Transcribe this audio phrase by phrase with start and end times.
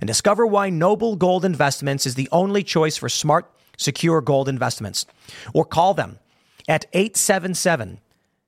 [0.00, 5.06] and discover why Noble Gold Investments is the only choice for smart, secure gold investments.
[5.54, 6.18] Or call them
[6.68, 7.98] at 877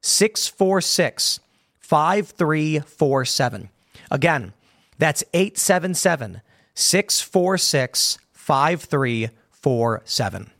[0.00, 1.40] 646
[1.80, 3.68] 5347.
[4.10, 4.52] Again,
[4.98, 6.42] that's 877
[6.74, 10.50] 646 5347.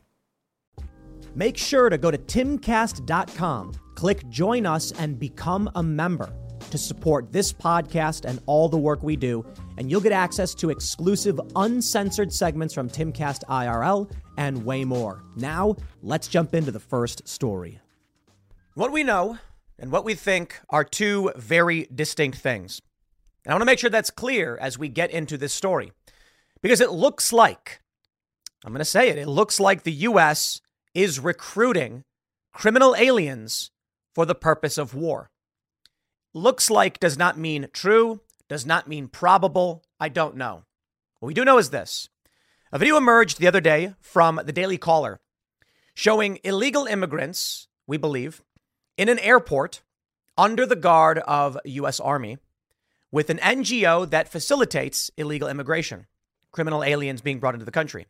[1.35, 6.31] Make sure to go to timcast.com, click join us, and become a member
[6.71, 9.45] to support this podcast and all the work we do,
[9.77, 15.23] and you'll get access to exclusive, uncensored segments from Timcast IRL and way more.
[15.35, 17.79] Now, let's jump into the first story.
[18.73, 19.37] What we know
[19.79, 22.81] and what we think are two very distinct things.
[23.45, 25.91] And I want to make sure that's clear as we get into this story
[26.61, 27.81] because it looks like,
[28.63, 30.61] I'm going to say it, it looks like the U.S.
[30.93, 32.03] is recruiting
[32.53, 33.69] criminal aliens
[34.13, 35.29] for the purpose of war.
[36.35, 38.19] Looks like does not mean true,
[38.49, 39.85] does not mean probable.
[40.01, 40.65] I don't know.
[41.19, 42.09] What we do know is this
[42.73, 45.21] a video emerged the other day from the Daily Caller
[45.93, 48.43] showing illegal immigrants, we believe,
[48.97, 49.81] in an airport
[50.37, 52.01] under the guard of U.S.
[52.01, 52.37] Army
[53.13, 56.05] with an NGO that facilitates illegal immigration,
[56.51, 58.07] criminal aliens being brought into the country.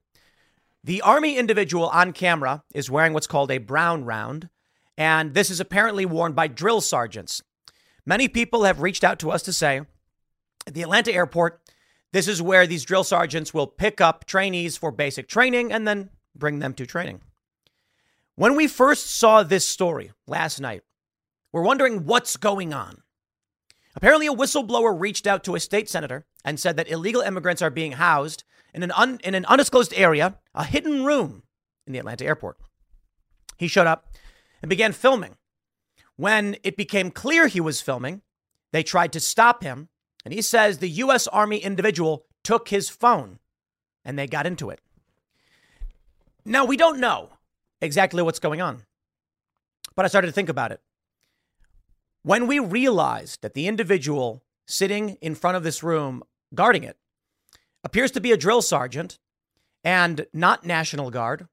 [0.84, 4.50] The Army individual on camera is wearing what's called a brown round,
[4.98, 7.44] and this is apparently worn by drill sergeants.
[8.06, 9.82] Many people have reached out to us to say
[10.68, 11.62] at the Atlanta airport,
[12.12, 16.10] this is where these drill sergeants will pick up trainees for basic training and then
[16.36, 17.22] bring them to training.
[18.36, 20.84] When we first saw this story last night,
[21.52, 23.02] we're wondering what's going on.
[23.96, 27.70] Apparently, a whistleblower reached out to a state senator and said that illegal immigrants are
[27.70, 31.44] being housed in an, un, in an undisclosed area, a hidden room
[31.88, 32.58] in the Atlanta airport.
[33.58, 34.14] He showed up
[34.62, 35.38] and began filming.
[36.18, 38.22] When it became clear he was filming,
[38.72, 39.90] they tried to stop him,
[40.24, 41.28] and he says the U.S.
[41.28, 43.40] Army individual took his phone
[44.04, 44.80] and they got into it.
[46.46, 47.30] Now, we don't know
[47.82, 48.84] exactly what's going on,
[49.96, 50.80] but I started to think about it.
[52.22, 56.98] When we realized that the individual sitting in front of this room guarding it
[57.84, 59.20] appears to be a drill sergeant
[59.84, 61.48] and not National Guard,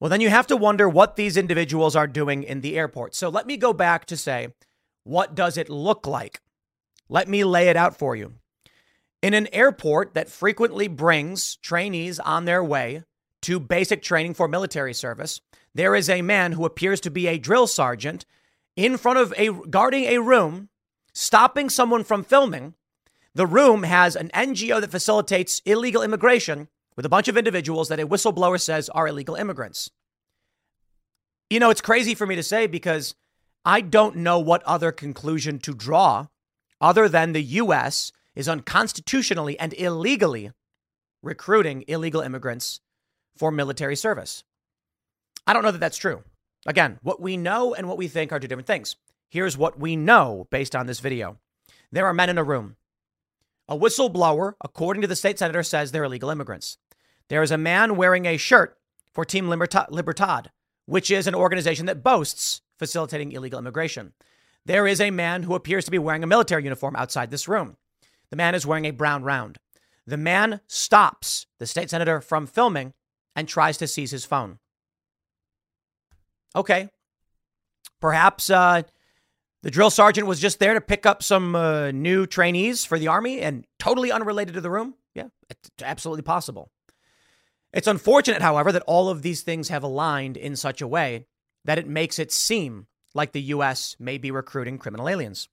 [0.00, 3.14] well, then you have to wonder what these individuals are doing in the airport.
[3.14, 4.48] So let me go back to say,
[5.04, 6.40] what does it look like?
[7.10, 8.34] Let me lay it out for you.
[9.22, 13.02] In an airport that frequently brings trainees on their way
[13.42, 15.42] to basic training for military service,
[15.74, 18.24] there is a man who appears to be a drill sergeant
[18.76, 20.70] in front of a guarding a room,
[21.12, 22.74] stopping someone from filming.
[23.34, 28.00] The room has an NGO that facilitates illegal immigration with a bunch of individuals that
[28.00, 29.90] a whistleblower says are illegal immigrants.
[31.48, 33.14] You know, it's crazy for me to say because
[33.64, 36.26] I don't know what other conclusion to draw
[36.80, 38.12] other than the U.S.
[38.34, 40.52] is unconstitutionally and illegally
[41.22, 42.80] recruiting illegal immigrants
[43.36, 44.44] for military service.
[45.46, 46.22] I don't know that that's true.
[46.66, 48.96] Again, what we know and what we think are two different things.
[49.30, 51.38] Here's what we know based on this video
[51.92, 52.76] there are men in a room.
[53.70, 56.76] A whistleblower, according to the state senator, says they're illegal immigrants.
[57.28, 58.76] There is a man wearing a shirt
[59.14, 60.50] for Team Libertad,
[60.86, 64.12] which is an organization that boasts facilitating illegal immigration.
[64.66, 67.76] There is a man who appears to be wearing a military uniform outside this room.
[68.30, 69.58] The man is wearing a brown round.
[70.04, 72.92] The man stops the state senator from filming
[73.36, 74.58] and tries to seize his phone.
[76.56, 76.88] Okay.
[78.00, 78.82] Perhaps uh,
[79.62, 83.08] the drill sergeant was just there to pick up some uh, new trainees for the
[83.08, 84.94] Army and totally unrelated to the room.
[85.14, 86.70] Yeah, it's absolutely possible.
[87.72, 91.26] It's unfortunate, however, that all of these things have aligned in such a way
[91.64, 93.96] that it makes it seem like the U.S.
[93.98, 95.48] may be recruiting criminal aliens.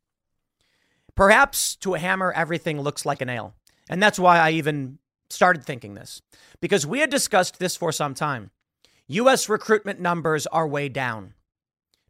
[1.15, 3.55] Perhaps to a hammer, everything looks like a nail.
[3.89, 4.99] And that's why I even
[5.29, 6.21] started thinking this,
[6.61, 8.51] because we had discussed this for some time.
[9.07, 9.49] U.S.
[9.49, 11.33] recruitment numbers are way down.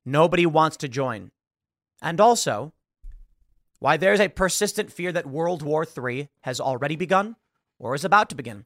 [0.05, 1.31] Nobody wants to join.
[2.01, 2.73] And also,
[3.79, 7.35] why there's a persistent fear that World War III has already begun
[7.79, 8.65] or is about to begin.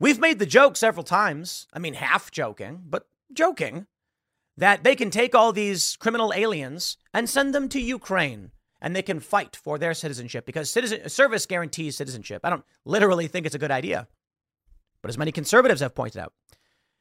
[0.00, 3.86] We've made the joke several times, I mean, half joking, but joking,
[4.56, 9.02] that they can take all these criminal aliens and send them to Ukraine and they
[9.02, 12.42] can fight for their citizenship because citizen, service guarantees citizenship.
[12.44, 14.06] I don't literally think it's a good idea.
[15.02, 16.32] But as many conservatives have pointed out,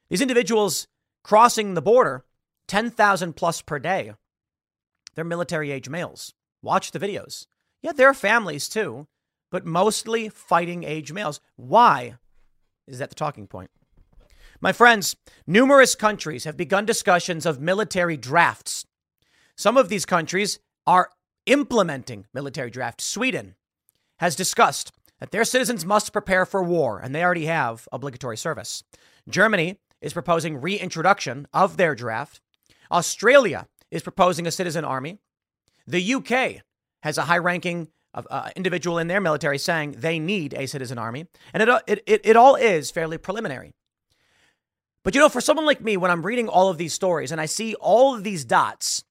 [0.09, 0.87] these individuals
[1.23, 2.25] crossing the border,
[2.67, 4.13] 10,000 plus per day,
[5.17, 6.35] they're military age males.
[6.61, 7.47] Watch the videos.
[7.81, 9.07] Yeah, there are families too,
[9.49, 11.41] but mostly fighting age males.
[11.55, 12.17] Why
[12.87, 13.71] is that the talking point?
[14.61, 15.15] My friends,
[15.47, 18.85] numerous countries have begun discussions of military drafts.
[19.55, 21.09] Some of these countries are
[21.47, 23.03] implementing military drafts.
[23.03, 23.55] Sweden
[24.19, 28.83] has discussed that their citizens must prepare for war, and they already have obligatory service.
[29.27, 32.39] Germany is proposing reintroduction of their draft.
[32.91, 35.19] Australia is proposing a citizen army.
[35.85, 36.63] The UK
[37.03, 41.27] has a high ranking uh, individual in their military saying they need a citizen army.
[41.53, 43.73] And it, it, it, it all is fairly preliminary.
[45.03, 47.39] But you know, for someone like me, when I'm reading all of these stories and
[47.39, 49.03] I see all of these dots,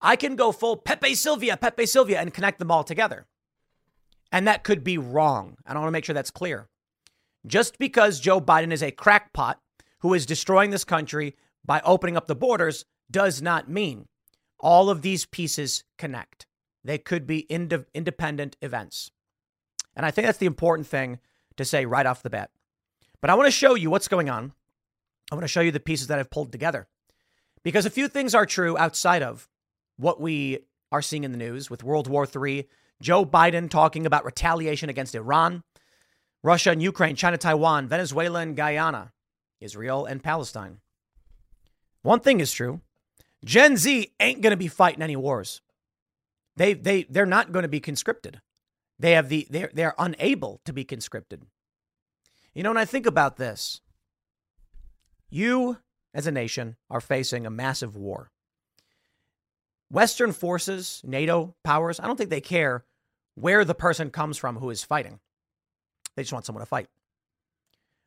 [0.00, 3.26] I can go full Pepe Silvia, Pepe Silvia, and connect them all together.
[4.32, 5.56] And that could be wrong.
[5.64, 6.68] I want to make sure that's clear.
[7.46, 9.60] Just because Joe Biden is a crackpot
[10.00, 14.08] who is destroying this country by opening up the borders does not mean
[14.58, 16.46] all of these pieces connect.
[16.84, 19.10] They could be ind- independent events.
[19.94, 21.18] And I think that's the important thing
[21.56, 22.50] to say right off the bat.
[23.20, 24.52] But I want to show you what's going on.
[25.30, 26.86] I want to show you the pieces that I've pulled together.
[27.64, 29.48] Because a few things are true outside of
[29.96, 30.60] what we
[30.92, 32.68] are seeing in the news with World War III,
[33.02, 35.64] Joe Biden talking about retaliation against Iran,
[36.42, 39.12] Russia and Ukraine, China, Taiwan, Venezuela and Guyana,
[39.60, 40.78] Israel and Palestine.
[42.02, 42.80] One thing is true
[43.46, 45.60] Gen Z ain't going to be fighting any wars.
[46.56, 48.40] They, they, they're not going to be conscripted.
[48.98, 51.42] They have the, they're, they're unable to be conscripted.
[52.54, 53.80] You know, when I think about this,
[55.30, 55.78] you
[56.12, 58.30] as a nation are facing a massive war.
[59.90, 62.84] Western forces, NATO powers, I don't think they care
[63.36, 65.20] where the person comes from who is fighting.
[66.16, 66.88] They just want someone to fight.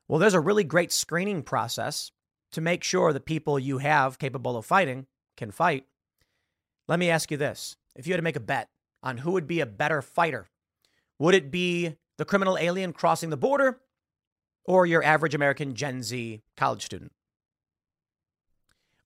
[0.09, 2.11] Well, there's a really great screening process
[2.51, 5.05] to make sure the people you have capable of fighting
[5.39, 5.85] can fight.
[6.87, 8.69] Let me ask you this if you had to make a bet
[9.01, 10.47] on who would be a better fighter,
[11.17, 13.79] would it be the criminal alien crossing the border
[14.65, 17.11] or your average American Gen Z college student?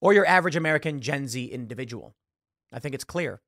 [0.01, 2.15] Or your average American Gen Z individual?
[2.73, 3.39] I think it's clear.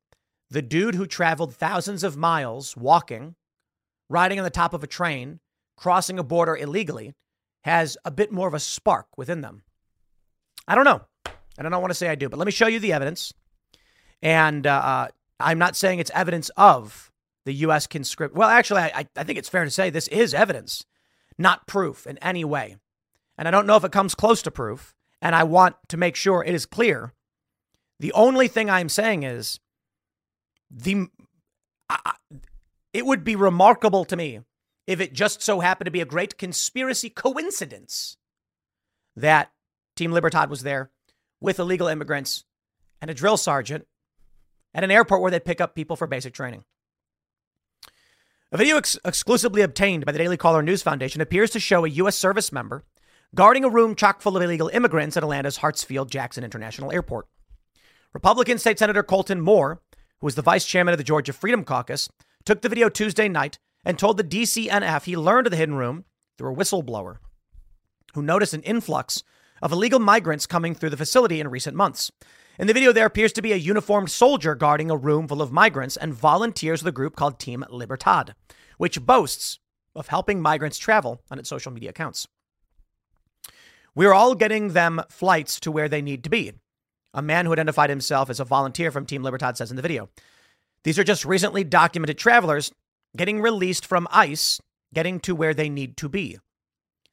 [0.49, 3.35] The dude who traveled thousands of miles walking,
[4.09, 5.39] riding on the top of a train,
[5.75, 7.13] crossing a border illegally,
[7.63, 9.63] has a bit more of a spark within them.
[10.67, 11.01] I don't know.
[11.57, 13.33] And I don't want to say I do, but let me show you the evidence.
[14.21, 15.07] And uh, uh
[15.39, 17.11] I'm not saying it's evidence of
[17.45, 17.87] the U.S.
[17.87, 18.35] conscript.
[18.35, 20.85] Well, actually, I, I think it's fair to say this is evidence,
[21.37, 22.77] not proof in any way.
[23.37, 24.93] And I don't know if it comes close to proof.
[25.21, 27.13] And I want to make sure it is clear
[27.99, 29.59] the only thing I'm saying is
[30.69, 31.07] the
[32.93, 34.41] it would be remarkable to me
[34.87, 38.17] if it just so happened to be a great conspiracy coincidence
[39.15, 39.51] that
[39.95, 40.91] Team Libertad was there
[41.45, 42.43] with illegal immigrants
[43.01, 43.87] and a drill sergeant
[44.73, 46.63] at an airport where they pick up people for basic training.
[48.51, 51.89] A video ex- exclusively obtained by the Daily Caller News Foundation appears to show a
[51.89, 52.17] U.S.
[52.17, 52.83] service member
[53.33, 57.27] guarding a room chock full of illegal immigrants at Atlanta's Hartsfield Jackson International Airport.
[58.13, 59.81] Republican State Senator Colton Moore,
[60.19, 62.09] who was the vice chairman of the Georgia Freedom Caucus,
[62.45, 66.05] took the video Tuesday night and told the DCNF he learned of the hidden room
[66.37, 67.17] through a whistleblower
[68.13, 69.23] who noticed an influx
[69.65, 72.11] of illegal migrants coming through the facility in recent months.
[72.59, 75.51] In the video, there appears to be a uniformed soldier guarding a room full of
[75.51, 78.35] migrants and volunteers of the group called Team Libertad,
[78.77, 79.57] which boasts
[79.95, 82.27] of helping migrants travel on its social media accounts.
[83.95, 86.53] We're all getting them flights to where they need to be.
[87.15, 90.09] A man who identified himself as a volunteer from Team Libertad says in the video.
[90.83, 92.71] These are just recently documented travelers
[93.17, 94.61] getting released from ICE,
[94.93, 96.37] getting to where they need to be.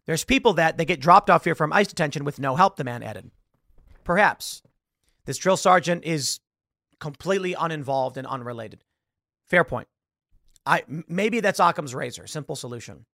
[0.06, 2.84] There's people that they get dropped off here from ICE detention with no help, the
[2.84, 3.30] man added.
[4.04, 4.62] Perhaps
[5.26, 6.40] this drill sergeant is
[6.98, 8.84] completely uninvolved and unrelated.
[9.46, 9.88] Fair point.
[10.64, 13.04] I maybe that's Occam's razor, simple solution.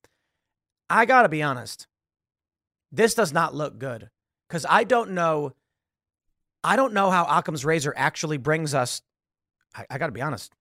[0.90, 1.86] I got to be honest.
[2.92, 4.10] This does not look good
[4.48, 5.54] cuz I don't know
[6.64, 9.02] I don't know how Occam's razor actually brings us.
[9.74, 10.52] I, I got to be honest.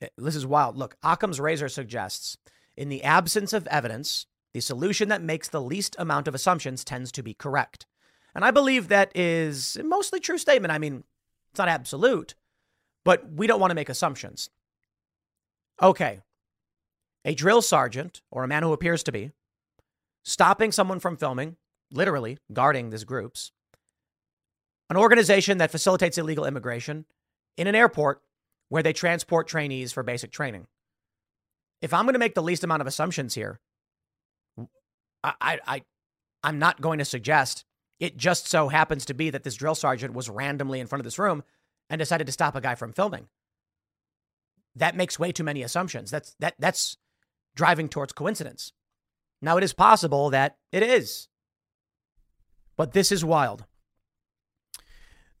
[0.00, 0.76] Eh, this is wild.
[0.76, 2.36] Look, Occam's razor suggests
[2.76, 7.12] in the absence of evidence, the solution that makes the least amount of assumptions tends
[7.12, 7.86] to be correct.
[8.34, 10.72] And I believe that is a mostly true statement.
[10.72, 11.04] I mean,
[11.50, 12.34] it's not absolute,
[13.04, 14.50] but we don't want to make assumptions.
[15.82, 16.20] Okay.
[17.24, 19.32] A drill sergeant, or a man who appears to be,
[20.24, 21.56] stopping someone from filming,
[21.90, 23.52] literally guarding these groups,
[24.90, 27.04] an organization that facilitates illegal immigration
[27.56, 28.22] in an airport
[28.68, 30.66] where they transport trainees for basic training.
[31.80, 33.60] If I'm going to make the least amount of assumptions here,
[35.24, 35.82] I, I,
[36.42, 37.64] I'm not going to suggest
[38.00, 41.04] it just so happens to be that this drill sergeant was randomly in front of
[41.04, 41.42] this room
[41.90, 43.28] and decided to stop a guy from filming.
[44.76, 46.10] That makes way too many assumptions.
[46.10, 46.96] That's that that's
[47.56, 48.72] driving towards coincidence.
[49.42, 51.28] Now it is possible that it is.
[52.76, 53.64] But this is wild.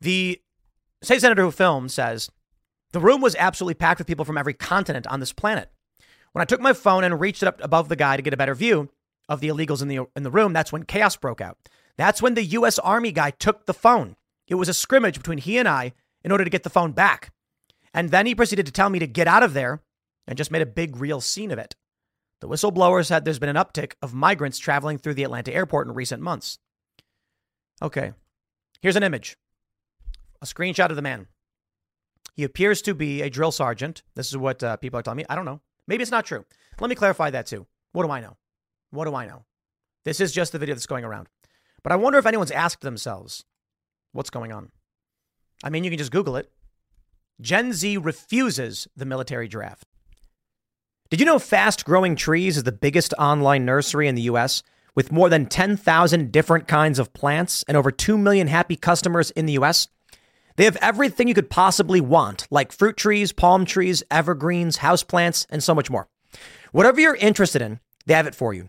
[0.00, 0.40] The
[1.02, 2.30] state senator who filmed says
[2.92, 5.70] the room was absolutely packed with people from every continent on this planet.
[6.32, 8.38] When I took my phone and reached it up above the guy to get a
[8.38, 8.90] better view
[9.28, 11.58] of the illegals in the in the room, that's when chaos broke out.
[11.96, 14.16] That's when the US Army guy took the phone.
[14.46, 15.92] It was a scrimmage between he and I
[16.24, 17.32] in order to get the phone back.
[17.92, 19.82] And then he proceeded to tell me to get out of there
[20.26, 21.74] and just made a big real scene of it.
[22.40, 25.94] The whistleblower said there's been an uptick of migrants traveling through the Atlanta airport in
[25.94, 26.58] recent months.
[27.82, 28.12] Okay,
[28.80, 29.36] here's an image
[30.40, 31.26] a screenshot of the man.
[32.34, 34.02] He appears to be a drill sergeant.
[34.14, 35.24] This is what uh, people are telling me.
[35.28, 35.60] I don't know.
[35.88, 36.44] Maybe it's not true.
[36.80, 37.66] Let me clarify that too.
[37.92, 38.36] What do I know?
[38.90, 39.44] What do I know?
[40.04, 41.28] This is just the video that's going around.
[41.82, 43.44] But I wonder if anyone's asked themselves
[44.12, 44.70] what's going on.
[45.62, 46.50] I mean, you can just Google it.
[47.40, 49.86] Gen Z refuses the military draft.
[51.10, 54.62] Did you know Fast Growing Trees is the biggest online nursery in the US
[54.94, 59.46] with more than 10,000 different kinds of plants and over 2 million happy customers in
[59.46, 59.88] the US?
[60.56, 65.62] They have everything you could possibly want, like fruit trees, palm trees, evergreens, houseplants, and
[65.62, 66.08] so much more.
[66.72, 68.68] Whatever you're interested in, they have it for you.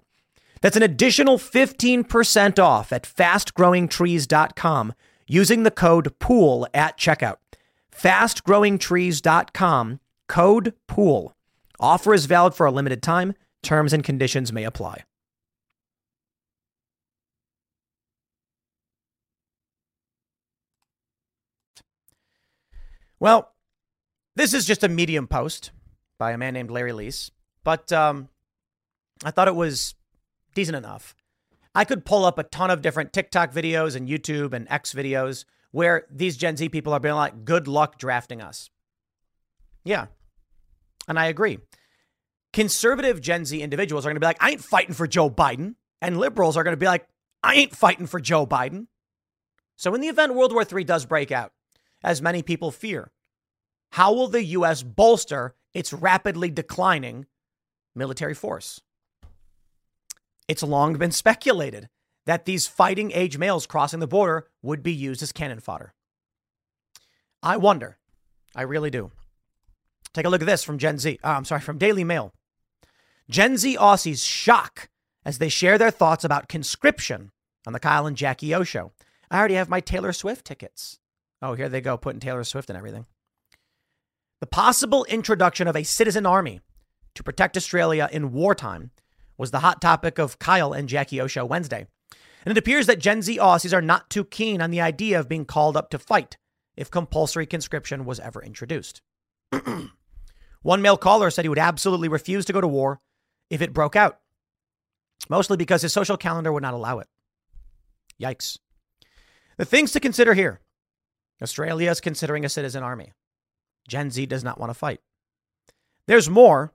[0.61, 4.93] That's an additional 15% off at fastgrowingtrees.com
[5.27, 7.35] using the code POOL at checkout.
[7.91, 11.35] Fastgrowingtrees.com, code POOL.
[11.79, 13.33] Offer is valid for a limited time.
[13.63, 15.03] Terms and conditions may apply.
[23.19, 23.51] Well,
[24.35, 25.71] this is just a medium post
[26.17, 27.29] by a man named Larry Lease,
[27.63, 28.29] but um,
[29.23, 29.93] I thought it was
[30.53, 31.15] decent enough.
[31.73, 35.45] I could pull up a ton of different TikTok videos and YouTube and X videos
[35.71, 38.69] where these Gen Z people are being like, good luck drafting us.
[39.83, 40.07] Yeah.
[41.07, 41.59] And I agree.
[42.53, 45.75] Conservative Gen Z individuals are going to be like, I ain't fighting for Joe Biden.
[46.01, 47.07] And liberals are going to be like,
[47.43, 48.87] I ain't fighting for Joe Biden.
[49.77, 51.53] So, in the event World War III does break out,
[52.03, 53.11] as many people fear,
[53.91, 54.83] how will the U.S.
[54.83, 57.25] bolster its rapidly declining
[57.95, 58.81] military force?
[60.51, 61.87] It's long been speculated
[62.25, 65.93] that these fighting age males crossing the border would be used as cannon fodder.
[67.41, 67.97] I wonder.
[68.53, 69.11] I really do.
[70.13, 71.19] Take a look at this from Gen Z.
[71.23, 72.33] Uh, I'm sorry, from Daily Mail.
[73.29, 74.89] Gen Z Aussies shock
[75.23, 77.31] as they share their thoughts about conscription
[77.65, 78.91] on the Kyle and Jackie O show.
[79.31, 80.99] I already have my Taylor Swift tickets.
[81.41, 83.05] Oh, here they go, putting Taylor Swift and everything.
[84.41, 86.59] The possible introduction of a citizen army
[87.15, 88.91] to protect Australia in wartime
[89.41, 91.87] was the hot topic of Kyle and Jackie O show Wednesday.
[92.45, 95.27] And it appears that Gen Z Aussies are not too keen on the idea of
[95.27, 96.37] being called up to fight
[96.77, 99.01] if compulsory conscription was ever introduced.
[100.61, 103.01] One male caller said he would absolutely refuse to go to war
[103.49, 104.19] if it broke out,
[105.27, 107.07] mostly because his social calendar would not allow it.
[108.21, 108.59] Yikes.
[109.57, 110.61] The things to consider here
[111.41, 113.11] Australia is considering a citizen army.
[113.87, 114.99] Gen Z does not want to fight.
[116.05, 116.73] There's more,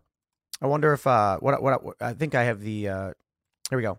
[0.61, 3.13] I wonder if uh, what what, I think I have the uh,
[3.69, 3.99] here we go.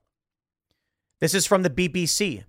[1.20, 2.44] This is from the BBC.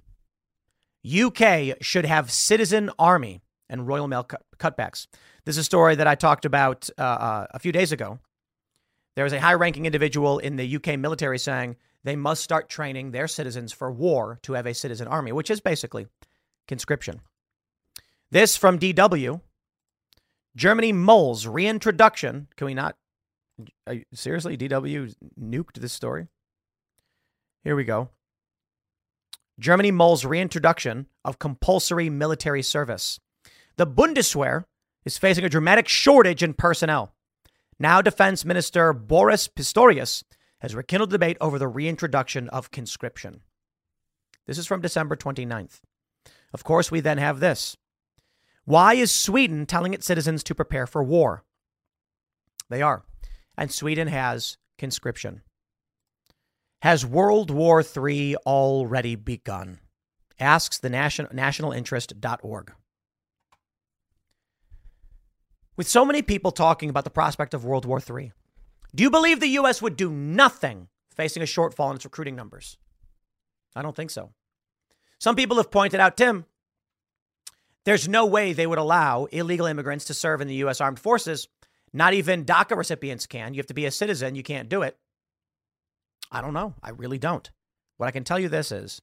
[1.07, 5.07] UK should have citizen army and Royal Mail cut- cutbacks.
[5.45, 8.19] This is a story that I talked about uh, uh, a few days ago.
[9.15, 13.27] There was a high-ranking individual in the UK military saying they must start training their
[13.27, 16.07] citizens for war to have a citizen army, which is basically
[16.67, 17.21] conscription.
[18.31, 19.41] This from DW.
[20.55, 22.49] Germany mulls reintroduction.
[22.57, 22.97] Can we not
[24.12, 26.29] seriously, DW nuked this story?
[27.65, 28.11] Here we go.
[29.59, 33.19] Germany mulls reintroduction of compulsory military service.
[33.77, 34.65] The Bundeswehr
[35.05, 37.15] is facing a dramatic shortage in personnel.
[37.79, 40.23] Now, Defense Minister Boris Pistorius
[40.61, 43.41] has rekindled debate over the reintroduction of conscription.
[44.47, 45.81] This is from December 29th.
[46.53, 47.77] Of course, we then have this.
[48.65, 51.45] Why is Sweden telling its citizens to prepare for war?
[52.69, 53.05] They are.
[53.59, 55.43] And Sweden has conscription.
[56.83, 59.81] Has World War III already begun?
[60.38, 62.73] Asks the nation, nationalinterest.org.
[65.77, 68.33] With so many people talking about the prospect of World War III,
[68.95, 69.83] do you believe the U.S.
[69.83, 72.79] would do nothing facing a shortfall in its recruiting numbers?
[73.75, 74.31] I don't think so.
[75.19, 76.47] Some people have pointed out, Tim,
[77.85, 80.81] there's no way they would allow illegal immigrants to serve in the U.S.
[80.81, 81.49] Armed Forces.
[81.92, 83.54] Not even DACA recipients can.
[83.54, 84.35] You have to be a citizen.
[84.35, 84.97] You can't do it.
[86.30, 86.75] I don't know.
[86.83, 87.50] I really don't.
[87.97, 89.00] What I can tell you this is,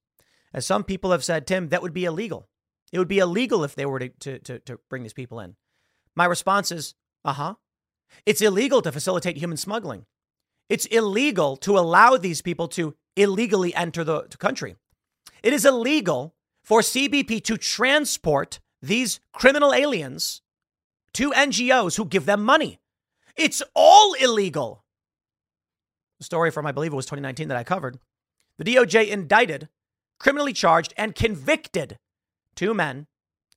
[0.54, 2.48] as some people have said, Tim, that would be illegal.
[2.92, 5.56] It would be illegal if they were to, to, to, to bring these people in.
[6.16, 7.56] My response is, uh huh.
[8.26, 10.06] It's illegal to facilitate human smuggling.
[10.70, 14.76] It's illegal to allow these people to illegally enter the country.
[15.44, 20.42] It is illegal for CBP to transport these criminal aliens
[21.16, 22.80] to NGOs who give them money.
[23.36, 24.84] It's all illegal.
[26.20, 28.00] The story from, I believe it was 2019 that I covered.
[28.58, 29.70] The DOJ indicted,
[30.20, 31.98] criminally charged, and convicted
[32.56, 33.08] two men,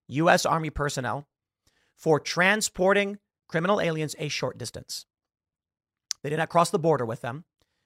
[0.09, 0.45] U.S.
[0.45, 1.29] Army personnel,
[1.97, 5.07] for transporting criminal aliens a short distance.
[6.23, 7.45] They did not cross the border with them.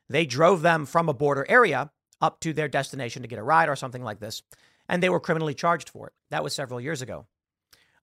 [0.08, 3.68] They drove them from a border area up to their destination to get a ride
[3.68, 4.42] or something like this,
[4.88, 6.12] and they were criminally charged for it.
[6.30, 7.26] That was several years ago.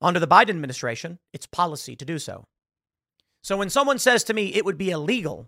[0.01, 2.45] Under the Biden administration, it's policy to do so.
[3.41, 5.47] So when someone says to me it would be illegal,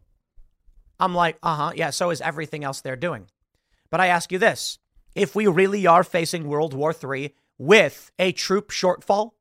[1.00, 3.28] I'm like, uh huh, yeah, so is everything else they're doing.
[3.90, 4.80] But I ask you this
[5.16, 9.32] if we really are facing World War III with a troop shortfall,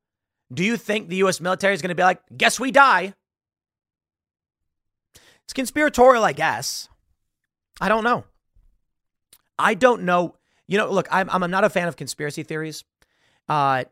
[0.53, 1.41] do you think the U.S.
[1.41, 3.15] military is going to be like, guess we die?
[5.45, 6.89] It's conspiratorial, I guess.
[7.81, 8.25] I don't know.
[9.59, 10.37] I don't know.
[10.67, 12.85] You know, look, I'm, I'm not a fan of conspiracy theories.
[13.49, 13.85] Uh,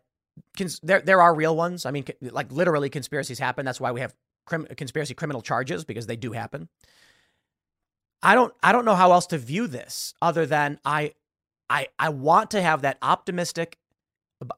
[0.57, 1.87] cons- there, there are real ones.
[1.87, 3.64] I mean, like literally conspiracies happen.
[3.64, 4.14] That's why we have
[4.46, 6.68] crim- conspiracy criminal charges because they do happen.
[8.22, 11.14] I don't, I don't know how else to view this other than I,
[11.70, 13.79] I, I want to have that optimistic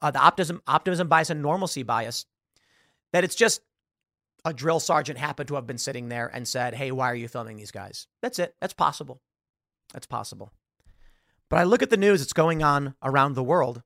[0.01, 2.25] uh, the optimism, optimism bias and normalcy bias,
[3.13, 3.61] that it's just
[4.45, 7.27] a drill sergeant happened to have been sitting there and said, Hey, why are you
[7.27, 8.07] filming these guys?
[8.21, 8.55] That's it.
[8.59, 9.21] That's possible.
[9.93, 10.51] That's possible.
[11.49, 13.83] But I look at the news that's going on around the world,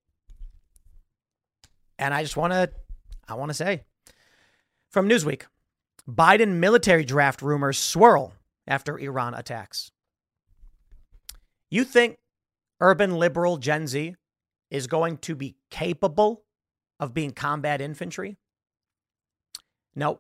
[1.98, 2.70] and I just want to,
[3.28, 3.84] I want to say
[4.90, 5.44] from Newsweek
[6.10, 8.34] Biden military draft rumors swirl
[8.68, 9.92] after Iran attacks.
[11.70, 12.18] You think
[12.80, 14.16] urban liberal Gen Z
[14.70, 16.44] is going to be capable
[17.00, 18.38] of being combat infantry?
[19.96, 20.20] No,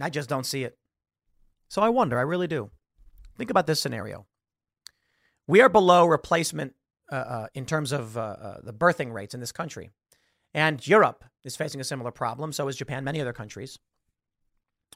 [0.00, 0.76] I just don't see it.
[1.68, 2.70] So I wonder, I really do.
[3.36, 4.26] Think about this scenario.
[5.46, 6.74] We are below replacement
[7.12, 9.90] uh, uh, in terms of uh, uh the birthing rates in this country.
[10.54, 12.52] And Europe is facing a similar problem.
[12.52, 13.78] So is Japan, many other countries.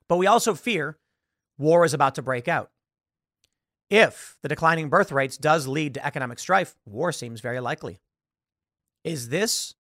[0.09, 0.99] But we also fear
[1.59, 2.71] war is about to break out.
[3.91, 8.01] If the declining birth rates does lead to economic strife, war seems very likely.
[9.03, 9.75] Is this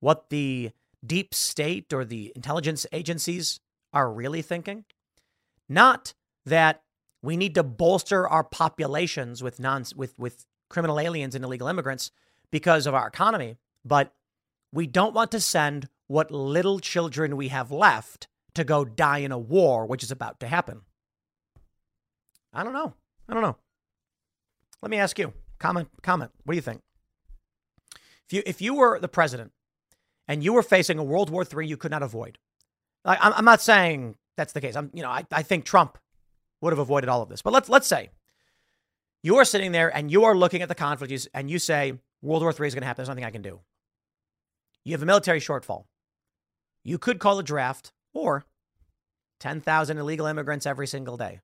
[0.00, 0.72] what the
[1.04, 3.60] deep state or the intelligence agencies
[3.92, 4.84] are really thinking?
[5.68, 6.82] Not that
[7.22, 12.10] we need to bolster our populations with non with with criminal aliens and illegal immigrants
[12.50, 14.12] because of our economy, but
[14.72, 19.32] we don't want to send what little children we have left to go die in
[19.32, 20.82] a war which is about to happen.
[22.52, 22.94] I don't know.
[23.28, 23.56] I don't know.
[24.82, 25.32] Let me ask you.
[25.58, 26.30] Comment comment.
[26.44, 26.82] What do you think?
[28.28, 29.52] If you if you were the president
[30.28, 32.38] and you were facing a World War III you could not avoid,
[33.04, 34.76] I'm, I'm not saying that's the case.
[34.76, 35.98] I'm you know I, I think Trump
[36.60, 38.10] would have avoided all of this, but let's let's say
[39.22, 42.42] you are sitting there and you are looking at the conflict and you say World
[42.42, 43.02] War III is going to happen.
[43.02, 43.60] There's nothing I can do.
[44.86, 45.86] You have a military shortfall.
[46.84, 48.44] You could call a draft or
[49.40, 51.40] 10,000 illegal immigrants every single day.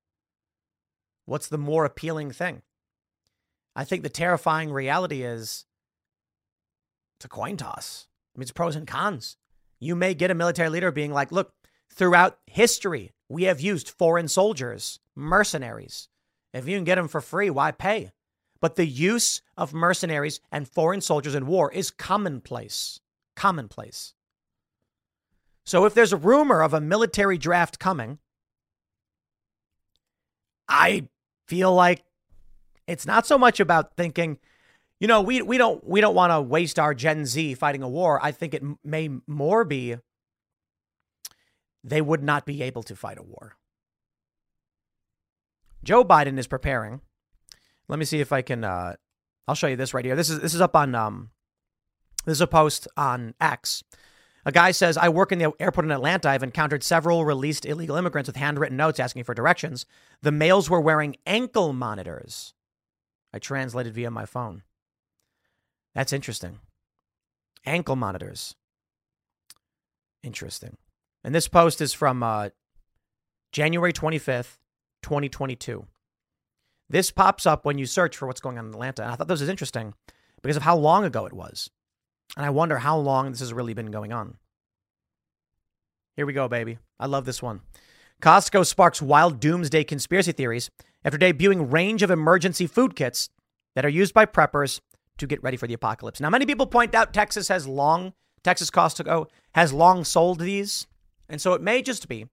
[1.25, 2.63] What's the more appealing thing?
[3.75, 5.65] I think the terrifying reality is
[7.19, 8.07] it's a coin toss.
[8.33, 9.37] I mean, it's pros and cons.
[9.81, 11.53] You may get a military leader being like, look,
[11.93, 16.09] throughout history, we have used foreign soldiers, mercenaries.
[16.55, 18.13] If you can get them for free, why pay?
[18.61, 23.01] But the use of mercenaries and foreign soldiers in war is commonplace.
[23.37, 24.15] Commonplace.
[25.65, 28.19] So if there's a rumor of a military draft coming,
[30.69, 31.09] I
[31.47, 32.03] feel like
[32.87, 34.39] it's not so much about thinking,
[34.99, 37.89] you know, we we don't we don't want to waste our Gen Z fighting a
[37.89, 38.19] war.
[38.23, 39.97] I think it may more be
[41.85, 43.57] they would not be able to fight a war.
[45.85, 47.01] Joe Biden is preparing.
[47.89, 48.65] Let me see if I can.
[48.65, 48.95] Uh,
[49.49, 50.17] I'll show you this right here.
[50.17, 50.95] This is this is up on.
[50.95, 51.31] Um,
[52.25, 53.83] this is a post on X.
[54.45, 56.29] A guy says, "I work in the airport in Atlanta.
[56.29, 59.87] I've encountered several released illegal immigrants with handwritten notes asking for directions.
[60.21, 62.55] The males were wearing ankle monitors.
[63.33, 64.63] I translated via my phone.
[65.95, 66.59] That's interesting.
[67.65, 68.57] Ankle monitors.
[70.23, 70.77] Interesting.
[71.25, 72.51] And this post is from uh,
[73.53, 74.59] January 25th,
[75.03, 75.87] 2022.
[76.89, 79.03] This pops up when you search for what's going on in Atlanta.
[79.03, 79.95] And I thought this was interesting
[80.43, 81.71] because of how long ago it was.
[82.37, 84.37] And I wonder how long this has really been going on.
[86.17, 86.79] Here we go, baby.
[86.99, 87.61] I love this one.
[88.23, 90.71] Costco sparks wild doomsday conspiracy theories
[91.05, 93.29] after debuting range of emergency food kits
[93.75, 94.81] that are used by preppers
[95.19, 96.21] to get ready for the apocalypse.
[96.21, 98.13] Now, many people point out Texas has long,
[98.45, 100.87] Texas Costco has long sold these.
[101.29, 102.27] And so it may just be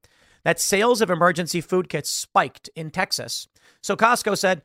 [0.43, 3.47] that sales of emergency food kits spiked in Texas.
[3.81, 4.61] So Costco said,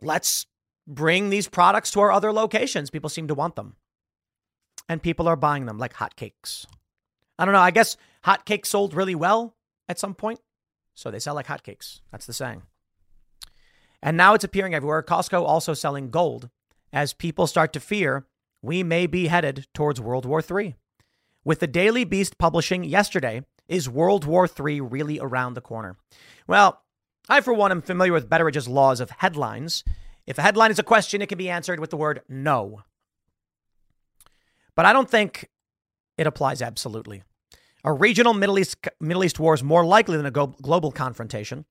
[0.00, 0.46] let's
[0.86, 2.90] bring these products to our other locations.
[2.90, 3.76] People seem to want them.
[4.88, 6.66] And people are buying them like hotcakes.
[7.38, 7.60] I don't know.
[7.60, 9.54] I guess hotcakes sold really well
[9.88, 10.40] at some point.
[10.94, 12.00] So they sell like hotcakes.
[12.10, 12.62] That's the saying.
[14.02, 15.02] And now it's appearing everywhere.
[15.02, 16.50] Costco also selling gold
[16.92, 18.26] as people start to fear
[18.64, 20.74] we may be headed towards World War III.
[21.44, 25.96] With the Daily Beast publishing yesterday, is World War III really around the corner?
[26.46, 26.80] Well,
[27.28, 29.84] I, for one, am familiar with Betteridge's laws of headlines.
[30.26, 32.82] If a headline is a question, it can be answered with the word no.
[34.76, 35.48] But I don't think
[36.18, 37.22] it applies absolutely.
[37.84, 41.64] A regional Middle East, Middle East war is more likely than a global confrontation,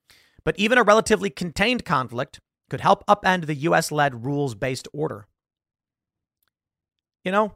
[0.43, 2.39] but even a relatively contained conflict
[2.69, 5.27] could help upend the US led rules based order.
[7.23, 7.55] You know,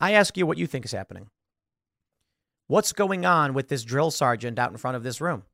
[0.00, 1.28] I ask you what you think is happening.
[2.66, 5.44] What's going on with this drill sergeant out in front of this room?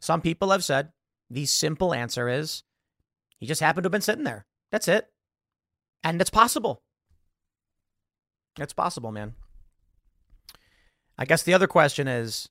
[0.00, 0.92] Some people have said
[1.30, 2.62] the simple answer is
[3.38, 4.46] he just happened to have been sitting there.
[4.72, 5.08] That's it.
[6.02, 6.82] And it's possible.
[8.58, 9.34] It's possible, man.
[11.16, 12.48] I guess the other question is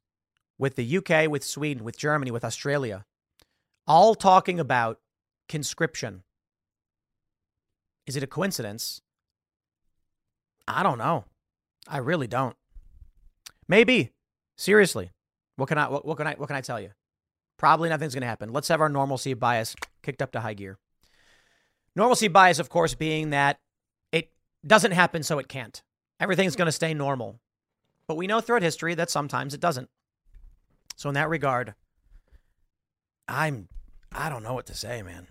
[0.58, 3.06] with the UK, with Sweden, with Germany, with Australia,
[3.86, 5.00] all talking about
[5.48, 6.24] conscription.
[8.06, 9.02] Is it a coincidence?
[10.68, 11.26] I don't know.
[11.88, 12.56] I really don't.
[13.68, 14.12] Maybe.
[14.58, 15.12] Seriously.
[15.56, 16.92] What can I what, what can I what can I tell you?
[17.58, 18.52] Probably nothing's going to happen.
[18.52, 20.78] Let's have our normalcy bias kicked up to high gear.
[21.96, 23.60] Normalcy bias of course being that
[24.12, 24.32] it
[24.66, 25.82] doesn't happen so it can't.
[26.20, 27.40] Everything's going to stay normal.
[28.08, 29.90] But we know throughout history that sometimes it doesn't.
[30.96, 31.76] So in that regard,
[33.28, 33.68] I'm
[34.12, 35.28] I don't know what to say, man.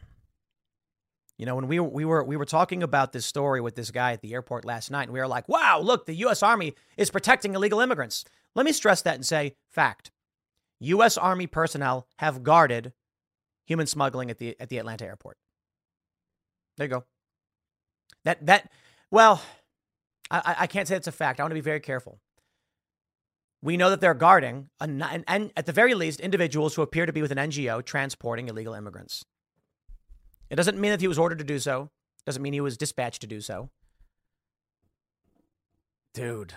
[1.38, 4.12] You know, when we we were we were talking about this story with this guy
[4.12, 6.42] at the airport last night, and we were like, "Wow, look, the U.S.
[6.42, 10.10] Army is protecting illegal immigrants." Let me stress that and say, fact:
[10.80, 11.18] U.S.
[11.18, 12.92] Army personnel have guarded
[13.66, 15.36] human smuggling at the at the Atlanta airport.
[16.76, 17.04] There you go.
[18.24, 18.70] That that
[19.10, 19.42] well,
[20.30, 21.40] I I can't say it's a fact.
[21.40, 22.20] I want to be very careful.
[23.62, 27.22] We know that they're guarding, and, at the very least, individuals who appear to be
[27.22, 29.24] with an NGO transporting illegal immigrants.
[30.50, 31.90] It doesn't mean that he was ordered to do so.
[32.24, 33.70] Doesn't mean he was dispatched to do so.
[36.14, 36.54] Dude,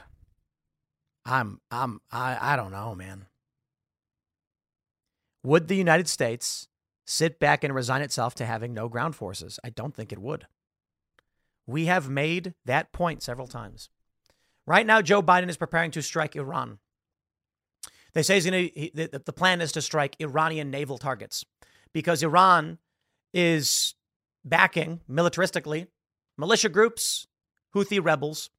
[1.25, 3.25] I'm I'm I I don't know, man.
[5.43, 6.67] Would the United States
[7.05, 9.59] sit back and resign itself to having no ground forces?
[9.63, 10.47] I don't think it would.
[11.69, 13.89] We have made that point several times.
[14.65, 16.79] Right now, Joe Biden is preparing to strike Iran.
[18.13, 21.45] They say he's gonna, he, the, the plan is to strike Iranian naval targets
[21.93, 22.79] because Iran
[23.33, 23.93] is
[24.43, 25.87] backing militaristically
[26.37, 27.27] militia groups,
[27.75, 28.49] Houthi rebels,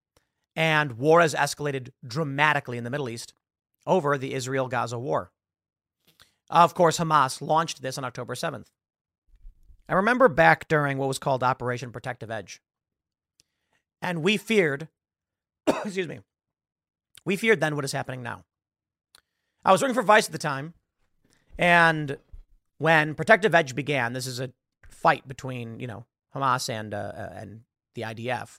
[0.54, 3.34] and war has escalated dramatically in the Middle East
[3.86, 5.32] over the Israel Gaza war.
[6.48, 8.66] Of course, Hamas launched this on October 7th.
[9.88, 12.60] I remember back during what was called Operation Protective Edge.
[14.02, 14.88] And we feared,
[15.66, 16.20] excuse me,
[17.24, 18.44] we feared then what is happening now.
[19.64, 20.72] I was working for Vice at the time,
[21.58, 22.16] and
[22.78, 24.50] when Protective Edge began, this is a
[24.88, 27.60] fight between you know Hamas and uh, uh and
[27.94, 28.58] the IDF.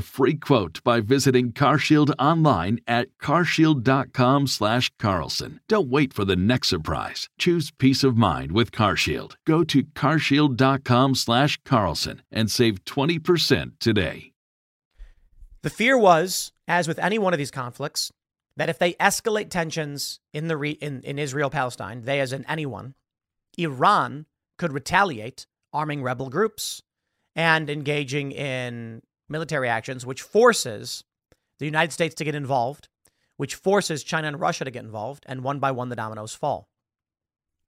[0.00, 5.60] free quote by visiting CarShield online at carshield.com/carlson.
[5.68, 7.28] Don't wait for the next surprise.
[7.38, 9.36] Choose peace of mind with CarShield.
[9.46, 14.32] Go to carshield.com/carlson and save 20% today.
[15.62, 18.12] The fear was, as with any one of these conflicts,
[18.56, 22.44] that if they escalate tensions in the re- in, in Israel Palestine, they as in
[22.46, 22.94] anyone,
[23.58, 24.26] Iran
[24.58, 26.82] could retaliate, arming rebel groups
[27.34, 31.04] and engaging in military actions, which forces
[31.58, 32.88] the United States to get involved,
[33.36, 36.68] which forces China and Russia to get involved, and one by one the dominoes fall.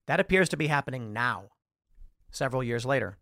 [0.06, 1.50] That appears to be happening now,
[2.30, 3.18] several years later.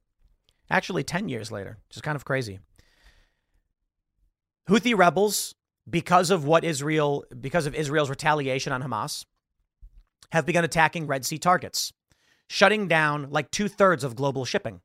[0.70, 2.60] Actually, 10 years later, which is kind of crazy.
[4.68, 5.54] Houthi rebels,
[5.88, 9.24] because of what Israel, because of Israel's retaliation on Hamas,
[10.32, 11.92] have begun attacking Red Sea targets,
[12.48, 14.80] shutting down like two thirds of global shipping.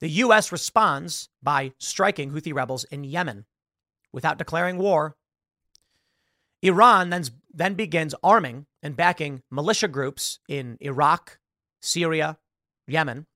[0.00, 0.52] The U.S.
[0.52, 3.46] responds by striking Houthi rebels in Yemen
[4.12, 5.16] without declaring war.
[6.62, 11.38] Iran then, then begins arming and backing militia groups in Iraq,
[11.80, 12.38] Syria,
[12.86, 13.26] Yemen,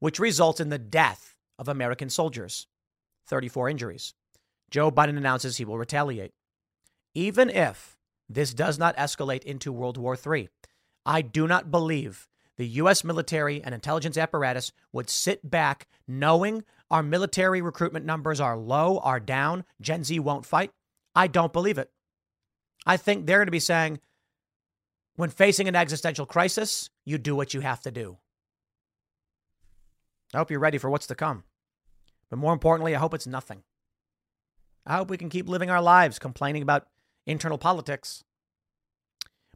[0.00, 2.66] which results in the death of American soldiers,
[3.26, 4.14] 34 injuries.
[4.70, 6.32] Joe Biden announces he will retaliate.
[7.14, 7.96] Even if
[8.28, 10.48] this does not escalate into World War III,
[11.06, 13.04] I do not believe the U.S.
[13.04, 19.20] military and intelligence apparatus would sit back knowing our military recruitment numbers are low, are
[19.20, 20.70] down, Gen Z won't fight.
[21.14, 21.90] I don't believe it.
[22.86, 24.00] I think they're going to be saying,
[25.16, 28.18] when facing an existential crisis, you do what you have to do.
[30.32, 31.44] I hope you're ready for what's to come.
[32.30, 33.62] But more importantly, I hope it's nothing.
[34.86, 36.88] I hope we can keep living our lives complaining about
[37.26, 38.24] internal politics.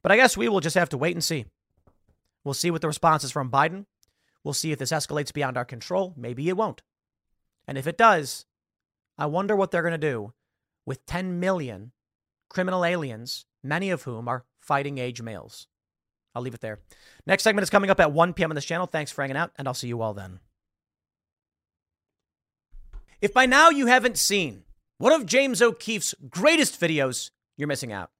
[0.02, 1.46] But I guess we will just have to wait and see.
[2.48, 3.84] We'll see what the response is from Biden.
[4.42, 6.14] We'll see if this escalates beyond our control.
[6.16, 6.80] Maybe it won't.
[7.66, 8.46] And if it does,
[9.18, 10.32] I wonder what they're going to do
[10.86, 11.92] with 10 million
[12.48, 15.66] criminal aliens, many of whom are fighting age males.
[16.34, 16.80] I'll leave it there.
[17.26, 18.50] Next segment is coming up at 1 p.m.
[18.50, 18.86] on this channel.
[18.86, 20.40] Thanks for hanging out, and I'll see you all then.
[23.20, 24.62] If by now you haven't seen
[24.96, 28.10] one of James O'Keefe's greatest videos, you're missing out.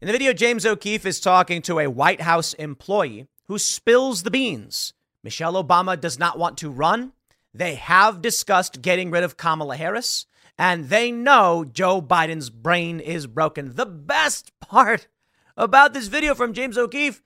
[0.00, 4.30] In the video, James O'Keefe is talking to a White House employee who spills the
[4.30, 4.94] beans.
[5.24, 7.12] Michelle Obama does not want to run.
[7.52, 13.26] They have discussed getting rid of Kamala Harris, and they know Joe Biden's brain is
[13.26, 13.74] broken.
[13.74, 15.08] The best part
[15.56, 17.22] about this video from James O'Keefe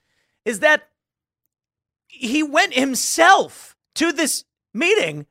[0.46, 0.88] is that
[2.06, 5.26] he went himself to this meeting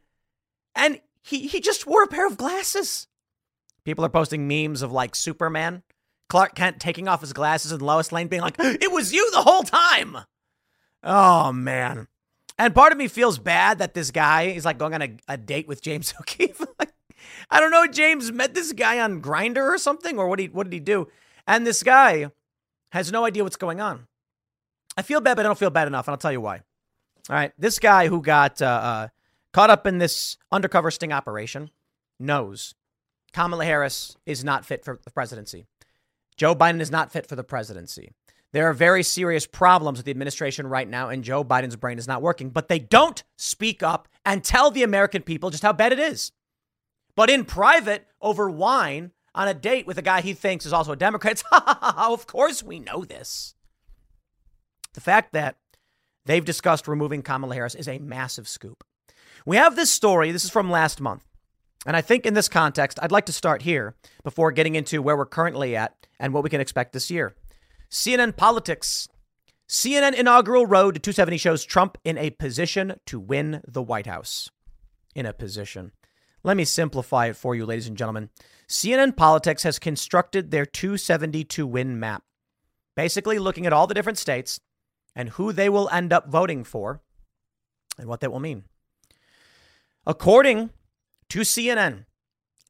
[0.76, 3.08] and he, he just wore a pair of glasses.
[3.84, 5.82] People are posting memes of like Superman,
[6.30, 9.42] Clark Kent taking off his glasses, and Lois Lane being like, It was you the
[9.42, 10.20] whole time.
[11.04, 12.08] Oh, man.
[12.58, 15.38] And part of me feels bad that this guy is like going on a, a
[15.38, 16.62] date with James O'Keefe.
[17.50, 17.88] I don't know.
[17.88, 21.08] James met this guy on Grindr or something, or what, he, what did he do?
[21.46, 22.32] And this guy
[22.92, 24.08] has no idea what's going on.
[24.96, 26.62] I feel bad, but I don't feel bad enough, and I'll tell you why.
[27.30, 27.52] All right.
[27.58, 29.08] This guy who got uh, uh,
[29.52, 31.70] caught up in this undercover sting operation
[32.20, 32.76] knows
[33.34, 35.66] Kamala Harris is not fit for the presidency.
[36.38, 38.12] Joe Biden is not fit for the presidency.
[38.54, 42.08] There are very serious problems with the administration right now, and Joe Biden's brain is
[42.08, 42.52] not working.
[42.52, 46.32] But they don't speak up and tell the American people just how bad it is.
[47.16, 50.92] But in private, over wine, on a date with a guy he thinks is also
[50.92, 53.56] a Democrat, of course we know this.
[54.94, 55.58] The fact that
[56.26, 58.84] they've discussed removing Kamala Harris is a massive scoop.
[59.46, 61.24] We have this story, this is from last month.
[61.86, 65.18] And I think in this context, I'd like to start here before getting into where
[65.18, 67.36] we're currently at and what we can expect this year.
[67.94, 69.08] CNN Politics.
[69.70, 74.50] CNN inaugural road to 270 shows Trump in a position to win the White House.
[75.14, 75.92] In a position.
[76.44, 78.32] Let me simplify it for you, ladies and gentlemen.
[78.68, 82.24] CNN Politics has constructed their 272 win map,
[82.96, 84.60] basically looking at all the different states
[85.16, 87.04] and who they will end up voting for
[88.00, 88.64] and what that will mean.
[90.08, 90.72] According
[91.30, 92.06] to CNN.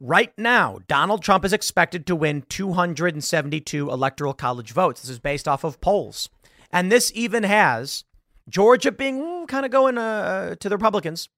[0.06, 5.02] Right now, Donald Trump is expected to win 272 electoral college votes.
[5.02, 6.30] This is based off of polls.
[6.74, 8.04] And this even has
[8.50, 11.30] Georgia being mm, kind of going uh, to the Republicans.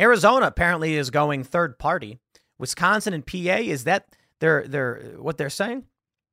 [0.00, 2.18] Arizona apparently is going third party,
[2.56, 3.58] Wisconsin and PA?
[3.58, 4.06] Is that
[4.40, 5.84] they're, they're, what they're saying?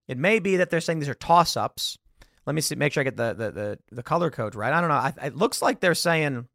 [0.07, 1.97] It may be that they're saying these are toss ups.
[2.45, 4.71] Let me see, make sure I get the, the, the, the color code right.
[4.71, 4.95] I don't know.
[4.95, 6.47] I, it looks like they're saying,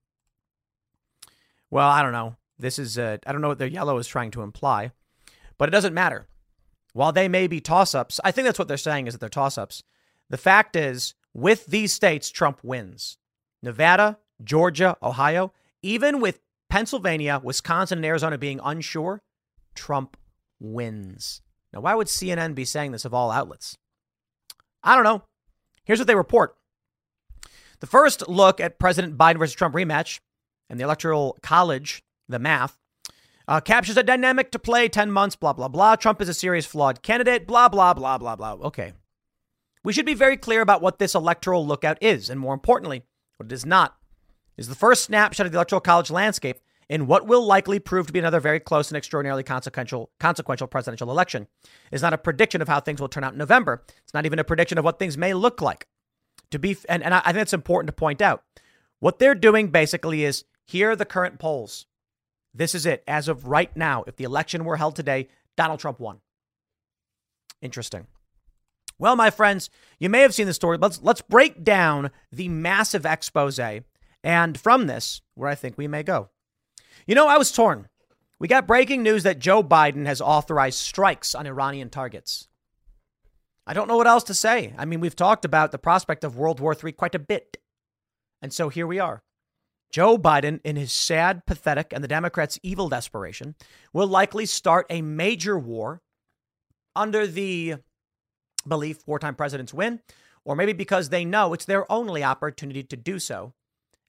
[1.70, 2.36] well, I don't know.
[2.58, 4.90] This is, uh, I don't know what their yellow is trying to imply,
[5.58, 6.28] but it doesn't matter.
[6.92, 9.28] While they may be toss ups, I think that's what they're saying is that they're
[9.28, 9.82] toss ups.
[10.30, 13.18] The fact is, with these states, Trump wins.
[13.62, 16.40] Nevada, Georgia, Ohio, even with
[16.70, 19.22] Pennsylvania, Wisconsin, and Arizona being unsure,
[19.74, 20.16] Trump
[20.60, 21.42] wins.
[21.72, 23.76] Now, why would CNN be saying this of all outlets?
[24.82, 25.22] I don't know.
[25.84, 26.56] Here's what they report.
[27.80, 30.18] The first look at President Biden versus Trump rematch
[30.68, 32.76] and the Electoral College, the math,
[33.48, 35.96] uh, captures a dynamic to play 10 months, blah, blah, blah.
[35.96, 38.52] Trump is a serious flawed candidate, blah, blah, blah, blah, blah.
[38.52, 38.92] Okay.
[39.82, 43.04] We should be very clear about what this electoral lookout is, and more importantly,
[43.38, 43.96] what it is not.
[44.58, 48.12] Is the first snapshot of the Electoral College landscape in what will likely prove to
[48.12, 51.46] be another very close and extraordinarily consequential consequential presidential election.
[51.64, 53.82] It is not a prediction of how things will turn out in November.
[54.02, 55.86] It's not even a prediction of what things may look like.
[56.50, 58.42] To be and, and I think it's important to point out.
[59.00, 61.86] What they're doing basically is here are the current polls.
[62.54, 63.04] This is it.
[63.06, 66.20] As of right now, if the election were held today, Donald Trump won.
[67.60, 68.06] Interesting.
[68.98, 70.76] Well, my friends, you may have seen the story.
[70.76, 73.60] Let's let's break down the massive expose
[74.24, 76.30] and from this where I think we may go.
[77.06, 77.88] You know, I was torn.
[78.40, 82.48] We got breaking news that Joe Biden has authorized strikes on Iranian targets.
[83.66, 84.74] I don't know what else to say.
[84.78, 87.58] I mean, we've talked about the prospect of World War III quite a bit.
[88.40, 89.22] And so here we are.
[89.90, 93.54] Joe Biden, in his sad, pathetic, and the Democrats' evil desperation,
[93.92, 96.02] will likely start a major war
[96.94, 97.76] under the
[98.66, 100.00] belief wartime presidents win,
[100.44, 103.54] or maybe because they know it's their only opportunity to do so,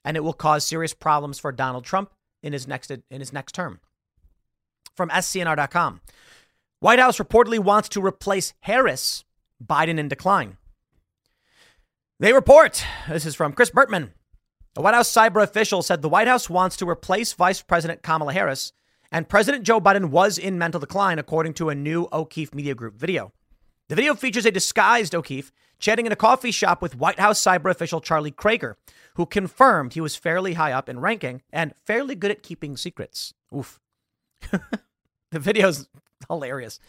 [0.03, 2.11] and it will cause serious problems for Donald Trump
[2.43, 3.79] in his next in his next term.
[4.95, 6.01] From scnr.com.
[6.81, 9.23] White House reportedly wants to replace Harris,
[9.63, 10.57] Biden in decline.
[12.19, 14.11] They report, this is from Chris Burtman.
[14.75, 18.33] A White House cyber official said the White House wants to replace Vice President Kamala
[18.33, 18.71] Harris,
[19.11, 22.95] and President Joe Biden was in mental decline, according to a new O'Keefe Media Group
[22.95, 23.33] video.
[23.87, 27.71] The video features a disguised O'Keefe chatting in a coffee shop with White House cyber
[27.71, 28.77] official Charlie Kraiger,
[29.15, 33.33] who confirmed he was fairly high up in ranking and fairly good at keeping secrets.
[33.55, 33.79] Oof.
[35.31, 35.89] the video's
[36.27, 36.79] hilarious.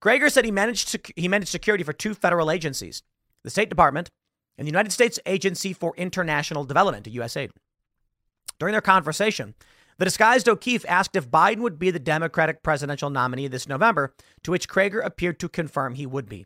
[0.00, 3.02] Kraiger said he managed sec- he managed security for two federal agencies,
[3.44, 4.10] the State Department
[4.58, 7.50] and the United States Agency for International Development, USAID.
[8.58, 9.54] During their conversation,
[9.98, 14.50] the disguised O'Keefe asked if Biden would be the Democratic presidential nominee this November, to
[14.50, 16.44] which Kraiger appeared to confirm he would be.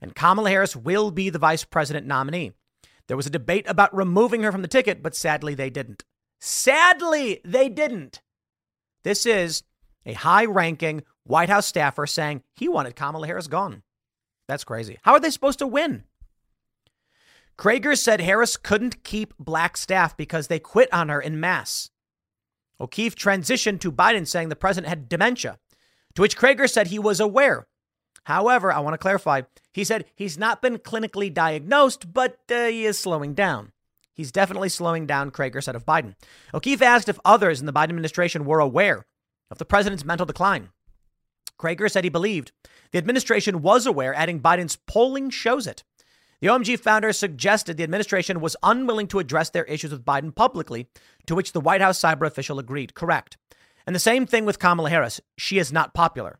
[0.00, 2.52] And Kamala Harris will be the vice president nominee.
[3.06, 6.04] There was a debate about removing her from the ticket, but sadly they didn't.
[6.40, 8.22] Sadly, they didn't.
[9.02, 9.62] This is
[10.06, 13.82] a high ranking White House staffer saying he wanted Kamala Harris gone.
[14.48, 14.98] That's crazy.
[15.02, 16.04] How are they supposed to win?
[17.60, 21.90] Kraiger said Harris couldn't keep black staff because they quit on her in mass.
[22.80, 25.58] O'Keefe transitioned to Biden saying the president had dementia,
[26.14, 27.66] to which Kraiger said he was aware.
[28.24, 29.42] However, I want to clarify,
[29.74, 33.72] he said he's not been clinically diagnosed, but uh, he is slowing down.
[34.14, 36.14] He's definitely slowing down, Kraiger said of Biden.
[36.54, 39.04] O'Keefe asked if others in the Biden administration were aware
[39.50, 40.70] of the president's mental decline.
[41.58, 42.52] Kraiger said he believed
[42.90, 45.84] the administration was aware, adding Biden's polling shows it.
[46.40, 50.88] The OMG founder suggested the administration was unwilling to address their issues with Biden publicly,
[51.26, 52.94] to which the White House cyber official agreed.
[52.94, 53.36] Correct.
[53.86, 55.20] And the same thing with Kamala Harris.
[55.36, 56.38] She is not popular.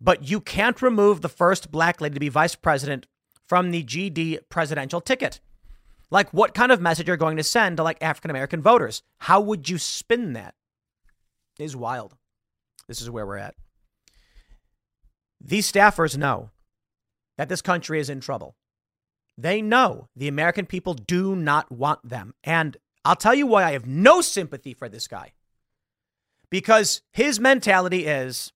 [0.00, 3.06] But you can't remove the first black lady to be vice president
[3.46, 5.40] from the GD presidential ticket.
[6.10, 9.02] Like, what kind of message are you going to send to like African American voters?
[9.18, 10.54] How would you spin that?
[11.58, 12.14] It is wild.
[12.86, 13.54] This is where we're at.
[15.40, 16.50] These staffers know
[17.36, 18.54] that this country is in trouble.
[19.40, 22.34] They know the American people do not want them.
[22.42, 25.32] And I'll tell you why I have no sympathy for this guy.
[26.50, 28.52] Because his mentality is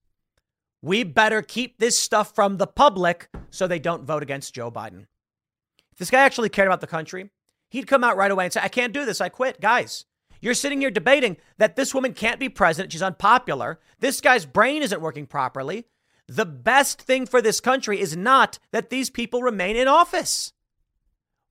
[0.83, 5.07] we better keep this stuff from the public so they don't vote against Joe Biden.
[5.92, 7.31] If this guy actually cared about the country,
[7.71, 9.21] he'd come out right away and say, I can't do this.
[9.21, 9.61] I quit.
[9.61, 10.04] Guys,
[10.40, 12.90] you're sitting here debating that this woman can't be president.
[12.90, 13.79] She's unpopular.
[14.00, 15.87] This guy's brain isn't working properly.
[16.27, 20.52] The best thing for this country is not that these people remain in office.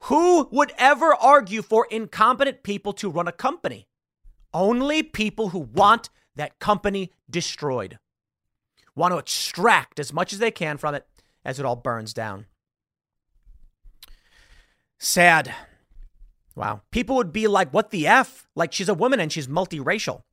[0.05, 3.87] Who would ever argue for incompetent people to run a company?
[4.53, 7.99] Only people who want that company destroyed,
[8.95, 11.05] want to extract as much as they can from it
[11.45, 12.45] as it all burns down.
[14.97, 15.53] Sad.
[16.55, 16.81] Wow.
[16.91, 18.47] People would be like, what the F?
[18.55, 20.23] Like she's a woman and she's multiracial.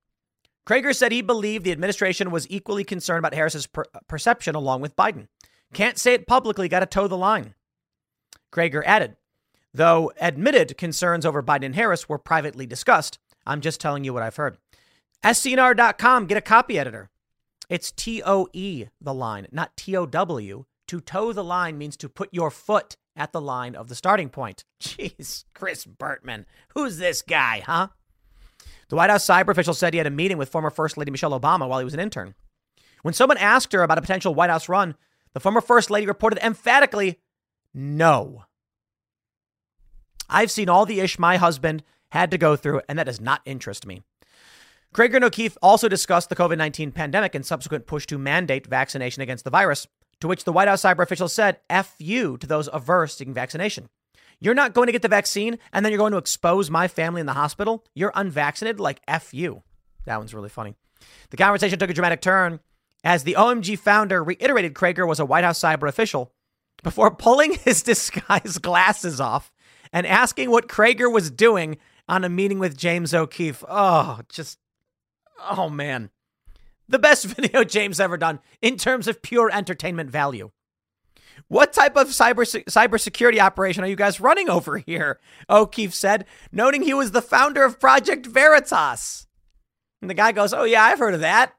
[0.66, 4.83] Kraiger said he believed the administration was equally concerned about Harris's per- uh, perception along
[4.83, 5.29] with Biden.
[5.73, 7.55] Can't say it publicly, got to toe the line.
[8.51, 9.16] Kraiger added,
[9.79, 13.18] though admitted concerns over Biden Harris were privately discussed.
[13.47, 14.59] I'm just telling you what I've heard.
[15.24, 17.09] SCNR.com, get a copy editor.
[17.70, 20.64] It's T O E, the line, not T O W.
[20.89, 24.31] To toe the line means to put your foot at the line of the starting
[24.31, 24.64] point.
[24.83, 26.45] Jeez, Chris Burtman.
[26.74, 27.89] Who's this guy, huh?
[28.89, 31.39] The White House cyber official said he had a meeting with former First Lady Michelle
[31.39, 32.35] Obama while he was an intern.
[33.03, 34.97] When someone asked her about a potential White House run,
[35.35, 37.20] the former First Lady reported emphatically,
[37.72, 38.45] no.
[40.29, 43.43] I've seen all the ish my husband had to go through, and that does not
[43.45, 44.03] interest me.
[44.93, 49.22] Kraiger and O'Keefe also discussed the COVID 19 pandemic and subsequent push to mandate vaccination
[49.22, 49.87] against the virus,
[50.20, 53.89] to which the White House cyber official said, F you to those averse to vaccination.
[54.41, 57.20] You're not going to get the vaccine and then you're going to expose my family
[57.20, 57.85] in the hospital.
[57.95, 59.62] You're unvaccinated, like F you.
[60.07, 60.74] That one's really funny.
[61.31, 62.61] The conversation took a dramatic turn
[63.05, 66.33] as the OMG founder reiterated Kraiger was a White House cyber official
[66.83, 69.53] before pulling his disguise glasses off
[69.93, 71.78] and asking what Kraiger was doing
[72.09, 73.64] on a meeting with James O'Keefe.
[73.68, 74.59] Oh, just,
[75.51, 76.11] oh man.
[76.89, 80.51] The best video James ever done in terms of pure entertainment value.
[81.47, 85.20] What type of cyber cybersecurity operation are you guys running over here?
[85.49, 89.26] O'Keefe said, noting he was the founder of Project Veritas.
[90.01, 91.55] And the guy goes, Oh, yeah, I've heard of that.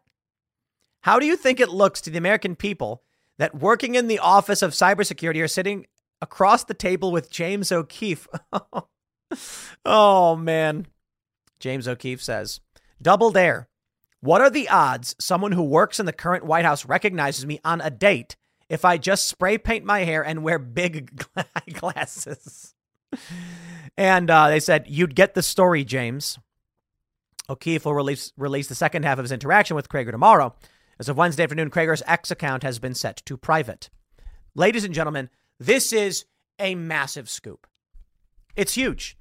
[1.03, 3.03] How do you think it looks to the American people
[3.37, 5.85] that working in the office of cybersecurity are sitting
[6.21, 8.27] across the table with James O'Keefe?
[9.85, 10.87] oh, man.
[11.59, 12.59] James O'Keefe says,
[13.01, 13.67] Double dare.
[14.21, 17.79] What are the odds someone who works in the current White House recognizes me on
[17.79, 18.35] a date
[18.67, 21.25] if I just spray paint my hair and wear big
[21.73, 22.75] glasses.
[23.97, 26.37] and uh, they said, You'd get the story, James.
[27.49, 30.53] O'Keefe will release, release the second half of his interaction with Kraiger tomorrow.
[30.99, 33.89] As of Wednesday afternoon, Kraiger's X account has been set to private.
[34.53, 35.29] Ladies and gentlemen,
[35.59, 36.25] this is
[36.57, 37.67] a massive scoop.
[38.55, 39.17] It's huge.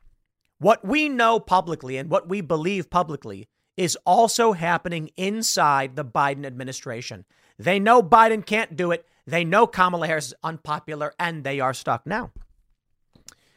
[0.59, 6.45] What we know publicly and what we believe publicly is also happening inside the Biden
[6.45, 7.25] administration.
[7.59, 9.07] They know Biden can't do it.
[9.27, 12.33] They know Kamala Harris is unpopular and they are stuck now.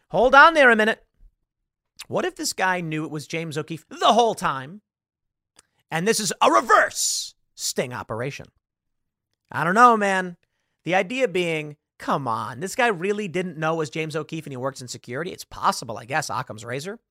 [0.10, 1.04] Hold on there a minute.
[2.08, 4.82] What if this guy knew it was James O'Keefe the whole time?
[5.90, 8.48] And this is a reverse sting operation.
[9.52, 10.38] I don't know, man.
[10.84, 14.58] The idea being Come on, this guy really didn't know was James O'Keefe and he
[14.58, 15.32] works in security.
[15.32, 16.32] It's possible, I guess.
[16.32, 16.98] Occam's razor.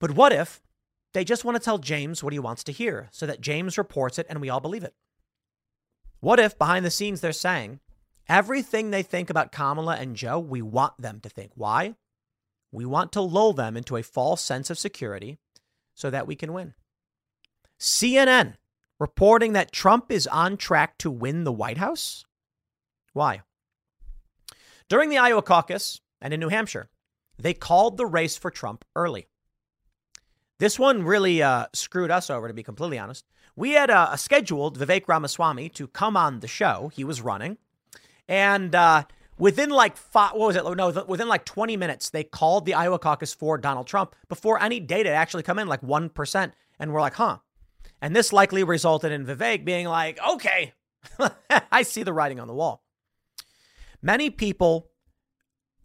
[0.00, 0.60] But what if
[1.12, 4.18] they just want to tell James what he wants to hear so that James reports
[4.18, 4.94] it and we all believe it?
[6.20, 7.80] What if behind the scenes they're saying
[8.28, 11.52] everything they think about Kamala and Joe, we want them to think?
[11.54, 11.94] Why?
[12.72, 15.38] We want to lull them into a false sense of security
[15.94, 16.74] so that we can win.
[17.78, 18.54] CNN
[18.98, 22.24] reporting that Trump is on track to win the White House?
[23.12, 23.42] Why?
[24.88, 26.90] During the Iowa caucus and in New Hampshire,
[27.38, 29.26] they called the race for Trump early.
[30.60, 33.24] This one really uh, screwed us over, to be completely honest.
[33.56, 36.90] We had a, scheduled Vivek Ramaswamy to come on the show.
[36.94, 37.56] He was running.
[38.28, 39.04] And uh,
[39.38, 40.76] within like five, what was it?
[40.76, 44.80] No, within like 20 minutes, they called the Iowa caucus for Donald Trump before any
[44.80, 46.52] data actually come in, like 1%.
[46.78, 47.38] And we're like, huh.
[48.02, 50.74] And this likely resulted in Vivek being like, okay,
[51.72, 52.84] I see the writing on the wall.
[54.02, 54.90] Many people,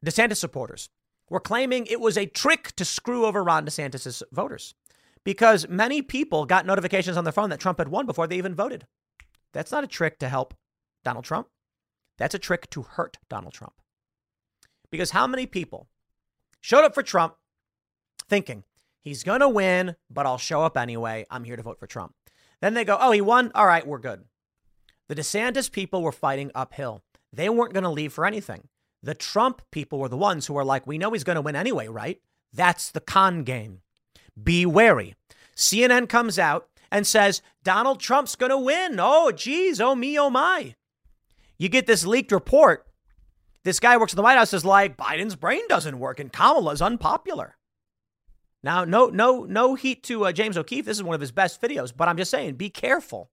[0.06, 0.90] DeSantis supporters,
[1.30, 4.76] were claiming it was a trick to screw over Ron DeSantis' voters
[5.24, 8.56] because many people got notifications on their phone that Trump had won before they even
[8.56, 8.86] voted.
[9.54, 10.54] That's not a trick to help
[11.04, 11.48] Donald Trump.
[12.18, 13.74] That's a trick to hurt Donald Trump.
[14.92, 15.88] Because how many people
[16.62, 17.36] showed up for Trump
[18.30, 18.64] thinking
[19.06, 21.28] He's going to win, but I'll show up anyway.
[21.30, 22.16] I'm here to vote for Trump.
[22.60, 23.52] Then they go, oh, he won?
[23.54, 24.24] All right, we're good.
[25.08, 27.04] The DeSantis people were fighting uphill.
[27.32, 28.68] They weren't going to leave for anything.
[29.06, 31.56] The Trump people were the ones who were like, we know he's going to win
[31.56, 32.20] anyway, right?
[32.52, 33.82] That's the con game.
[34.42, 35.14] Be wary.
[35.56, 38.98] CNN comes out and says, Donald Trump's going to win.
[39.00, 39.80] Oh, geez.
[39.80, 40.18] Oh, me.
[40.18, 40.74] Oh, my.
[41.60, 42.88] You get this leaked report.
[43.64, 46.82] This guy works in the White House is like, Biden's brain doesn't work and Kamala's
[46.82, 47.58] unpopular.
[48.64, 50.86] Now, no, no, no heat to uh, James O'Keefe.
[50.86, 53.30] This is one of his best videos, but I'm just saying, be careful.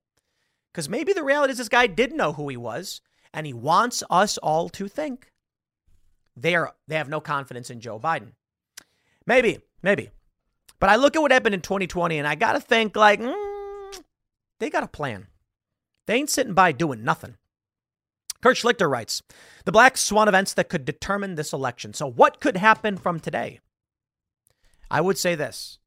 [0.70, 3.00] Because maybe the reality is this guy did know who he was,
[3.32, 5.31] and he wants us all to think
[6.36, 8.32] they are they have no confidence in Joe Biden.
[9.26, 10.10] Maybe, maybe.
[10.80, 14.02] But I look at what happened in 2020 and I got to think like, mm,
[14.58, 15.28] they got a plan.
[16.06, 17.36] They ain't sitting by doing nothing.
[18.42, 19.22] Kurt Schlichter writes,
[19.64, 21.94] the black swan events that could determine this election.
[21.94, 23.60] So what could happen from today?
[24.90, 25.78] I would say this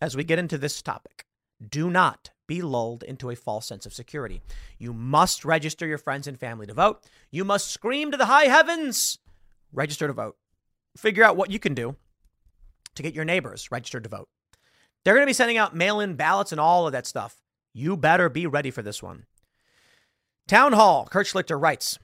[0.00, 1.24] as we get into this topic.
[1.66, 4.42] Do not be lulled into a false sense of security.
[4.78, 7.04] You must register your friends and family to vote.
[7.30, 9.18] You must scream to the high heavens,
[9.72, 10.36] register to vote.
[10.96, 11.96] Figure out what you can do
[12.94, 14.28] to get your neighbors registered to vote.
[15.04, 17.36] They're going to be sending out mail in ballots and all of that stuff.
[17.72, 19.24] You better be ready for this one.
[20.46, 21.98] Town Hall, Kurt Schlichter writes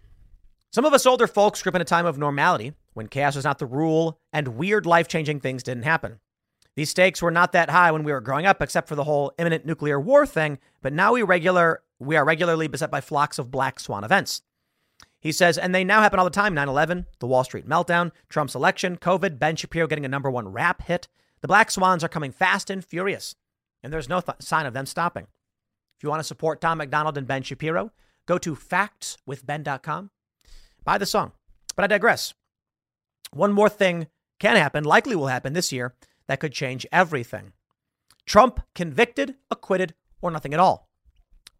[0.72, 3.44] Some of us older folks grew up in a time of normality when chaos was
[3.44, 6.20] not the rule and weird life changing things didn't happen.
[6.76, 9.32] These stakes were not that high when we were growing up, except for the whole
[9.38, 13.50] imminent nuclear war thing, but now we regular we are regularly beset by flocks of
[13.50, 14.42] black swan events.
[15.24, 18.12] He says, and they now happen all the time 9 11, the Wall Street meltdown,
[18.28, 21.08] Trump's election, COVID, Ben Shapiro getting a number one rap hit.
[21.40, 23.34] The black swans are coming fast and furious,
[23.82, 25.26] and there's no th- sign of them stopping.
[25.96, 27.90] If you want to support Tom MacDonald and Ben Shapiro,
[28.26, 30.10] go to factswithben.com.
[30.84, 31.32] Buy the song.
[31.74, 32.34] But I digress.
[33.32, 34.08] One more thing
[34.38, 35.94] can happen, likely will happen this year,
[36.26, 37.52] that could change everything.
[38.26, 40.90] Trump convicted, acquitted, or nothing at all.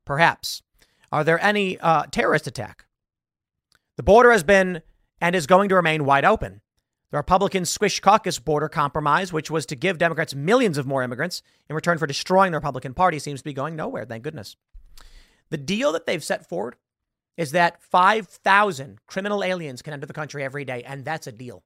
[0.05, 0.61] Perhaps.
[1.11, 2.85] Are there any uh, terrorist attack?
[3.97, 4.83] The border has been
[5.21, 6.61] and is going to remain wide open.
[7.11, 11.43] The Republican Squish Caucus border compromise, which was to give Democrats millions of more immigrants
[11.69, 14.57] in return for destroying the Republican Party, seems to be going nowhere, thank goodness.
[15.51, 16.75] The deal that they've set forward
[17.37, 21.63] is that 5,000 criminal aliens can enter the country every day, and that's a deal.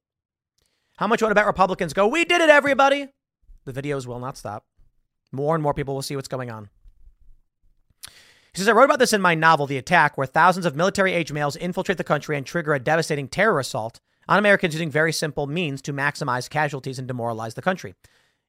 [0.99, 3.09] How much would I bet Republicans go, We did it, everybody?
[3.65, 4.67] The videos will not stop.
[5.33, 6.69] More and more people will see what's going on.
[8.59, 11.13] He says, I wrote about this in my novel, The Attack, where thousands of military
[11.13, 15.13] age males infiltrate the country and trigger a devastating terror assault on Americans using very
[15.13, 17.95] simple means to maximize casualties and demoralize the country.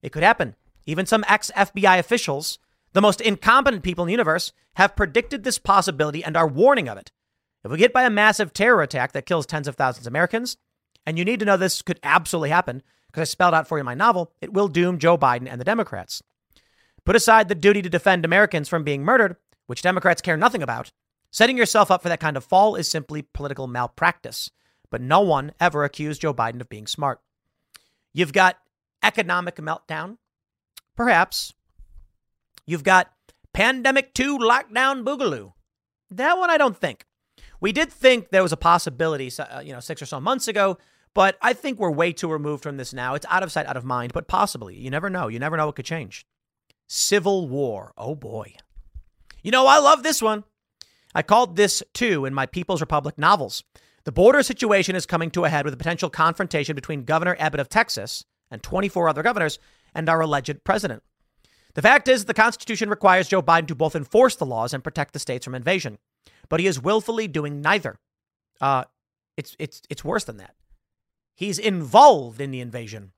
[0.01, 0.55] It could happen.
[0.88, 2.57] Even some ex FBI officials,
[2.93, 6.97] the most incompetent people in the universe, have predicted this possibility and are warning of
[6.97, 7.12] it.
[7.64, 10.57] If we get by a massive terror attack that kills tens of thousands of Americans,
[11.05, 13.82] and you need to know this could absolutely happen because I spelled out for you
[13.82, 16.24] in my novel, it will doom Joe Biden and the Democrats.
[17.05, 19.36] Put aside the duty to defend Americans from being murdered
[19.70, 20.91] which Democrats care nothing about,
[21.30, 24.49] setting yourself up for that kind of fall is simply political malpractice.
[24.89, 27.22] But no one ever accused Joe Biden of being smart.
[28.11, 28.57] You've got
[29.03, 30.17] economic meltdown,
[30.95, 31.53] perhaps.
[32.65, 33.13] You've got
[33.53, 35.53] pandemic 2 lockdown boogaloo.
[36.09, 37.05] That one I don't think.
[37.61, 40.80] We did think there was a possibility, uh, you know, six or so months ago,
[41.13, 43.13] but I think we're way too removed from this now.
[43.13, 44.76] It's out of sight, out of mind, but possibly.
[44.76, 45.28] You never know.
[45.28, 46.26] You never know what could change.
[46.88, 47.93] Civil war.
[47.99, 48.55] Oh boy.
[49.42, 50.44] You know, I love this one.
[51.16, 53.64] I called this too in my People's Republic novels.
[54.04, 57.60] The border situation is coming to a head with a potential confrontation between Governor Abbott
[57.60, 59.60] of Texas and 24 other governors
[59.94, 61.04] and our alleged president.
[61.76, 65.14] The fact is, the Constitution requires Joe Biden to both enforce the laws and protect
[65.14, 65.98] the states from invasion,
[66.50, 68.00] but he is willfully doing neither.
[68.60, 68.86] Uh,
[69.38, 70.56] it's, it's, it's worse than that.
[71.36, 73.12] He's involved in the invasion.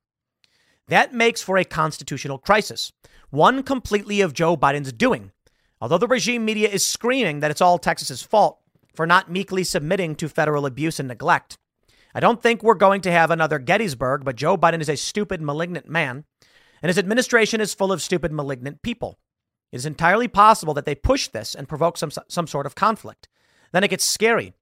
[0.88, 2.92] That makes for a constitutional crisis,
[3.30, 5.32] one completely of Joe Biden's doing,
[5.82, 8.60] Although the regime media is screaming that it's all Texas's fault
[8.94, 11.58] for not meekly submitting to federal abuse and neglect,
[12.14, 15.42] I don't think we're going to have another Gettysburg, but Joe Biden is a stupid,
[15.42, 16.24] malignant man,
[16.82, 19.18] and his administration is full of stupid, malignant people.
[19.72, 23.28] It is entirely possible that they push this and provoke some, some sort of conflict.
[23.72, 24.52] Then it gets scary.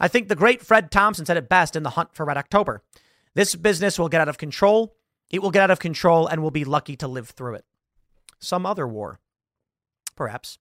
[0.00, 2.84] I think the great Fred Thompson said it best in The Hunt for Red October.
[3.34, 4.94] This business will get out of control.
[5.28, 7.64] It will get out of control and we'll be lucky to live through it.
[8.38, 9.18] Some other war
[10.16, 10.58] perhaps,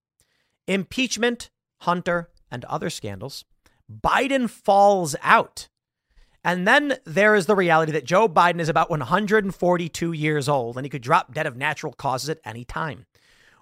[0.67, 1.49] impeachment,
[1.81, 3.45] Hunter, and other scandals,
[3.91, 5.69] Biden falls out.
[6.43, 10.85] And then there is the reality that Joe Biden is about 142 years old and
[10.85, 13.05] he could drop dead of natural causes at any time.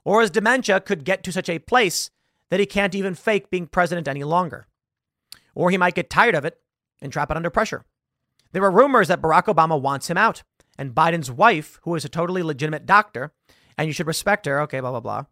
[0.06, 2.10] Or his dementia could get to such a place
[2.50, 4.68] that he can't even fake being president any longer.
[5.56, 6.58] Or he might get tired of it
[7.02, 7.84] and drop it under pressure.
[8.52, 10.44] There are rumors that Barack Obama wants him out
[10.78, 13.34] and Biden's wife, who is a totally legitimate doctor,
[13.78, 15.26] and you should respect her, okay, blah, blah, blah,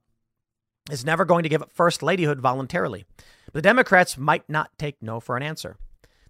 [0.91, 3.05] is never going to give up first ladyhood voluntarily.
[3.53, 5.77] The Democrats might not take no for an answer.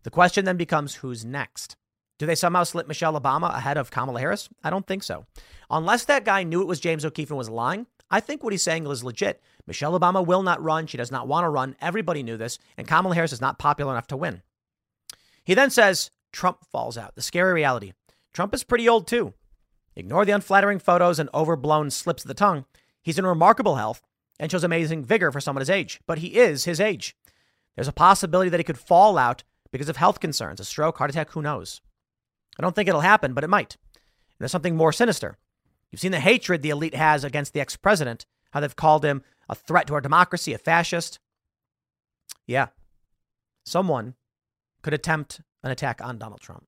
[0.03, 1.75] The question then becomes who's next?
[2.17, 4.49] Do they somehow slip Michelle Obama ahead of Kamala Harris?
[4.63, 5.25] I don't think so.
[5.69, 8.63] Unless that guy knew it was James O'Keefe and was lying, I think what he's
[8.63, 9.41] saying is legit.
[9.67, 10.87] Michelle Obama will not run.
[10.87, 11.75] She does not want to run.
[11.81, 12.57] Everybody knew this.
[12.77, 14.41] And Kamala Harris is not popular enough to win.
[15.43, 17.15] He then says Trump falls out.
[17.15, 17.93] The scary reality.
[18.33, 19.33] Trump is pretty old too.
[19.95, 22.65] Ignore the unflattering photos and overblown slips of the tongue.
[23.01, 24.01] He's in remarkable health
[24.39, 27.15] and shows amazing vigor for someone his age, but he is his age.
[27.75, 31.09] There's a possibility that he could fall out because of health concerns, a stroke, heart
[31.09, 31.81] attack, who knows?
[32.57, 33.77] I don't think it'll happen, but it might.
[33.95, 35.37] And there's something more sinister.
[35.91, 39.23] You've seen the hatred the elite has against the ex president, how they've called him
[39.49, 41.19] a threat to our democracy, a fascist.
[42.45, 42.67] Yeah,
[43.65, 44.15] someone
[44.81, 46.65] could attempt an attack on Donald Trump.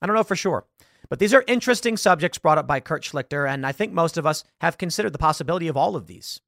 [0.00, 0.66] I don't know for sure,
[1.08, 4.26] but these are interesting subjects brought up by Kurt Schlichter, and I think most of
[4.26, 6.40] us have considered the possibility of all of these.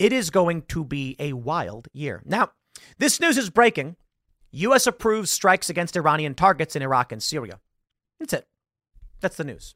[0.00, 2.22] It is going to be a wild year.
[2.24, 2.52] Now,
[2.96, 3.96] this news is breaking.
[4.50, 4.86] U.S.
[4.86, 7.60] approves strikes against Iranian targets in Iraq and Syria.
[8.18, 8.48] That's it.
[9.20, 9.74] That's the news.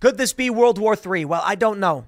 [0.00, 1.26] Could this be World War III?
[1.26, 2.06] Well, I don't know.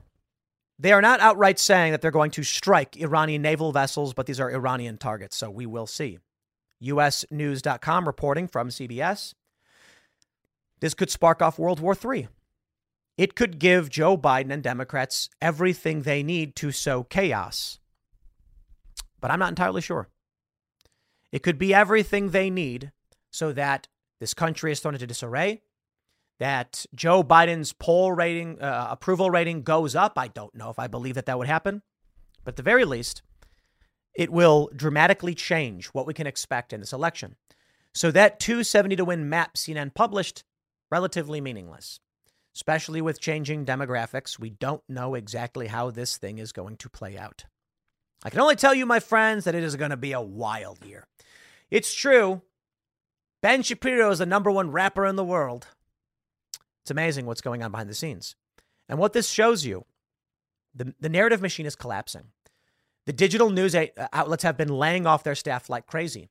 [0.79, 4.41] They are not outright saying that they're going to strike Iranian naval vessels, but these
[4.41, 6.19] are Iranian targets, so we will see.
[6.83, 9.35] USNews.com reporting from CBS.
[10.81, 12.29] This could spark off World War III.
[13.17, 17.79] It could give Joe Biden and Democrats everything they need to sow chaos.
[19.21, 20.09] But I'm not entirely sure.
[21.31, 22.93] It could be everything they need
[23.31, 23.89] so that
[24.21, 25.63] this country is thrown into disarray,
[26.39, 30.19] that Joe Biden's poll rating, uh, approval rating goes up.
[30.19, 31.83] I don't know if I believe that that would happen,
[32.45, 33.23] but at the very least,
[34.15, 37.37] it will dramatically change what we can expect in this election.
[37.93, 40.45] So that 270 to win map CNN published,
[40.91, 42.01] relatively meaningless,
[42.55, 44.39] especially with changing demographics.
[44.39, 47.45] We don't know exactly how this thing is going to play out.
[48.25, 50.85] I can only tell you, my friends, that it is going to be a wild
[50.85, 51.07] year.
[51.71, 52.43] It's true.
[53.43, 55.67] Ben Shapiro is the number one rapper in the world.
[56.83, 58.37] It's amazing what's going on behind the scenes.
[58.89, 59.85] And what this shows you,
[60.75, 62.25] the, the narrative machine is collapsing.
[63.07, 66.29] The digital news uh, outlets have been laying off their staff like crazy.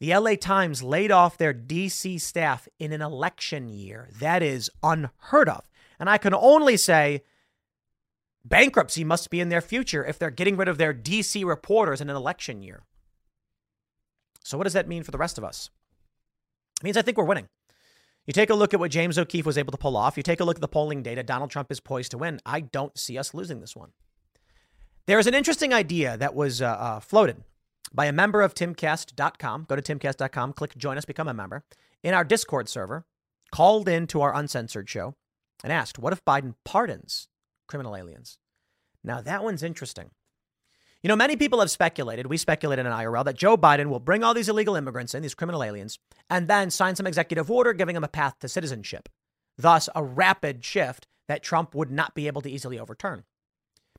[0.00, 4.08] The LA Times laid off their DC staff in an election year.
[4.20, 5.68] That is unheard of.
[5.98, 7.22] And I can only say
[8.44, 12.08] bankruptcy must be in their future if they're getting rid of their DC reporters in
[12.08, 12.82] an election year.
[14.44, 15.68] So, what does that mean for the rest of us?
[16.80, 17.48] It means I think we're winning.
[18.24, 20.16] You take a look at what James O'Keefe was able to pull off.
[20.16, 21.22] You take a look at the polling data.
[21.22, 22.40] Donald Trump is poised to win.
[22.46, 23.90] I don't see us losing this one.
[25.06, 27.42] There is an interesting idea that was uh, uh, floated
[27.92, 29.66] by a member of timcast.com.
[29.68, 31.64] Go to timcast.com, click join us, become a member.
[32.02, 33.04] In our Discord server,
[33.50, 35.14] called in to our uncensored show
[35.62, 37.28] and asked, What if Biden pardons
[37.66, 38.38] criminal aliens?
[39.02, 40.10] Now, that one's interesting.
[41.02, 44.24] You know, many people have speculated, we speculated in IRL, that Joe Biden will bring
[44.24, 47.94] all these illegal immigrants in, these criminal aliens, and then sign some executive order giving
[47.94, 49.08] them a path to citizenship.
[49.56, 53.24] Thus, a rapid shift that Trump would not be able to easily overturn.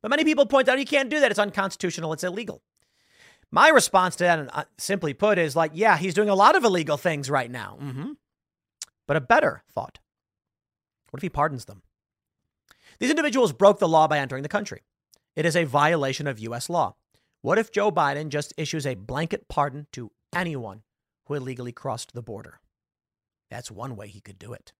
[0.02, 1.32] But many people point out he can't do that.
[1.32, 2.14] It's unconstitutional.
[2.14, 2.62] It's illegal.
[3.52, 6.64] My response to that, uh, simply put, is like, yeah, he's doing a lot of
[6.64, 7.78] illegal things right now.
[7.82, 8.12] Mm-hmm.
[9.08, 10.00] But a better thought
[11.10, 11.82] what if he pardons them?
[13.00, 14.84] These individuals broke the law by entering the country.
[15.36, 16.70] It is a violation of U.S.
[16.70, 16.96] law.
[17.42, 20.84] What if Joe Biden just issues a blanket pardon to anyone
[21.26, 22.60] who illegally crossed the border?
[23.50, 24.74] That's one way he could do it.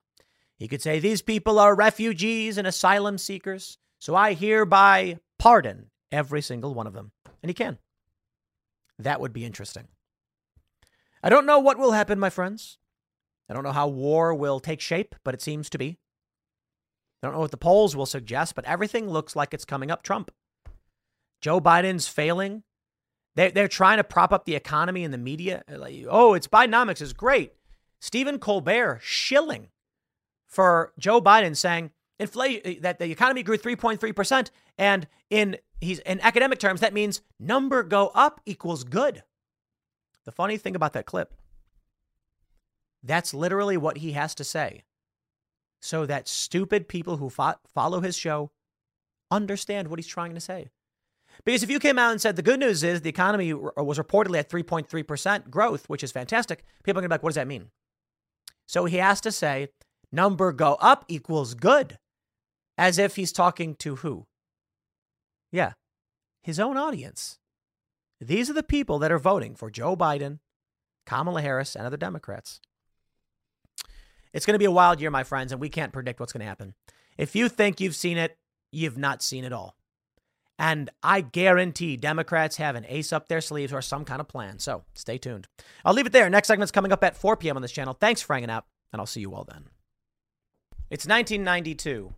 [0.58, 6.42] He could say, These people are refugees and asylum seekers, so I hereby pardon every
[6.42, 7.12] single one of them.
[7.42, 7.78] And he can.
[9.00, 9.88] That would be interesting.
[11.24, 12.78] I don't know what will happen, my friends.
[13.50, 15.98] I don't know how war will take shape, but it seems to be.
[17.22, 20.04] I don't know what the polls will suggest, but everything looks like it's coming up
[20.04, 20.32] Trump.
[21.42, 22.64] Joe Biden's failing.
[23.36, 25.64] They're, they're trying to prop up the economy and the media.
[25.70, 27.54] Like, oh, it's Bidenomics is great.
[28.00, 29.70] Stephen Colbert shilling
[30.48, 36.60] for Joe Biden saying inflation that the economy grew 3.3% and in he's in academic
[36.60, 39.24] terms, that means number go up equals good.
[40.26, 41.34] The funny thing about that clip,
[43.04, 44.84] that's literally what he has to say.
[45.82, 48.52] So that stupid people who fo- follow his show
[49.32, 50.70] understand what he's trying to say.
[51.46, 54.40] Because if you came out and said the good news is the economy was reportedly
[54.40, 57.48] at 3.3% growth, which is fantastic, people are going to be like, what does that
[57.48, 57.70] mean?
[58.66, 59.70] So he has to say,
[60.12, 61.98] number go up equals good,
[62.78, 64.28] as if he's talking to who?
[65.52, 65.74] Yeah,
[66.44, 67.38] his own audience.
[68.22, 70.40] These are the people that are voting for Joe Biden,
[71.06, 72.60] Kamala Harris, and other Democrats.
[74.34, 76.42] It's going to be a wild year, my friends, and we can't predict what's going
[76.42, 76.74] to happen.
[77.18, 78.38] If you think you've seen it,
[78.72, 79.76] you've not seen it all.
[80.60, 84.60] And I guarantee Democrats have an ace up their sleeves or some kind of plan.
[84.60, 85.48] So stay tuned.
[85.86, 86.30] I'll leave it there.
[86.30, 87.56] Next segment's coming up at 4 p.m.
[87.56, 87.94] on this channel.
[87.94, 89.68] Thanks for hanging out, and I'll see you all then.
[90.90, 92.14] It's 1992.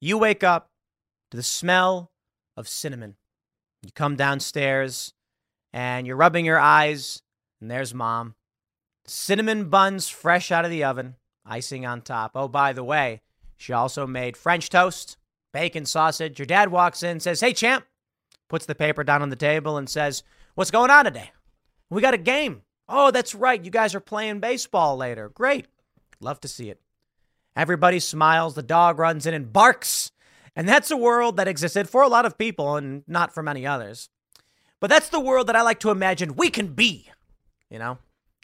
[0.00, 0.70] You wake up
[1.30, 2.10] to the smell
[2.60, 3.16] of cinnamon.
[3.82, 5.12] You come downstairs
[5.72, 7.22] and you're rubbing your eyes,
[7.60, 8.34] and there's mom.
[9.06, 12.32] Cinnamon buns fresh out of the oven, icing on top.
[12.34, 13.22] Oh, by the way,
[13.56, 15.16] she also made French toast,
[15.52, 16.38] bacon sausage.
[16.38, 17.84] Your dad walks in, says, Hey, champ,
[18.48, 20.22] puts the paper down on the table and says,
[20.54, 21.32] What's going on today?
[21.88, 22.62] We got a game.
[22.88, 23.64] Oh, that's right.
[23.64, 25.28] You guys are playing baseball later.
[25.28, 25.66] Great.
[26.20, 26.80] Love to see it.
[27.56, 28.54] Everybody smiles.
[28.54, 30.10] The dog runs in and barks.
[30.60, 33.66] And that's a world that existed for a lot of people and not for many
[33.66, 34.10] others.
[34.78, 37.10] But that's the world that I like to imagine we can be.
[37.70, 37.96] You know?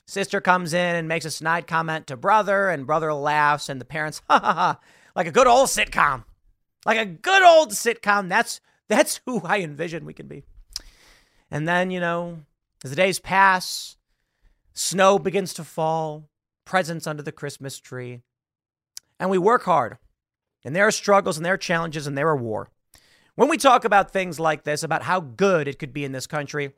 [0.07, 3.85] Sister comes in and makes a snide comment to brother, and brother laughs, and the
[3.85, 4.81] parents, ha ha ha,
[5.15, 6.25] like a good old sitcom.
[6.87, 8.31] Like a good old sitcom.
[8.31, 10.43] That's that's who I envision we can be.
[11.51, 12.39] And then, you know,
[12.83, 13.99] as the days pass,
[14.73, 16.31] snow begins to fall,
[16.65, 18.23] presents under the Christmas tree.
[19.21, 19.99] And we work hard.
[20.67, 22.71] And there are struggles and there are challenges and there are war.
[23.37, 26.27] When we talk about things like this, about how good it could be in this
[26.27, 26.73] country,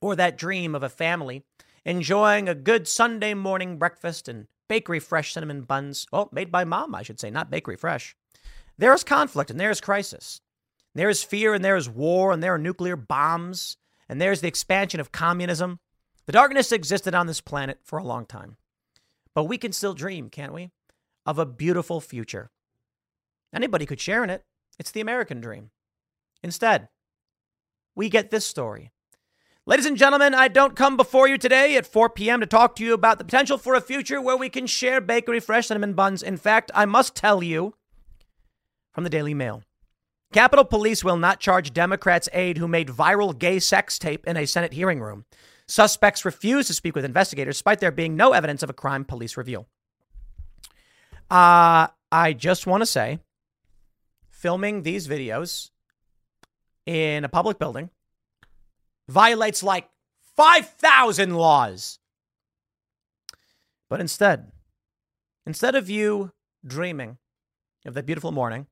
[0.00, 1.42] or that dream of a family
[1.84, 6.94] enjoying a good Sunday morning breakfast and bakery fresh cinnamon buns, well, made by mom,
[6.94, 8.14] I should say, not bakery fresh.
[8.78, 10.40] There is conflict and there is crisis.
[10.94, 14.48] There is fear and there is war and there are nuclear bombs and there's the
[14.48, 15.80] expansion of communism.
[16.26, 18.58] The darkness existed on this planet for a long time.
[19.34, 20.70] But we can still dream, can't we?
[21.26, 22.52] Of a beautiful future.
[23.52, 24.44] Anybody could share in it.
[24.78, 25.70] It's the American dream.
[26.42, 26.88] Instead,
[27.94, 28.92] we get this story
[29.68, 32.40] Ladies and gentlemen, I don't come before you today at 4 p.m.
[32.40, 35.40] to talk to you about the potential for a future where we can share bakery
[35.40, 36.22] fresh cinnamon buns.
[36.22, 37.74] In fact, I must tell you
[38.94, 39.62] from the Daily Mail
[40.32, 44.46] Capitol Police will not charge Democrats' aide who made viral gay sex tape in a
[44.46, 45.26] Senate hearing room.
[45.66, 49.36] Suspects refuse to speak with investigators despite there being no evidence of a crime, police
[49.36, 49.68] reveal.
[51.30, 53.18] Uh, I just want to say
[54.38, 55.70] filming these videos
[56.86, 57.90] in a public building
[59.08, 59.88] violates like
[60.36, 61.98] 5,000 laws.
[63.90, 64.52] But instead,
[65.44, 66.32] instead of you
[66.64, 67.18] dreaming
[67.84, 68.66] of that beautiful morning,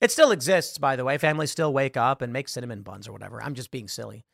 [0.00, 1.18] it still exists, by the way.
[1.18, 3.42] Families still wake up and make cinnamon buns or whatever.
[3.42, 4.24] I'm just being silly.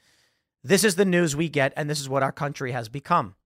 [0.62, 3.36] This is the news we get, and this is what our country has become.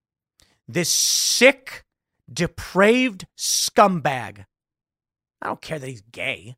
[0.67, 1.85] This sick,
[2.31, 4.45] depraved scumbag.
[5.41, 6.57] I don't care that he's gay.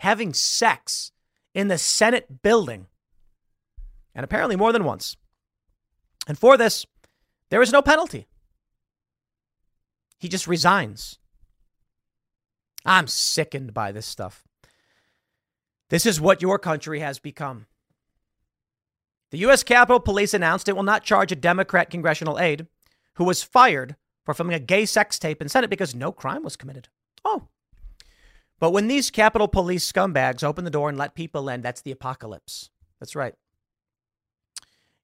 [0.00, 1.12] Having sex
[1.54, 2.86] in the Senate building
[4.14, 5.16] and apparently more than once.
[6.26, 6.84] And for this,
[7.50, 8.26] there is no penalty.
[10.18, 11.18] He just resigns.
[12.84, 14.44] I'm sickened by this stuff.
[15.90, 17.66] This is what your country has become.
[19.30, 19.62] The U.S.
[19.62, 22.66] Capitol Police announced it will not charge a Democrat congressional aide
[23.14, 26.56] who was fired for filming a gay sex tape in Senate because no crime was
[26.56, 26.88] committed.
[27.24, 27.48] Oh.
[28.60, 31.92] But when these Capitol Police scumbags open the door and let people in, that's the
[31.92, 32.70] apocalypse.
[32.98, 33.34] That's right.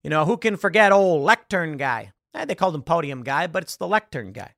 [0.02, 2.12] You know, who can forget old lectern guy?
[2.34, 4.55] Eh, they called him podium guy, but it's the lectern guy.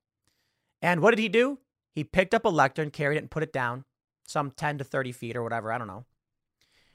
[0.81, 1.59] And what did he do?
[1.93, 3.85] He picked up a lectern, carried it, and put it down
[4.25, 5.71] some 10 to 30 feet or whatever.
[5.71, 6.05] I don't know.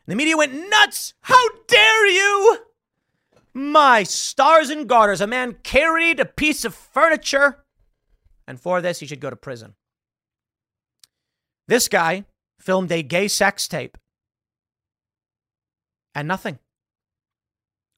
[0.07, 1.15] And the media went nuts.
[1.23, 2.59] How dare you?
[3.55, 5.21] My stars and garters.
[5.21, 7.65] A man carried a piece of furniture.
[8.47, 9.75] And for this, he should go to prison.
[11.69, 12.25] This guy
[12.59, 13.99] filmed a gay sex tape.
[16.15, 16.59] And nothing.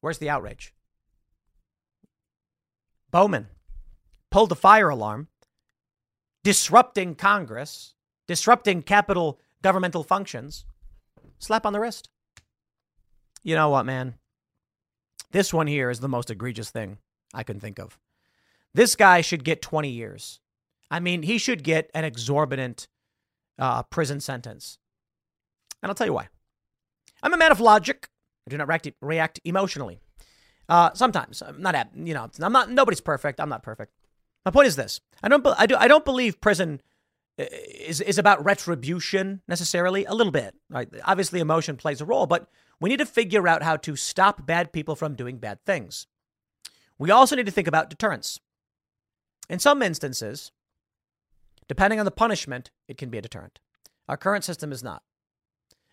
[0.00, 0.72] Where's the outrage?
[3.10, 3.48] Bowman
[4.30, 5.28] pulled the fire alarm,
[6.42, 7.94] disrupting Congress,
[8.26, 10.64] disrupting capital governmental functions.
[11.38, 12.10] Slap on the wrist.
[13.42, 14.14] You know what, man?
[15.30, 16.98] This one here is the most egregious thing
[17.32, 17.98] I can think of.
[18.72, 20.40] This guy should get 20 years.
[20.90, 22.88] I mean, he should get an exorbitant
[23.58, 24.78] uh, prison sentence.
[25.82, 26.28] And I'll tell you why.
[27.22, 28.08] I'm a man of logic.
[28.46, 29.98] I do not react, react emotionally.
[30.68, 33.40] Uh, sometimes I'm not you know, I'm not, nobody's perfect.
[33.40, 33.92] I'm not perfect.
[34.44, 35.00] My point is this.
[35.22, 36.80] I don't, I do, I don't believe prison
[37.38, 40.04] uh, is, is about retribution necessarily.
[40.04, 40.88] A little bit, right?
[41.04, 42.48] Obviously emotion plays a role, but
[42.80, 46.06] we need to figure out how to stop bad people from doing bad things.
[46.98, 48.38] We also need to think about deterrence.
[49.48, 50.52] In some instances,
[51.68, 53.60] depending on the punishment, it can be a deterrent.
[54.08, 55.02] Our current system is not.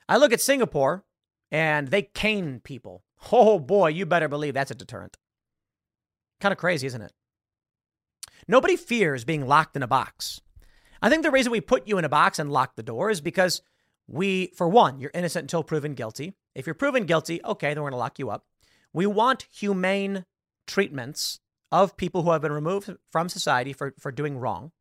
[0.10, 1.06] I look at Singapore,
[1.52, 3.04] and they cane people.
[3.32, 5.16] Oh boy, you better believe that's a deterrent.
[6.40, 7.14] Kind of crazy, isn't it?
[8.48, 10.42] Nobody fears being locked in a box.
[11.04, 13.22] I think the reason we put you in a box and lock the door is
[13.22, 13.62] because
[14.08, 16.34] we, for one, you're innocent until proven guilty.
[16.56, 18.46] If you're proven guilty, okay, then we're going to lock you up.
[18.92, 20.26] We want humane
[20.68, 21.40] treatments
[21.72, 24.72] of people who have been removed from society for, for doing wrong.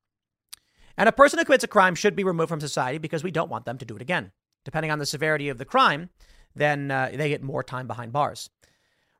[0.96, 3.50] And a person who commits a crime should be removed from society because we don't
[3.50, 4.32] want them to do it again.
[4.64, 6.10] Depending on the severity of the crime,
[6.54, 8.50] then uh, they get more time behind bars.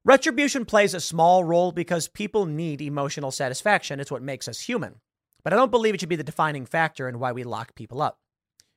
[0.05, 4.01] Retribution plays a small role because people need emotional satisfaction.
[4.01, 4.97] It's what makes us human.
[5.43, 8.03] But I don't believe it should be the defining factor in why we lock people
[8.03, 8.19] up.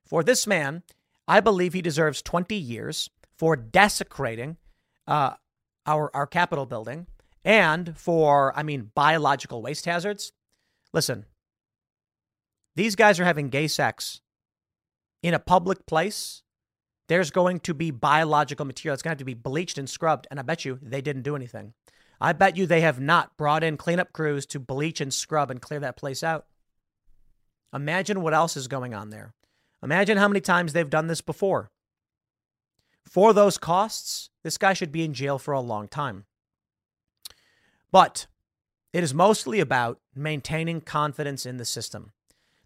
[0.06, 0.84] For this man,
[1.28, 4.58] I believe he deserves 20 years for desecrating
[5.08, 5.34] uh,
[5.86, 7.08] our, our Capitol building
[7.44, 10.32] and for, I mean, biological waste hazards.
[10.94, 11.26] Listen,
[12.76, 14.22] these guys are having gay sex
[15.22, 16.44] in a public place.
[17.08, 18.94] There's going to be biological material.
[18.94, 20.28] It's going to have to be bleached and scrubbed.
[20.32, 21.74] And I bet you they didn't do anything.
[22.20, 25.62] I bet you they have not brought in cleanup crews to bleach and scrub and
[25.62, 26.46] clear that place out.
[27.74, 29.34] Imagine what else is going on there.
[29.82, 31.72] Imagine how many times they've done this before.
[33.04, 36.26] For those costs, this guy should be in jail for a long time.
[37.92, 38.28] But
[38.94, 42.12] it is mostly about maintaining confidence in the system.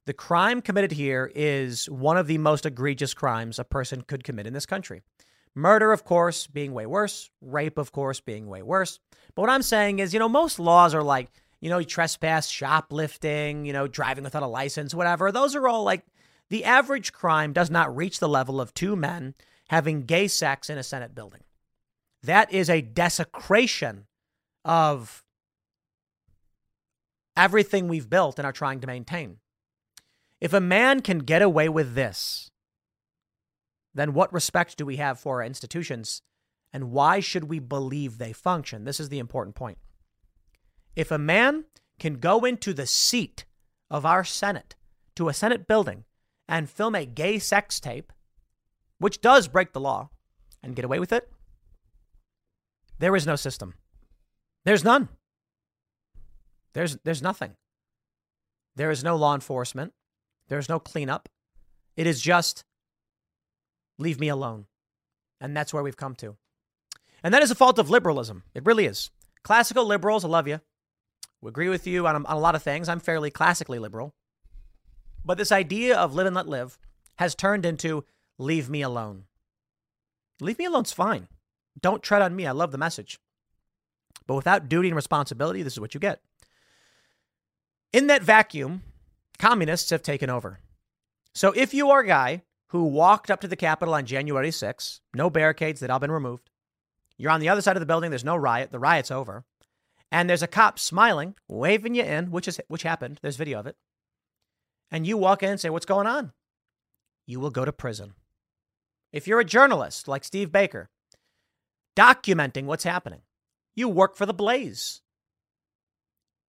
[0.08, 4.48] The crime committed here is one of the most egregious crimes a person could commit
[4.48, 5.02] in this country.
[5.54, 7.30] Murder, of course, being way worse.
[7.42, 9.02] Rape, of course, being way worse.
[9.36, 11.30] But what I'm saying is, you know, most laws are like,
[11.60, 15.30] you know, trespass, shoplifting, you know, driving without a license, whatever.
[15.30, 16.06] Those are all like
[16.50, 19.36] the average crime does not reach the level of two men
[19.68, 21.42] having gay sex in a Senate building.
[22.24, 24.06] That is a desecration
[24.64, 25.26] of
[27.36, 29.40] everything we've built and are trying to maintain.
[30.40, 32.52] If a man can get away with this,
[33.94, 36.22] then what respect do we have for our institutions
[36.74, 38.84] and why should we believe they function?
[38.84, 39.78] This is the important point.
[40.96, 41.66] If a man
[42.00, 43.46] can go into the seat
[43.90, 44.76] of our Senate,
[45.16, 46.04] to a Senate building,
[46.48, 48.12] and film a gay sex tape,
[49.00, 50.10] which does break the law,
[50.62, 51.32] and get away with it,
[53.00, 53.74] there is no system.
[54.66, 55.10] There's none.
[56.74, 57.56] There's, there's nothing.
[58.76, 59.94] There is no law enforcement.
[60.48, 61.30] There's no cleanup.
[61.96, 62.64] It is just
[63.98, 64.66] leave me alone.
[65.40, 66.38] And that's where we've come to.
[67.24, 68.44] And that is a fault of liberalism.
[68.54, 69.12] It really is.
[69.44, 70.62] Classical liberals, I love you.
[71.42, 72.90] We agree with you on, on a lot of things.
[72.90, 74.14] I'm fairly classically liberal.
[75.24, 76.78] But this idea of live and let live
[77.18, 78.06] has turned into
[78.38, 79.24] leave me alone.
[80.40, 81.28] Leave me alone's fine.
[81.80, 82.46] Don't tread on me.
[82.48, 83.20] I love the message.
[84.26, 86.22] But without duty and responsibility, this is what you get.
[87.94, 88.84] In that vacuum,
[89.40, 90.60] communists have taken over.
[91.34, 95.02] So if you are a guy who walked up to the Capitol on January 6,
[95.14, 96.50] no barricades, they'd all been removed.
[97.18, 99.46] You're on the other side of the building, there's no riot, the riot's over
[100.12, 103.20] and there's a cop smiling, waving you in, which is which happened.
[103.22, 103.76] There's video of it.
[104.90, 106.34] And you walk in and say, "What's going on?"
[107.26, 108.16] You will go to prison.
[109.12, 110.90] If you're a journalist like Steve Baker,
[111.96, 113.24] documenting what's happening,
[113.76, 115.02] you work for the Blaze.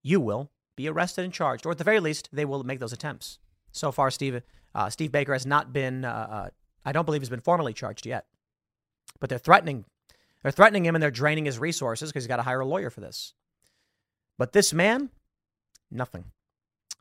[0.02, 2.92] You will be arrested and charged, or at the very least, they will make those
[2.92, 3.38] attempts.
[3.72, 4.42] So far, Steve
[4.74, 6.04] uh, Steve Baker has not been.
[6.04, 6.48] Uh, uh,
[6.84, 8.26] I don't believe he's been formally charged yet,
[9.20, 9.84] but they're threatening.
[10.42, 12.90] They're threatening him and they're draining his resources because he's got to hire a lawyer
[12.90, 13.34] for this.
[14.38, 15.10] But this man,
[15.90, 16.26] nothing.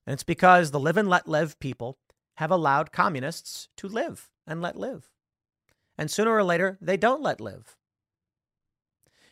[0.08, 2.00] And it's because the live and let live people
[2.38, 5.12] have allowed communists to live and let live.
[6.00, 7.78] And sooner or later, they don't let live.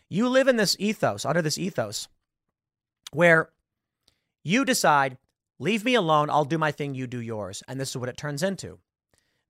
[0.07, 2.07] You live in this ethos, under this ethos,
[3.11, 3.49] where
[4.45, 5.17] you decide,
[5.59, 7.61] leave me alone, I'll do my thing, you do yours.
[7.67, 8.79] And this is what it turns into.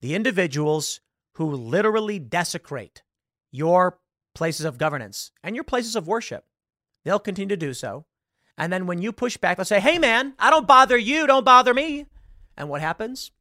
[0.01, 1.01] The individuals
[1.33, 3.03] who literally desecrate
[3.51, 3.99] your
[4.33, 6.45] places of governance and your places of worship,
[7.03, 8.05] they'll continue to do so
[8.57, 11.43] and then when you push back, they'll say, hey, man, I don't bother you, don't
[11.43, 12.05] bother me.
[12.57, 13.31] And what happens?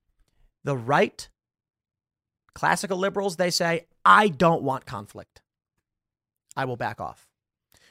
[0.65, 1.29] The right,
[2.55, 5.43] classical liberals, they say, I don't want conflict.
[6.57, 7.29] I will back off.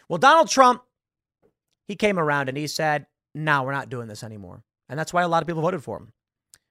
[0.10, 0.84] Well, Donald Trump,
[1.88, 4.64] he came around and he said, no, we're not doing this anymore.
[4.90, 6.14] And that's why a lot of people voted for him.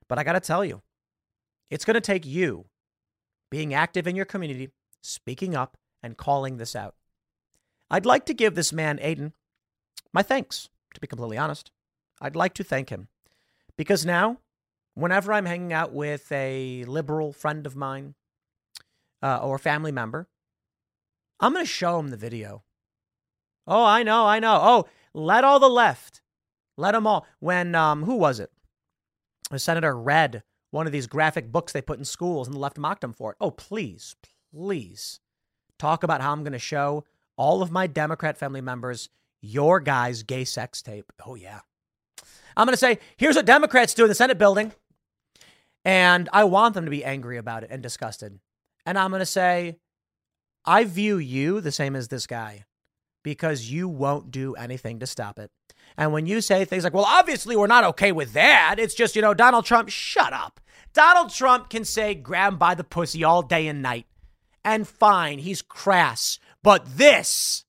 [0.07, 0.81] But I got to tell you,
[1.69, 2.65] it's going to take you
[3.49, 4.69] being active in your community,
[5.01, 6.95] speaking up, and calling this out.
[7.89, 9.33] I'd like to give this man, Aidan,
[10.11, 11.71] my thanks, to be completely honest.
[12.19, 13.09] I'd like to thank him
[13.77, 14.39] because now,
[14.95, 18.15] whenever I'm hanging out with a liberal friend of mine
[19.21, 20.27] uh, or family member,
[21.39, 22.63] I'm going to show him the video.
[23.67, 24.59] Oh, I know, I know.
[24.61, 26.22] Oh, let all the left,
[26.77, 27.25] let them all.
[27.39, 28.51] When, um, who was it?
[29.51, 32.77] The senator read one of these graphic books they put in schools and the left
[32.77, 33.37] mocked him for it.
[33.39, 34.15] Oh, please,
[34.53, 35.19] please
[35.77, 37.05] talk about how I'm going to show
[37.37, 39.09] all of my Democrat family members
[39.41, 41.11] your guy's gay sex tape.
[41.25, 41.59] Oh, yeah.
[42.55, 44.71] I'm going to say, here's what Democrats do in the Senate building.
[45.85, 48.39] And I want them to be angry about it and disgusted.
[48.85, 49.77] And I'm going to say,
[50.65, 52.63] I view you the same as this guy
[53.23, 55.49] because you won't do anything to stop it.
[55.97, 59.15] And when you say things like, well, obviously we're not okay with that, it's just,
[59.15, 60.59] you know, Donald Trump, shut up.
[60.93, 64.05] Donald Trump can say grab him by the pussy all day and night.
[64.63, 66.39] And fine, he's crass.
[66.61, 67.65] But this,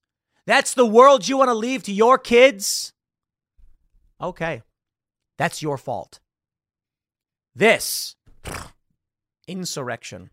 [0.47, 2.93] that's the world you want to leave to your kids?
[4.21, 4.63] Okay,
[5.39, 6.21] that's your fault.
[7.55, 8.17] This,
[9.49, 10.31] insurrection.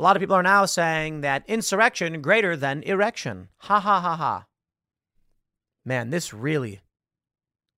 [0.00, 3.50] A lot of people are now saying that insurrection greater than erection.
[3.58, 4.46] Ha ha ha ha.
[5.84, 6.80] Man, this really,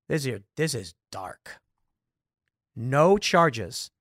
[0.07, 1.57] this is, this is dark.
[2.77, 3.91] No charges.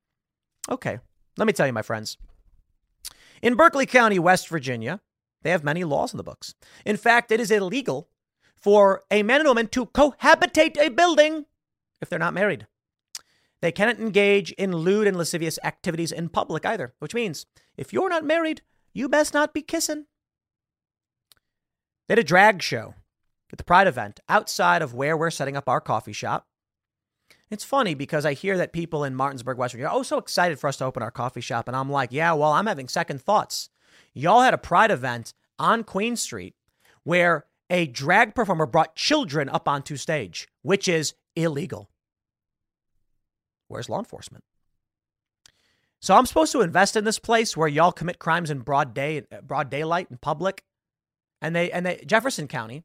[0.70, 1.00] Okay,
[1.36, 2.16] let me tell you, my friends.
[3.42, 5.00] In Berkeley County, West Virginia,
[5.42, 6.54] they have many laws in the books.
[6.86, 8.08] In fact, it is illegal
[8.54, 11.46] for a man and woman to cohabitate a building
[12.00, 12.68] if they're not married.
[13.62, 17.46] They cannot engage in lewd and lascivious activities in public either, which means
[17.76, 20.06] if you're not married, you best not be kissing.
[22.08, 22.94] They had a drag show
[23.52, 26.48] at the Pride event outside of where we're setting up our coffee shop.
[27.50, 30.58] It's funny because I hear that people in Martinsburg, West Virginia, are oh, so excited
[30.58, 31.68] for us to open our coffee shop.
[31.68, 33.70] And I'm like, yeah, well, I'm having second thoughts.
[34.12, 36.54] Y'all had a pride event on Queen Street
[37.04, 41.91] where a drag performer brought children up onto stage, which is illegal.
[43.72, 44.44] Where's law enforcement?
[45.98, 49.22] So I'm supposed to invest in this place where y'all commit crimes in broad day,
[49.32, 50.62] uh, broad daylight in public,
[51.40, 52.84] and they and they Jefferson County,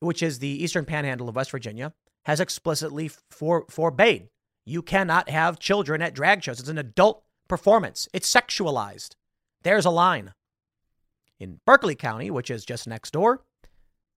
[0.00, 1.92] which is the eastern panhandle of West Virginia,
[2.24, 4.28] has explicitly for, forbade.
[4.64, 6.58] You cannot have children at drag shows.
[6.58, 8.08] It's an adult performance.
[8.12, 9.14] It's sexualized.
[9.62, 10.32] There's a line.
[11.38, 13.44] In Berkeley County, which is just next door,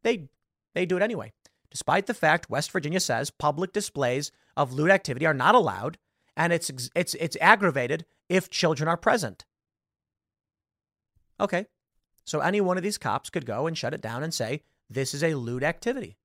[0.02, 0.30] they
[0.74, 1.34] they do it anyway.
[1.72, 5.98] Despite the fact West Virginia says public displays of lewd activity are not allowed
[6.36, 9.46] and it's it's it's aggravated if children are present.
[11.40, 11.68] Okay.
[12.24, 15.14] So any one of these cops could go and shut it down and say this
[15.14, 16.18] is a lewd activity.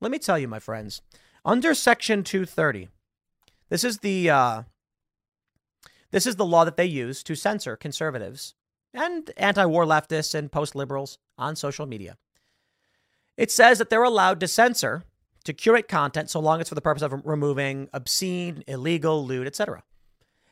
[0.00, 1.02] Let me tell you, my friends,
[1.44, 2.88] under Section 230,
[3.68, 4.62] this is the uh,
[6.10, 8.54] this is the law that they use to censor conservatives
[8.94, 12.18] and anti-war leftists and post-liberals on social media.
[13.36, 15.04] It says that they're allowed to censor,
[15.44, 19.82] to curate content, so long as for the purpose of removing obscene, illegal, lewd, etc.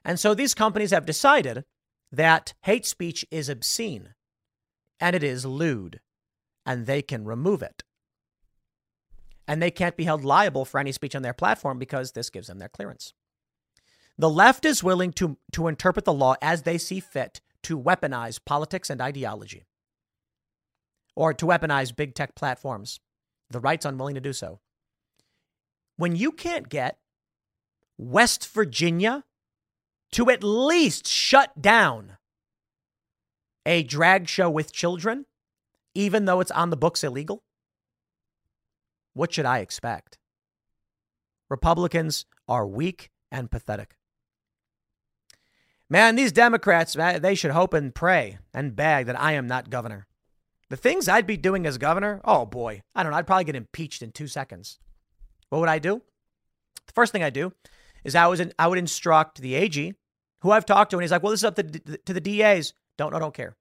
[0.05, 1.65] And so these companies have decided
[2.11, 4.15] that hate speech is obscene
[4.99, 6.01] and it is lewd,
[6.67, 7.85] and they can remove it
[9.51, 12.47] and they can't be held liable for any speech on their platform because this gives
[12.47, 13.15] them their clearance.
[14.17, 18.39] The left is willing to, to interpret the law as they see fit to weaponize
[18.45, 19.65] politics and ideology,
[21.15, 23.01] or to weaponize big tech platforms.
[23.51, 24.61] The right's unwilling to do so.
[25.97, 26.99] When you can't get
[27.99, 29.25] West Virginia
[30.13, 32.17] to at least shut down
[33.67, 35.27] a drag show with children,
[35.95, 37.43] even though it's on the books illegal,
[39.13, 40.19] what should I expect?
[41.49, 43.97] Republicans are weak and pathetic.
[45.89, 50.07] Man, these Democrats, they should hope and pray and beg that I am not governor.
[50.71, 53.57] The things I'd be doing as governor, oh boy, I don't know, I'd probably get
[53.57, 54.79] impeached in two seconds.
[55.49, 56.01] What would I do?
[56.87, 57.53] The first thing I do
[58.05, 59.95] is I was in, I would instruct the AG,
[60.43, 62.73] who I've talked to, and he's like, well, this is up to, to the DAs.
[62.97, 63.57] Don't, I don't care.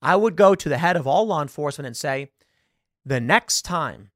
[0.00, 2.30] I would go to the head of all law enforcement and say,
[3.04, 4.10] the next time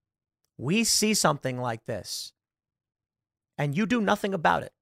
[0.56, 2.32] we see something like this
[3.58, 4.72] and you do nothing about it,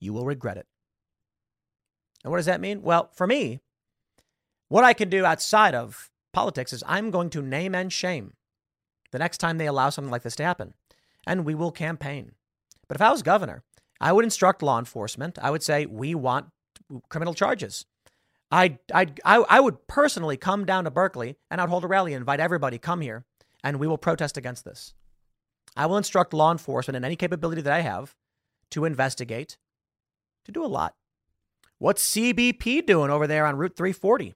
[0.00, 0.66] you will regret it.
[2.22, 2.82] And what does that mean?
[2.82, 3.60] Well, for me,
[4.68, 8.34] what I can do outside of politics is I'm going to name and shame
[9.10, 10.74] the next time they allow something like this to happen.
[11.26, 12.32] And we will campaign.
[12.88, 13.62] But if I was governor,
[14.00, 15.38] I would instruct law enforcement.
[15.40, 16.46] I would say, we want
[17.08, 17.86] criminal charges.
[18.50, 22.12] I'd, I'd, I, I would personally come down to Berkeley and I'd hold a rally
[22.12, 23.24] and invite everybody, come here
[23.62, 24.94] and we will protest against this.
[25.76, 28.14] I will instruct law enforcement in any capability that I have
[28.70, 29.56] to investigate,
[30.44, 30.94] to do a lot.
[31.78, 34.34] What's CBP doing over there on Route 340?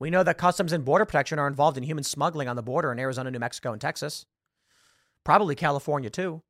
[0.00, 2.90] We know that Customs and Border Protection are involved in human smuggling on the border
[2.90, 4.24] in Arizona, New Mexico, and Texas.
[5.24, 6.42] Probably California, too.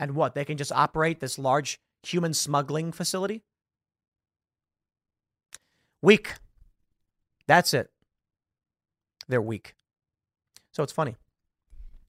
[0.00, 0.34] And what?
[0.34, 3.44] They can just operate this large human smuggling facility?
[6.02, 6.34] Weak.
[7.46, 7.90] That's it.
[9.28, 9.74] They're weak.
[10.72, 11.16] So it's funny.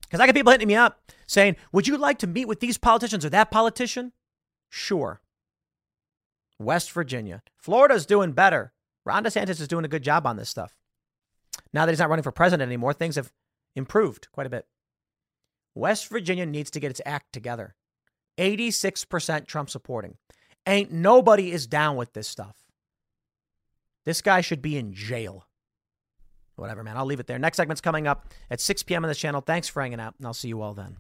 [0.02, 2.78] Because I get people hitting me up saying, Would you like to meet with these
[2.78, 4.14] politicians or that politician?
[4.70, 5.22] Sure.
[6.58, 7.44] West Virginia.
[7.58, 8.74] Florida's doing better.
[9.10, 10.78] Ron DeSantis is doing a good job on this stuff.
[11.74, 13.32] Now that he's not running for president anymore, things have
[13.76, 14.68] improved quite a bit.
[15.74, 17.74] West Virginia needs to get its act together.
[18.38, 20.18] 86% Trump supporting.
[20.68, 22.56] Ain't nobody is down with this stuff.
[24.06, 25.48] This guy should be in jail.
[26.56, 26.96] Whatever, man.
[26.96, 27.40] I'll leave it there.
[27.40, 29.04] Next segment's coming up at 6 p.m.
[29.04, 29.42] on this channel.
[29.42, 30.98] Thanks for hanging out, and I'll see you all then.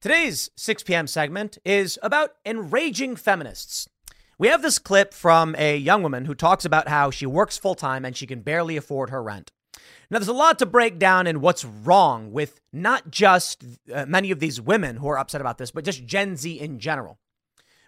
[0.00, 1.08] Today's 6 p.m.
[1.08, 3.88] segment is about enraging feminists.
[4.42, 7.76] We have this clip from a young woman who talks about how she works full
[7.76, 9.52] time and she can barely afford her rent.
[10.10, 13.64] Now, there's a lot to break down in what's wrong with not just
[13.94, 16.80] uh, many of these women who are upset about this, but just Gen Z in
[16.80, 17.20] general.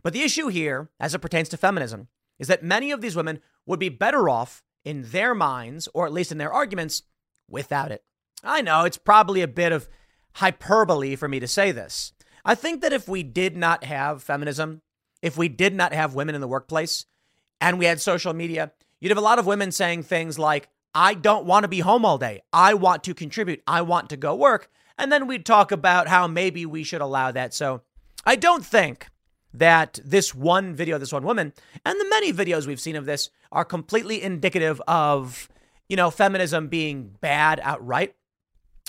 [0.04, 2.06] But the issue here, as it pertains to feminism,
[2.38, 6.12] is that many of these women would be better off in their minds, or at
[6.12, 7.02] least in their arguments,
[7.50, 8.04] without it.
[8.44, 9.88] I know it's probably a bit of
[10.34, 12.12] hyperbole for me to say this.
[12.44, 14.82] I think that if we did not have feminism,
[15.24, 17.06] if we did not have women in the workplace,
[17.58, 21.14] and we had social media, you'd have a lot of women saying things like, I
[21.14, 22.42] don't want to be home all day.
[22.52, 23.62] I want to contribute.
[23.66, 24.68] I want to go work.
[24.98, 27.54] And then we'd talk about how maybe we should allow that.
[27.54, 27.80] So
[28.26, 29.08] I don't think
[29.54, 31.54] that this one video, this one woman,
[31.86, 35.48] and the many videos we've seen of this are completely indicative of,
[35.88, 38.14] you know, feminism being bad outright.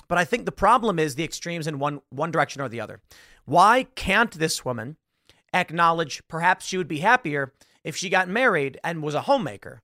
[0.10, 3.00] But I think the problem is the extremes in one one direction or the other.
[3.46, 4.98] Why can't this woman
[5.56, 7.54] acknowledge perhaps she would be happier
[7.84, 9.82] if she got married and was a homemaker?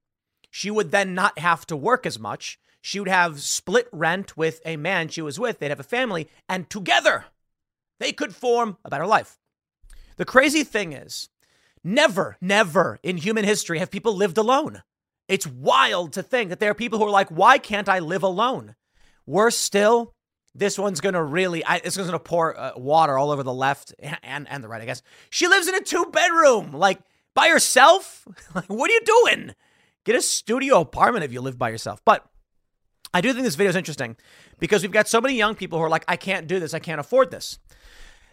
[0.52, 2.60] She would then not have to work as much.
[2.82, 5.60] She would have split rent with a man she was with.
[5.60, 7.26] They'd have a family, and together
[8.00, 9.38] they could form a better life.
[10.18, 11.30] The crazy thing is,
[11.84, 14.84] never, never in human history have people lived alone.
[15.28, 18.24] It's wild to think that there are people who are like, why can't I live
[18.24, 18.76] alone?
[19.26, 20.14] Worse still,
[20.54, 23.94] this one's gonna really, I, this one's gonna pour uh, water all over the left
[24.00, 25.02] and, and the right, I guess.
[25.30, 27.00] She lives in a two bedroom, like
[27.34, 28.28] by herself.
[28.56, 29.56] Like, what are you doing?
[30.04, 32.02] Get a studio apartment if you live by yourself.
[32.04, 32.26] But
[33.14, 34.18] I do think this video is interesting
[34.60, 36.80] because we've got so many young people who are like, I can't do this, I
[36.80, 37.60] can't afford this.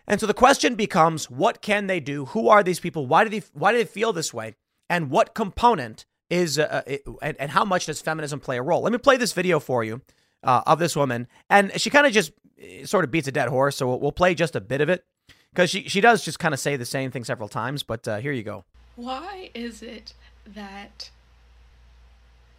[0.07, 2.25] And so the question becomes, what can they do?
[2.27, 3.07] Who are these people?
[3.07, 4.55] Why do they why do they feel this way?
[4.89, 8.83] And what component is uh, uh and, and, how much does feminism play a role?
[8.83, 10.01] Let me play this video for you
[10.43, 13.49] uh, of this woman, and she kind of just uh, sort of beats a dead
[13.49, 13.77] horse.
[13.77, 15.05] So we'll, we'll play just a bit of it
[15.53, 17.83] because she she does just kind of say the same thing several times.
[17.83, 18.65] But uh, here you go.
[18.97, 20.15] Why is it
[20.47, 21.11] that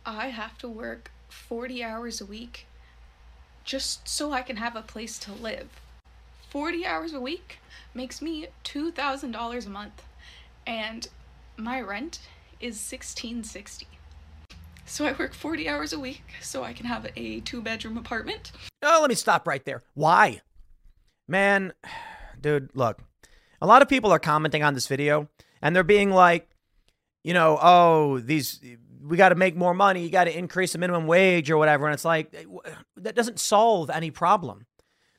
[0.06, 2.66] I have to work 40 hours a week
[3.64, 5.70] just so I can have a place to live.
[6.50, 7.60] 40 hours a week
[7.94, 10.02] makes me $2,000 a month
[10.66, 11.08] and
[11.56, 12.20] my rent
[12.60, 13.88] is 1660.
[14.90, 18.52] So I work 40 hours a week so I can have a two bedroom apartment.
[18.82, 19.84] Oh, let me stop right there.
[19.94, 20.42] Why?
[21.28, 21.74] Man,
[22.42, 23.00] dude, look.
[23.62, 25.30] A lot of people are commenting on this video
[25.62, 26.50] and they're being like,
[27.24, 28.60] you know, oh, these
[29.02, 30.04] we got to make more money.
[30.04, 31.86] You got to increase the minimum wage or whatever.
[31.86, 34.66] And it's like, eh, that doesn't solve any problem.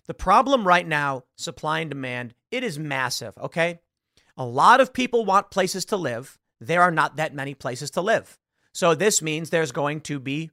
[0.07, 3.79] The problem right now, supply and demand, it is massive, okay?
[4.37, 6.39] A lot of people want places to live.
[6.61, 8.37] There are not that many places to live.
[8.73, 10.51] So this means there's going to be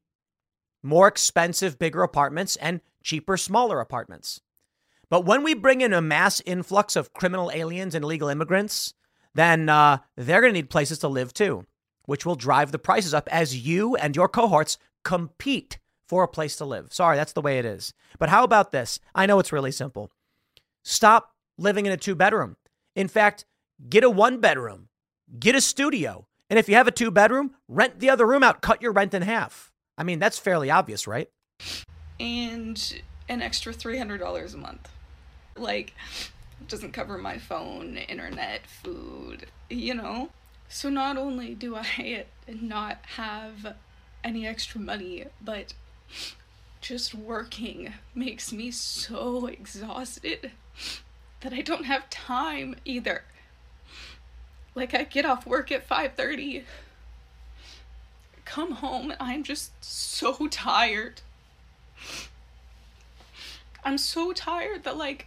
[0.84, 4.42] more expensive, bigger apartments and cheaper, smaller apartments.
[5.10, 8.94] But when we bring in a mass influx of criminal aliens and illegal immigrants,
[9.34, 11.66] then uh, they're going to need places to live too
[12.08, 16.56] which will drive the prices up as you and your cohorts compete for a place
[16.56, 16.92] to live.
[16.92, 17.94] Sorry, that's the way it is.
[18.18, 19.00] But how about this?
[19.14, 20.10] I know it's really simple.
[20.84, 22.56] Stop living in a two bedroom.
[22.96, 23.46] In fact,
[23.90, 24.88] get a one bedroom,
[25.38, 26.28] get a studio.
[26.50, 29.14] And if you have a two bedroom, rent the other room out, cut your rent
[29.14, 29.72] in half.
[29.98, 31.30] I mean, that's fairly obvious, right?
[32.20, 34.90] And an extra $300 a month.
[35.56, 35.94] Like,
[36.68, 40.30] doesn't cover my phone, internet, food, you know?
[40.70, 43.76] So not only do I not have
[44.24, 45.74] any extra money, but
[46.82, 50.52] just working makes me so exhausted
[51.42, 53.24] that I don't have time either.
[54.78, 56.64] Like I get off work at 5:30,
[58.46, 61.22] come home, I'm just so tired.
[63.84, 65.26] I'm so tired that like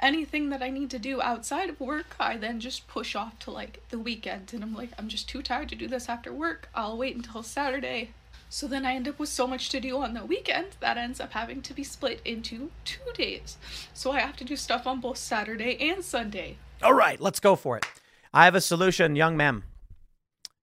[0.00, 3.52] anything that I need to do outside of work, I then just push off to
[3.52, 4.52] like the weekend.
[4.52, 6.68] And I'm like, I'm just too tired to do this after work.
[6.74, 8.10] I'll wait until Saturday.
[8.48, 11.20] So then I end up with so much to do on the weekend that ends
[11.20, 13.56] up having to be split into two days.
[13.94, 16.56] So I have to do stuff on both Saturday and Sunday.
[16.82, 17.86] All right, let's go for it.
[18.32, 19.64] I have a solution, young ma'am.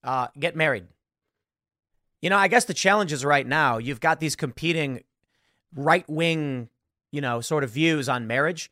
[0.04, 0.86] Uh, get married.
[2.22, 5.04] You know, I guess the challenge is right now you've got these competing
[5.76, 6.70] right wing,
[7.12, 8.72] you know, sort of views on marriage.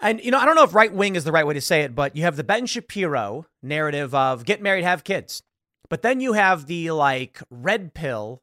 [0.00, 1.82] And, you know, I don't know if right wing is the right way to say
[1.82, 5.42] it, but you have the Ben Shapiro narrative of get married, have kids.
[5.88, 8.42] But then you have the like red pill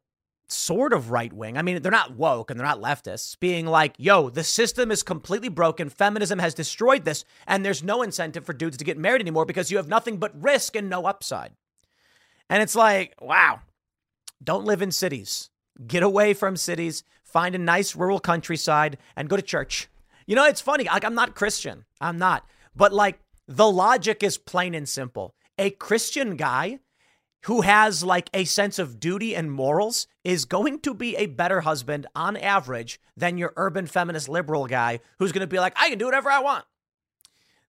[0.51, 1.57] sort of right wing.
[1.57, 5.03] I mean, they're not woke and they're not leftists, being like, yo, the system is
[5.03, 5.89] completely broken.
[5.89, 9.71] Feminism has destroyed this, and there's no incentive for dudes to get married anymore because
[9.71, 11.53] you have nothing but risk and no upside.
[12.49, 13.61] And it's like, wow,
[14.43, 15.49] don't live in cities.
[15.85, 19.87] Get away from cities, find a nice rural countryside, and go to church.
[20.25, 20.85] You know, it's funny.
[20.85, 21.85] Like, I'm not Christian.
[22.01, 22.47] I'm not.
[22.75, 25.33] But like, the logic is plain and simple.
[25.57, 26.79] A Christian guy
[27.43, 31.61] who has like a sense of duty and morals is going to be a better
[31.61, 35.89] husband on average than your urban feminist liberal guy who's going to be like, I
[35.89, 36.65] can do whatever I want.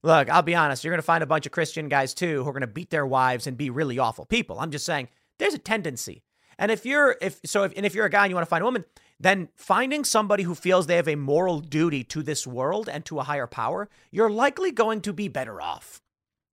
[0.02, 2.48] Look, I'll be honest, you're going to find a bunch of Christian guys too who
[2.48, 4.58] are going to beat their wives and be really awful people.
[4.58, 6.22] I'm just saying there's a tendency.
[6.58, 8.50] And if you're if so if and if you're a guy and you want to
[8.50, 8.84] find a woman,
[9.18, 13.18] then finding somebody who feels they have a moral duty to this world and to
[13.18, 16.00] a higher power, you're likely going to be better off.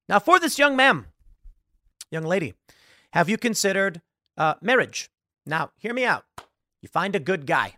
[0.09, 1.05] Now, for this young man,
[2.11, 2.53] young lady,
[3.17, 4.03] have you considered
[4.37, 5.09] uh, marriage?
[5.43, 6.25] Now, hear me out.
[6.83, 7.77] You find a good guy.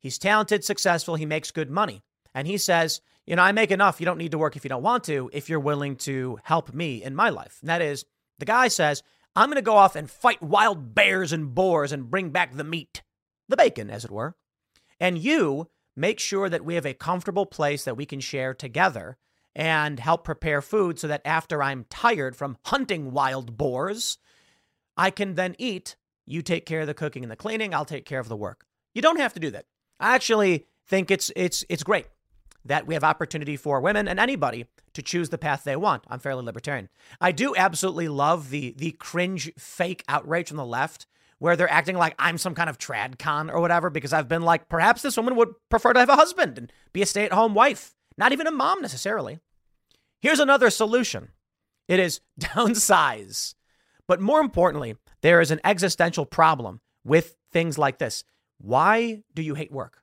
[0.00, 2.02] He's talented, successful, he makes good money.
[2.34, 4.00] And he says, You know, I make enough.
[4.00, 6.74] You don't need to work if you don't want to, if you're willing to help
[6.74, 7.58] me in my life.
[7.60, 8.04] And that is,
[8.40, 9.04] the guy says,
[9.36, 12.64] I'm going to go off and fight wild bears and boars and bring back the
[12.64, 13.02] meat,
[13.48, 14.34] the bacon, as it were.
[14.98, 19.18] And you make sure that we have a comfortable place that we can share together
[19.54, 24.18] and help prepare food so that after I'm tired from hunting wild boars,
[24.98, 25.96] I can then eat.
[26.26, 28.66] You take care of the cooking and the cleaning, I'll take care of the work.
[28.94, 29.66] You don't have to do that.
[29.98, 32.06] I actually think it's it's it's great
[32.64, 36.04] that we have opportunity for women and anybody to choose the path they want.
[36.08, 36.88] I'm fairly libertarian.
[37.20, 41.06] I do absolutely love the the cringe fake outrage from the left
[41.38, 44.42] where they're acting like I'm some kind of trad con or whatever because I've been
[44.42, 47.94] like perhaps this woman would prefer to have a husband and be a stay-at-home wife,
[48.16, 49.38] not even a mom necessarily.
[50.20, 51.28] Here's another solution.
[51.86, 53.54] It is downsize.
[54.08, 58.24] But more importantly, there is an existential problem with things like this.
[58.58, 60.02] Why do you hate work?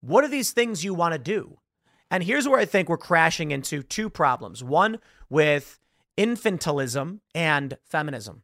[0.00, 1.58] What are these things you want to do?
[2.10, 4.98] And here's where I think we're crashing into two problems one
[5.28, 5.80] with
[6.16, 8.42] infantilism and feminism.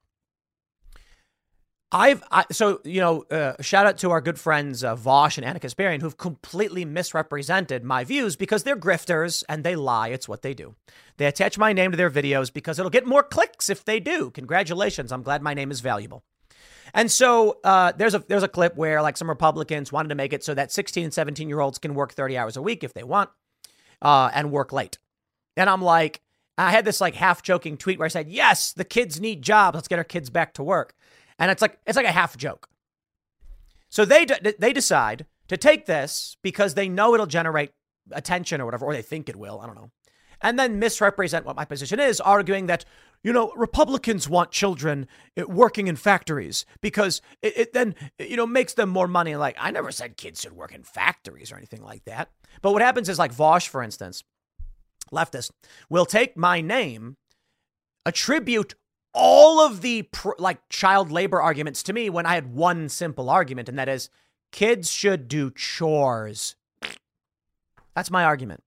[1.95, 5.45] I've I, so you know uh, shout out to our good friends uh, Vaush and
[5.45, 10.09] Ana Kasparian who've completely misrepresented my views because they're grifters and they lie.
[10.09, 10.75] It's what they do.
[11.19, 14.31] They attach my name to their videos because it'll get more clicks if they do.
[14.31, 15.13] Congratulations!
[15.13, 16.25] I'm glad my name is valuable.
[16.95, 20.33] And so uh, there's a there's a clip where like some Republicans wanted to make
[20.33, 22.95] it so that 16 and 17 year olds can work 30 hours a week if
[22.95, 23.29] they want
[24.01, 24.97] uh, and work late.
[25.59, 26.23] And I'm like,
[26.57, 29.75] I had this like half joking tweet where I said, "Yes, the kids need jobs.
[29.75, 30.95] Let's get our kids back to work."
[31.43, 32.69] And it's like it's like a half joke.
[33.89, 34.27] So they
[34.61, 37.73] they decide to take this because they know it'll generate
[38.13, 39.61] attention or whatever, or they think it will.
[39.61, 39.91] I don't know.
[40.41, 42.85] And then misrepresent what my position is, arguing that,
[43.25, 48.47] you know, Republicans want children eh, working in factories because it, it then, you know,
[48.47, 49.35] makes them more money.
[49.35, 52.31] Like, I never said kids should work in factories or anything like that.
[52.61, 54.23] But what happens is, like Vaush, for instance,
[55.13, 55.51] leftist,
[55.91, 57.17] will take my name,
[58.07, 58.75] attribute
[59.15, 60.09] all of the
[60.39, 64.11] like child labor arguments to me when I had one simple argument, and that is
[64.51, 66.57] kids should do chores.
[67.95, 68.63] That's my argument.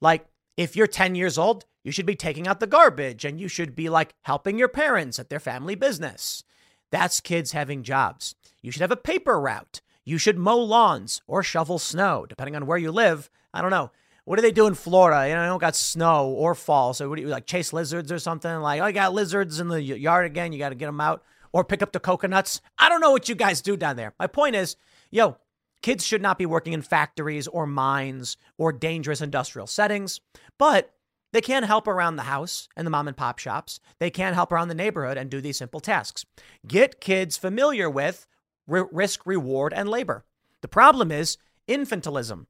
[0.00, 3.48] Like, if you're 10 years old, you should be taking out the garbage and you
[3.48, 6.44] should be like helping your parents at their family business.
[6.90, 8.34] That's kids having jobs.
[8.60, 9.80] You should have a paper route.
[10.04, 13.30] You should mow lawns or shovel snow, depending on where you live.
[13.54, 13.90] I don't know.
[14.24, 15.28] What do they do in Florida?
[15.28, 16.94] You know, they don't got snow or fall.
[16.94, 18.54] So what do you like chase lizards or something?
[18.60, 20.52] Like, oh, you got lizards in the yard again.
[20.52, 22.60] You got to get them out or pick up the coconuts.
[22.78, 24.14] I don't know what you guys do down there.
[24.18, 24.76] My point is,
[25.10, 25.36] yo,
[25.82, 30.20] kids should not be working in factories or mines or dangerous industrial settings,
[30.56, 30.94] but
[31.32, 33.80] they can help around the house and the mom and pop shops.
[33.98, 36.24] They can help around the neighborhood and do these simple tasks.
[36.66, 38.26] Get kids familiar with
[38.68, 40.24] risk, reward, and labor.
[40.60, 42.46] The problem is infantilism.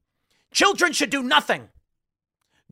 [0.53, 1.69] Children should do nothing.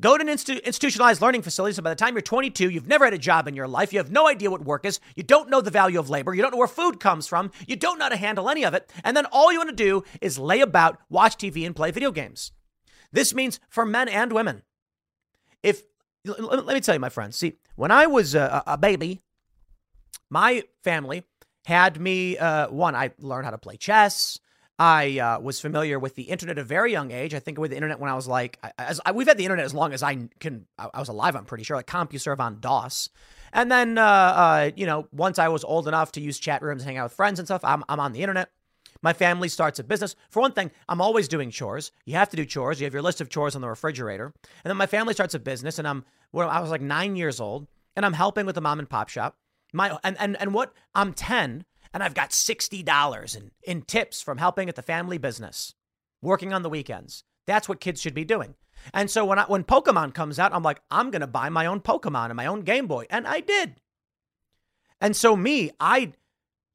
[0.01, 3.19] Go to institutionalized learning facilities, and by the time you're 22, you've never had a
[3.19, 3.93] job in your life.
[3.93, 4.98] You have no idea what work is.
[5.15, 6.32] You don't know the value of labor.
[6.32, 7.51] You don't know where food comes from.
[7.66, 8.90] You don't know how to handle any of it.
[9.05, 12.12] And then all you want to do is lay about, watch TV, and play video
[12.12, 12.52] games.
[13.12, 14.62] This means for men and women.
[15.62, 15.82] If
[16.24, 17.36] let me tell you, my friends.
[17.36, 19.23] See, when I was a, a baby,
[20.28, 21.24] my family
[21.66, 22.39] had me.
[22.39, 24.39] Uh, one, I learned how to play chess.
[24.81, 27.35] I uh, was familiar with the internet at a very young age.
[27.35, 29.66] I think with the internet when I was like, as I, we've had the internet
[29.66, 30.65] as long as I can.
[30.78, 31.36] I, was alive.
[31.36, 33.11] I'm pretty sure, like CompuServe on DOS.
[33.52, 36.81] And then, uh, uh, you know, once I was old enough to use chat rooms,
[36.81, 38.52] and hang out with friends and stuff, I'm, I'm on the internet.
[39.02, 40.16] My family starts a business.
[40.31, 41.93] For one thing, I'm always doing chores.
[42.07, 42.81] You have to do chores.
[42.81, 44.32] You have your list of chores on the refrigerator.
[44.65, 47.39] And then my family starts a business, and I'm well, I was like nine years
[47.39, 47.66] old,
[47.97, 49.36] and I'm helping with the mom and pop shop.
[49.74, 54.38] My and and and what I'm ten, and I've got $60 in, in tips from
[54.38, 55.74] helping at the family business,
[56.22, 57.24] working on the weekends.
[57.46, 58.54] That's what kids should be doing.
[58.94, 61.66] And so when I, when Pokemon comes out, I'm like, I'm going to buy my
[61.66, 63.80] own Pokemon and my own Game Boy, and I did.
[65.00, 66.12] And so me, I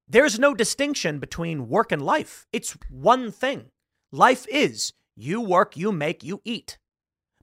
[0.07, 2.45] there's no distinction between work and life.
[2.53, 3.71] It's one thing.
[4.11, 6.77] Life is you work, you make, you eat.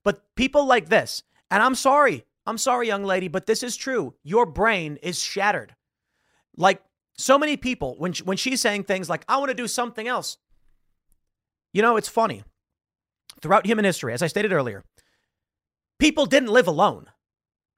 [0.04, 4.14] But people like this, and I'm sorry, I'm sorry, young lady, but this is true.
[4.22, 5.74] Your brain is shattered.
[6.56, 6.82] Like
[7.16, 10.38] so many people, when, when she's saying things like, I want to do something else,
[11.72, 12.42] you know, it's funny.
[13.40, 14.84] Throughout human history, as I stated earlier,
[15.98, 17.06] people didn't live alone.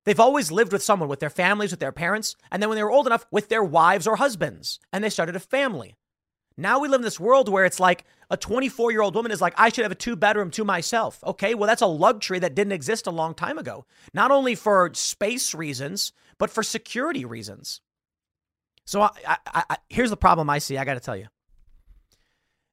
[0.05, 2.83] They've always lived with someone, with their families, with their parents, and then when they
[2.83, 5.97] were old enough, with their wives or husbands, and they started a family.
[6.57, 9.41] Now we live in this world where it's like a 24 year old woman is
[9.41, 11.23] like, I should have a two bedroom to myself.
[11.25, 14.91] Okay, well, that's a luxury that didn't exist a long time ago, not only for
[14.95, 17.81] space reasons, but for security reasons.
[18.87, 20.77] So I, I, I, here's the problem I see.
[20.77, 21.29] I got to tell you.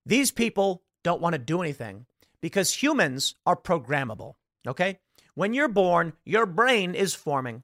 [0.06, 2.06] These people don't want to do anything
[2.42, 4.34] because humans are programmable.
[4.68, 5.00] Okay?
[5.36, 7.64] When you're born, your brain is forming,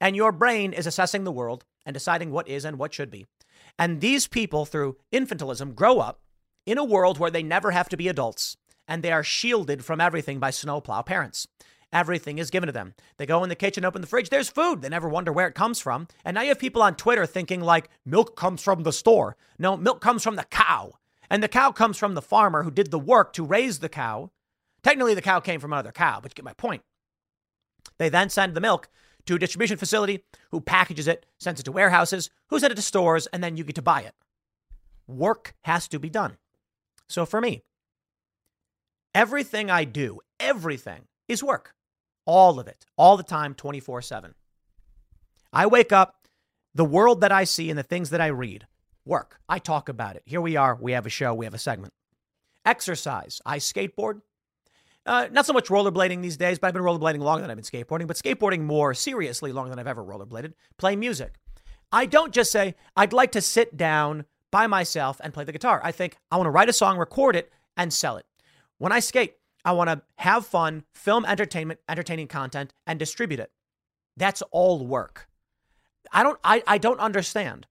[0.00, 3.26] and your brain is assessing the world and deciding what is and what should be.
[3.78, 6.20] And these people, through infantilism, grow up
[6.66, 8.56] in a world where they never have to be adults
[8.86, 11.46] and they are shielded from everything by snowplow parents.
[11.92, 12.94] Everything is given to them.
[13.16, 14.82] They go in the kitchen, open the fridge, there's food.
[14.82, 16.06] They never wonder where it comes from.
[16.24, 19.36] And now you have people on Twitter thinking like milk comes from the store.
[19.58, 20.92] No, milk comes from the cow.
[21.30, 24.30] And the cow comes from the farmer who did the work to raise the cow.
[24.82, 26.82] Technically, the cow came from another cow, but you get my point.
[27.98, 28.88] They then send the milk
[29.26, 32.82] to a distribution facility who packages it, sends it to warehouses, who send it to
[32.82, 34.14] stores, and then you get to buy it.
[35.06, 36.36] Work has to be done.
[37.08, 37.62] So for me,
[39.14, 41.74] everything I do, everything is work.
[42.28, 44.34] All of it, all the time, 24 7.
[45.50, 46.28] I wake up,
[46.74, 48.66] the world that I see and the things that I read,
[49.06, 49.40] work.
[49.48, 50.22] I talk about it.
[50.26, 50.76] Here we are.
[50.78, 51.94] We have a show, we have a segment.
[52.66, 53.40] Exercise.
[53.46, 54.20] I skateboard.
[55.06, 57.64] Uh, not so much rollerblading these days, but I've been rollerblading longer than I've been
[57.64, 60.52] skateboarding, but skateboarding more seriously longer than I've ever rollerbladed.
[60.76, 61.36] Play music.
[61.90, 65.80] I don't just say, I'd like to sit down by myself and play the guitar.
[65.82, 68.26] I think I want to write a song, record it, and sell it.
[68.76, 73.50] When I skate, I want to have fun, film entertainment, entertaining content, and distribute it.
[74.16, 75.28] That's all work.
[76.12, 77.66] I don't, I, I don't understand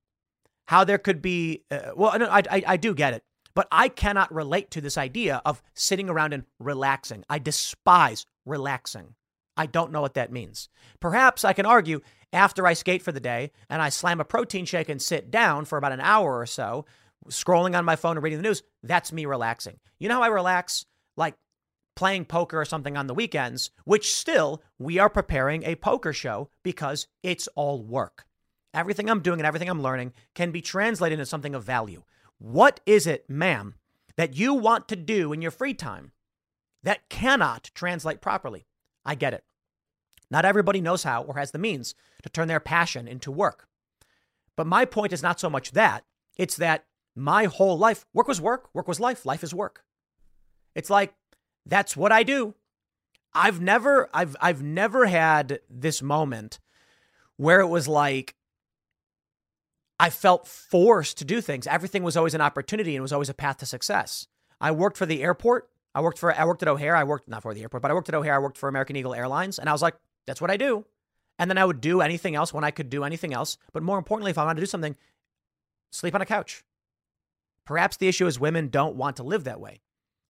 [0.65, 1.63] how there could be.
[1.71, 3.23] Uh, well, I, I, I do get it.
[3.55, 7.23] But I cannot relate to this idea of sitting around and relaxing.
[7.27, 9.15] I despise relaxing.
[9.57, 10.69] I don't know what that means.
[10.99, 12.01] Perhaps I can argue
[12.31, 15.65] after I skate for the day and I slam a protein shake and sit down
[15.65, 16.85] for about an hour or so,
[17.29, 19.79] scrolling on my phone and reading the news, that's me relaxing.
[19.97, 20.85] You know how I relax?
[21.15, 21.33] Like
[21.97, 26.49] playing poker or something on the weekends, which still we are preparing a poker show
[26.63, 28.25] because it's all work.
[28.73, 32.03] Everything I'm doing and everything I'm learning can be translated into something of value.
[32.37, 33.75] What is it, ma'am,
[34.15, 36.11] that you want to do in your free time
[36.83, 38.67] that cannot translate properly?
[39.03, 39.43] I get it.
[40.29, 43.67] Not everybody knows how or has the means to turn their passion into work.
[44.55, 46.03] But my point is not so much that,
[46.37, 49.83] it's that my whole life, work was work, work was life, life is work.
[50.75, 51.15] It's like
[51.67, 52.55] that's what I do.
[53.33, 56.59] I've never I've I've never had this moment
[57.35, 58.35] where it was like
[59.99, 61.67] I felt forced to do things.
[61.67, 64.27] Everything was always an opportunity and was always a path to success.
[64.59, 65.69] I worked for the airport.
[65.93, 66.95] I worked for I worked at O'Hare.
[66.95, 68.35] I worked not for the airport, but I worked at O'Hare.
[68.35, 69.95] I worked for American Eagle Airlines, and I was like,
[70.25, 70.85] that's what I do.
[71.39, 73.57] And then I would do anything else when I could do anything else.
[73.71, 74.95] But more importantly, if I wanted to do something,
[75.91, 76.63] sleep on a couch.
[77.65, 79.81] Perhaps the issue is women don't want to live that way.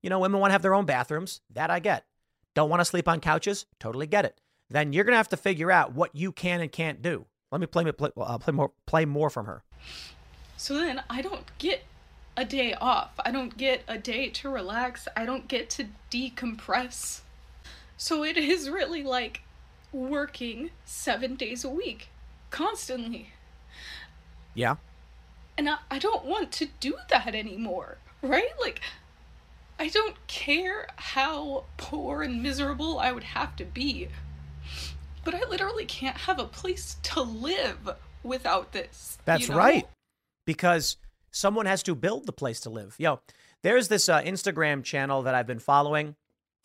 [0.07, 1.41] You know, women want to have their own bathrooms.
[1.53, 2.05] That I get.
[2.53, 3.65] Don't want to sleep on couches.
[3.77, 4.39] Totally get it.
[4.69, 7.25] Then you're gonna have to figure out what you can and can't do.
[7.51, 9.63] Let me play play, uh, play more play more from her.
[10.55, 11.84] So then I don't get
[12.38, 13.19] a day off.
[13.25, 15.09] I don't get a day to relax.
[15.17, 17.19] I don't get to decompress.
[17.97, 19.41] So it is really like
[19.91, 22.07] working 7 days a week
[22.49, 23.31] constantly.
[24.53, 24.77] Yeah.
[25.57, 28.51] And I, I don't want to do that anymore, right?
[28.61, 28.79] Like
[29.79, 34.09] I don't care how poor and miserable I would have to be
[35.27, 37.89] but I literally can't have a place to live
[38.23, 39.17] without this.
[39.25, 39.57] That's you know?
[39.57, 39.85] right.
[40.45, 40.95] Because
[41.31, 42.95] someone has to build the place to live.
[42.97, 43.19] Yo,
[43.61, 46.15] there's this uh, Instagram channel that I've been following.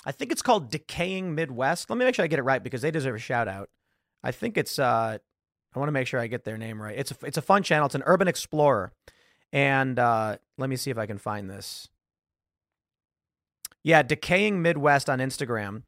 [0.05, 1.91] I think it's called Decaying Midwest.
[1.91, 3.69] Let me make sure I get it right because they deserve a shout out.
[4.23, 5.19] I think it's uh
[5.75, 6.97] I want to make sure I get their name right.
[6.97, 7.87] It's a it's a fun channel.
[7.87, 8.93] It's an urban explorer.
[9.53, 11.89] And uh let me see if I can find this.
[13.85, 15.83] Yeah, Decaying Midwest on Instagram.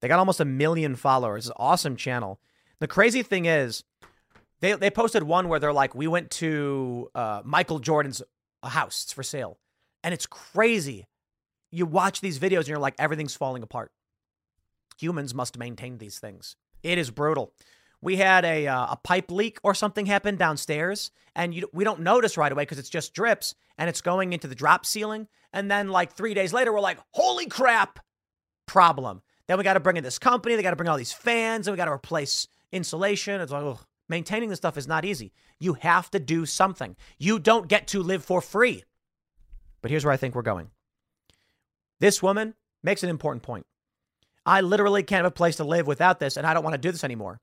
[0.00, 1.46] They got almost a million followers.
[1.46, 2.40] It's awesome channel.
[2.80, 3.84] The crazy thing is,
[4.60, 8.22] They they posted one where they're like, we went to uh, Michael Jordan's
[8.62, 9.02] house.
[9.04, 9.58] It's for sale,
[10.04, 11.06] and it's crazy.
[11.70, 13.90] You watch these videos and you're like, everything's falling apart.
[15.00, 16.54] Humans must maintain these things.
[16.82, 17.54] It is brutal.
[18.02, 22.00] We had a uh, a pipe leak or something happen downstairs, and you, we don't
[22.00, 25.28] notice right away because it's just drips and it's going into the drop ceiling.
[25.52, 28.00] And then like three days later, we're like, holy crap,
[28.66, 29.22] problem.
[29.46, 30.56] Then we got to bring in this company.
[30.56, 33.40] They got to bring all these fans, and we got to replace insulation.
[33.40, 33.78] It's like, ugh.
[34.08, 35.32] maintaining this stuff is not easy.
[35.60, 36.96] You have to do something.
[37.18, 38.82] You don't get to live for free.
[39.80, 40.70] But here's where I think we're going.
[42.00, 43.66] This woman makes an important point.
[44.44, 46.78] I literally can't have a place to live without this, and I don't want to
[46.78, 47.40] do this anymore.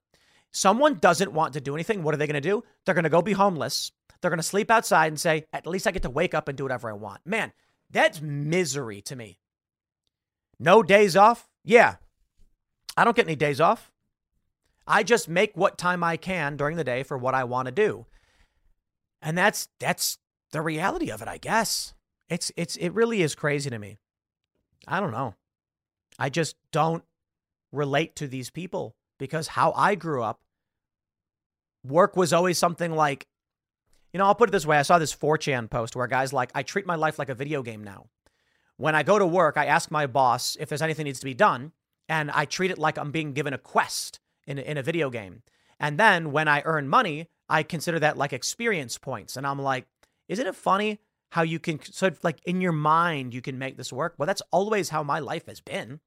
[0.52, 2.02] Someone doesn't want to do anything.
[2.02, 2.64] What are they going to do?
[2.84, 3.92] They're going to go be homeless.
[4.20, 6.58] They're going to sleep outside and say, at least I get to wake up and
[6.58, 7.20] do whatever I want.
[7.24, 7.52] Man,
[7.90, 9.38] that's misery to me.
[10.58, 11.48] No days off?
[11.64, 11.96] Yeah.
[12.96, 13.90] I don't get any days off.
[14.86, 17.72] I just make what time I can during the day for what I want to
[17.72, 18.06] do.
[19.22, 20.18] And that's that's
[20.52, 21.94] the reality of it, I guess.
[22.28, 23.98] It's it's it really is crazy to me.
[24.88, 25.34] I don't know.
[26.18, 27.04] I just don't
[27.72, 30.40] relate to these people because how I grew up,
[31.84, 33.28] work was always something like,
[34.12, 34.78] you know, I'll put it this way.
[34.78, 37.62] I saw this 4chan post where guy's like, I treat my life like a video
[37.62, 38.06] game now.
[38.76, 41.34] When I go to work, I ask my boss if there's anything needs to be
[41.34, 41.72] done,
[42.08, 45.10] and I treat it like I'm being given a quest in a, in a video
[45.10, 45.42] game.
[45.78, 49.36] And then when I earn money, I consider that like experience points.
[49.36, 49.86] And I'm like,
[50.28, 50.98] isn't it funny
[51.32, 54.14] how you can sort of like in your mind you can make this work?
[54.16, 56.00] Well, that's always how my life has been.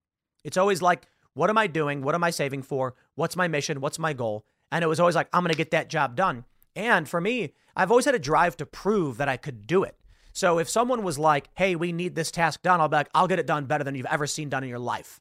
[0.44, 2.02] It's always like, what am I doing?
[2.02, 2.96] What am I saving for?
[3.16, 3.82] What's my mission?
[3.82, 4.46] What's my goal?
[4.72, 6.46] And it was always like, I'm going to get that job done.
[6.76, 9.96] And for me, I've always had a drive to prove that I could do it.
[10.32, 13.28] So if someone was like, hey, we need this task done, I'll be like, I'll
[13.28, 15.20] get it done better than you've ever seen done in your life.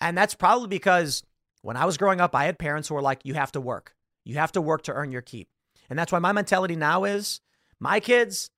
[0.00, 1.22] And that's probably because
[1.60, 3.94] when I was growing up, I had parents who were like, you have to work.
[4.24, 5.48] You have to work to earn your keep.
[5.90, 7.40] And that's why my mentality now is
[7.80, 8.50] my kids,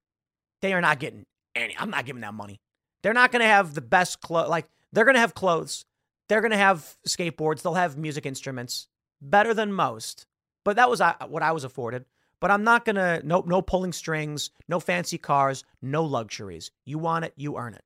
[0.62, 1.76] they are not getting any.
[1.78, 2.60] I'm not giving them money.
[3.02, 4.48] They're not going to have the best clothes.
[4.48, 5.84] Like, they're going to have clothes.
[6.30, 7.62] They're going to have skateboards.
[7.62, 8.86] They'll have music instruments
[9.20, 10.26] better than most.
[10.62, 12.04] But that was uh, what I was afforded.
[12.38, 16.70] But I'm not going to, no, no pulling strings, no fancy cars, no luxuries.
[16.84, 17.82] You want it, you earn it.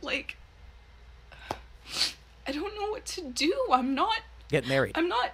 [0.00, 0.38] Like,
[2.46, 3.54] I don't know what to do.
[3.70, 4.20] I'm not.
[4.48, 4.92] Get married.
[4.94, 5.32] I'm not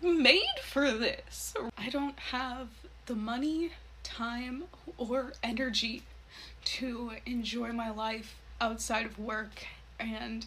[0.00, 1.52] made for this.
[1.76, 2.68] I don't have
[3.04, 3.72] the money,
[4.02, 4.64] time,
[4.96, 6.04] or energy
[6.64, 9.66] to enjoy my life outside of work,
[10.00, 10.46] and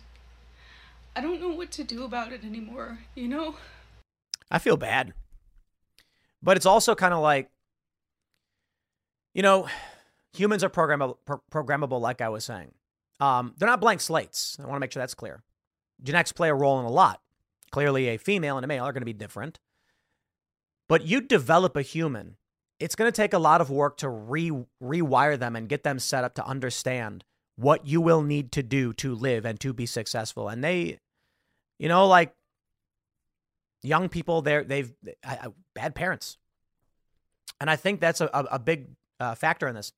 [1.18, 3.56] I don't know what to do about it anymore, you know?
[4.52, 5.14] I feel bad.
[6.44, 7.50] But it's also kind of like,
[9.34, 9.68] you know,
[10.34, 12.72] humans are programmable, pro- programmable, like I was saying.
[13.20, 14.58] Um, they're not blank slates.
[14.60, 15.42] I want to make sure that's clear.
[16.04, 17.20] Genetics play a role in a lot.
[17.72, 19.60] Clearly, a female and a male are going to be different.
[20.88, 22.38] But you develop a human,
[22.80, 25.98] it's going to take a lot of work to re- rewire them and get them
[25.98, 27.24] set up to understand
[27.56, 30.48] what you will need to do to live and to be successful.
[30.48, 31.00] And they,
[31.80, 32.34] you know, like
[33.84, 34.92] young people, they're they've
[35.24, 36.38] I, I, bad parents,
[37.60, 38.88] and I think that's a, a, big
[39.20, 39.94] uh, factor in this.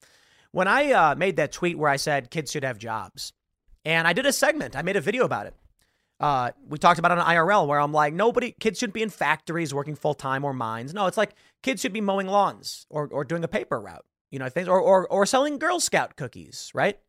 [0.51, 3.33] When I uh, made that tweet where I said kids should have jobs,
[3.85, 5.53] and I did a segment, I made a video about it.
[6.19, 9.09] Uh, we talked about it on IRL where I'm like, nobody, kids shouldn't be in
[9.09, 10.93] factories working full time or mines.
[10.93, 11.33] No, it's like
[11.63, 14.79] kids should be mowing lawns or, or doing a paper route, you know, things, or,
[14.81, 16.99] or, or selling Girl Scout cookies, right?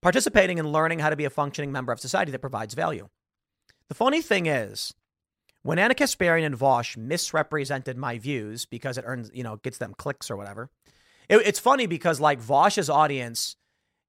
[0.00, 3.08] Participating and learning how to be a functioning member of society that provides value.
[3.94, 4.92] The funny thing is,
[5.62, 9.94] when Ana Kasparian and Vaush misrepresented my views because it earns, you know, gets them
[9.96, 10.68] clicks or whatever,
[11.28, 13.54] it, it's funny because like Vaush's audience,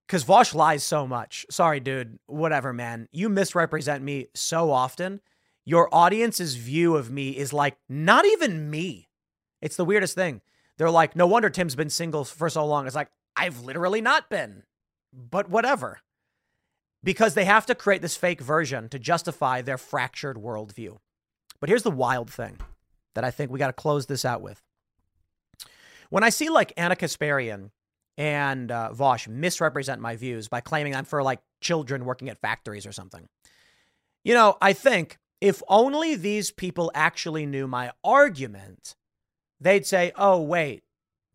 [0.07, 1.45] because Vosh lies so much.
[1.51, 2.17] Sorry, dude.
[2.25, 3.07] Whatever, man.
[3.11, 5.21] You misrepresent me so often.
[5.65, 9.07] Your audience's view of me is like not even me.
[9.61, 10.41] It's the weirdest thing.
[10.79, 12.87] They're like, no wonder Tim's been single for so long.
[12.87, 14.63] It's like, I've literally not been,
[15.13, 15.99] but whatever.
[17.05, 20.97] Because they have to create this fake version to justify their fractured worldview.
[21.61, 22.57] But here's the wild thing
[23.13, 24.61] that I think we got to close this out with.
[26.09, 27.69] When I see like Ana Kasparian
[28.17, 32.85] and uh, Vaush misrepresent my views by claiming I'm for like children working at factories
[32.85, 33.29] or something,
[34.23, 38.95] you know, I think if only these people actually knew my argument,
[39.61, 40.83] they'd say, oh, wait,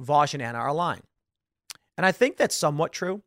[0.02, 1.02] Vaush and Ana are lying.
[1.96, 3.22] And I think that's somewhat true.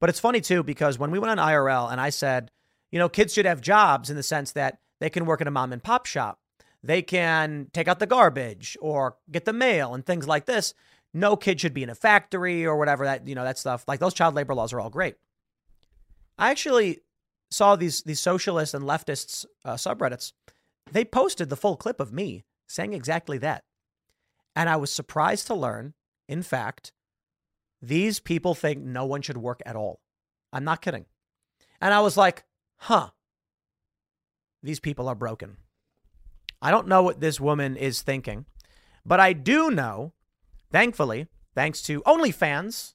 [0.00, 2.50] But it's funny too, because when we went on IRL and I said,
[2.90, 5.50] you know, kids should have jobs in the sense that they can work in a
[5.50, 6.38] mom and pop shop.
[6.82, 10.74] They can take out the garbage or get the mail and things like this.
[11.12, 13.84] No kid should be in a factory or whatever that, you know, that stuff.
[13.88, 15.16] Like those child labor laws are all great.
[16.38, 17.00] I actually
[17.50, 20.32] saw these these socialists and leftists uh, subreddits.
[20.90, 23.64] They posted the full clip of me saying exactly that.
[24.54, 25.94] And I was surprised to learn,
[26.28, 26.92] in fact,
[27.80, 30.00] these people think no one should work at all.
[30.52, 31.06] I'm not kidding.
[31.80, 32.44] And I was like,
[32.76, 33.10] huh,
[34.62, 35.56] these people are broken.
[36.60, 38.46] I don't know what this woman is thinking,
[39.06, 40.12] but I do know,
[40.72, 42.94] thankfully, thanks to OnlyFans,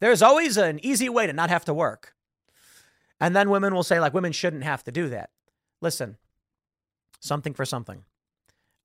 [0.00, 2.14] there's always an easy way to not have to work.
[3.20, 5.30] And then women will say, like, women shouldn't have to do that.
[5.80, 6.16] Listen,
[7.20, 8.04] something for something.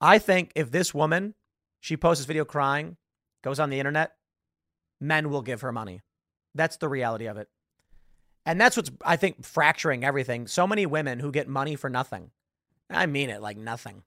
[0.02, 1.36] I think if this woman,
[1.80, 2.98] she posts this video crying,
[3.44, 4.14] goes on the internet,
[5.04, 6.02] men will give her money.
[6.56, 7.50] That's the reality of it.
[8.46, 10.48] And that's what's, I think, fracturing everything.
[10.48, 12.32] So many women who get money for nothing.
[12.90, 14.04] I mean it like nothing.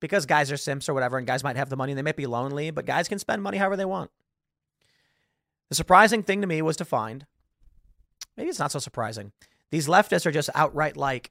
[0.00, 2.16] Because guys are simps or whatever, and guys might have the money and they might
[2.16, 4.10] be lonely, but guys can spend money however they want.
[5.68, 7.26] The surprising thing to me was to find
[8.36, 9.32] maybe it's not so surprising.
[9.70, 11.30] These leftists are just outright like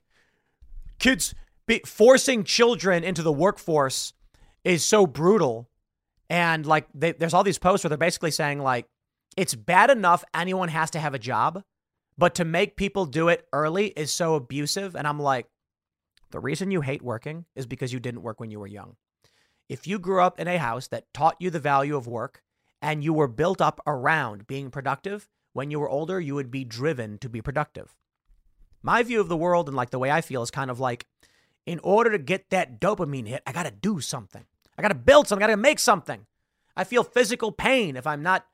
[0.99, 1.35] kids
[1.67, 4.13] be, forcing children into the workforce
[4.63, 5.69] is so brutal.
[6.29, 8.87] And like they, there's all these posts where they're basically saying like
[9.35, 11.63] it's bad enough anyone has to have a job,
[12.17, 14.95] but to make people do it early is so abusive.
[14.95, 15.47] And I'm like,
[16.31, 18.95] the reason you hate working is because you didn't work when you were young.
[19.69, 22.43] If you grew up in a house that taught you the value of work
[22.81, 26.65] and you were built up around being productive, when you were older, you would be
[26.65, 27.95] driven to be productive.
[28.81, 31.05] My view of the world and like the way I feel is kind of like
[31.65, 34.43] in order to get that dopamine hit, I got to do something.
[34.77, 35.43] I got to build something.
[35.43, 36.25] I got to make something.
[36.75, 38.45] I feel physical pain if I'm not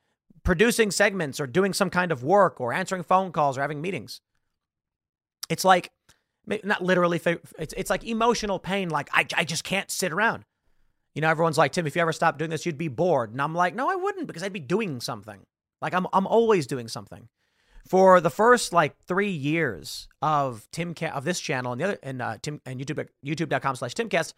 [0.42, 4.20] producing segments or doing some kind of work or answering phone calls or having meetings.
[5.48, 5.90] It's like,
[6.46, 7.20] not literally,
[7.58, 8.88] it's, it's like emotional pain.
[8.88, 10.44] Like, I, I just can't sit around.
[11.14, 13.32] You know, everyone's like, Tim, if you ever stopped doing this, you'd be bored.
[13.32, 15.40] And I'm like, no, I wouldn't because I'd be doing something.
[15.82, 17.28] Like, I'm, I'm always doing something.
[17.88, 22.22] For the first like three years of Tim of this channel and the other and
[22.22, 24.34] uh, Tim and YouTube YouTube.com slash Timcast,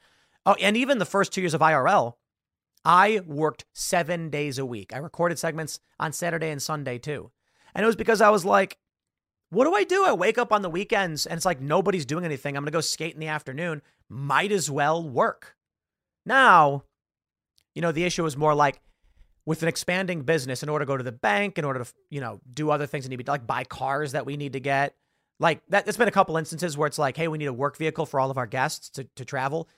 [0.47, 2.15] oh, and even the first two years of IRL,
[2.85, 4.93] I worked seven days a week.
[4.95, 7.31] I recorded segments on Saturday and Sunday too.
[7.75, 8.79] And it was because I was like,
[9.51, 10.05] what do I do?
[10.05, 12.57] I wake up on the weekends and it's like nobody's doing anything.
[12.57, 13.83] I'm going to go skate in the afternoon.
[14.09, 15.57] Might as well work.
[16.25, 16.85] Now,
[17.75, 18.81] you know, the issue is more like
[19.45, 22.21] with an expanding business in order to go to the bank, in order to, you
[22.21, 24.61] know, do other things that need to be like buy cars that we need to
[24.61, 24.95] get.
[25.39, 27.77] Like that, there's been a couple instances where it's like, hey, we need a work
[27.77, 29.69] vehicle for all of our guests to, to travel.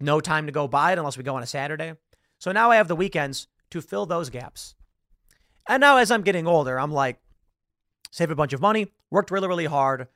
[0.00, 1.94] No time to go buy it unless we go on a Saturday.
[2.40, 4.74] So now I have the weekends to fill those gaps.
[5.68, 7.20] And now as I'm getting older, I'm like,
[8.10, 10.08] save a bunch of money, worked really, really hard,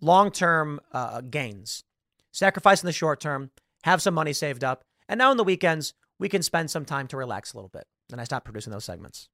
[0.00, 1.84] long term uh, gains,
[2.32, 3.50] sacrifice in the short term,
[3.82, 4.84] have some money saved up.
[5.08, 7.86] And now on the weekends, we can spend some time to relax a little bit.
[8.12, 9.30] And I stop producing those segments.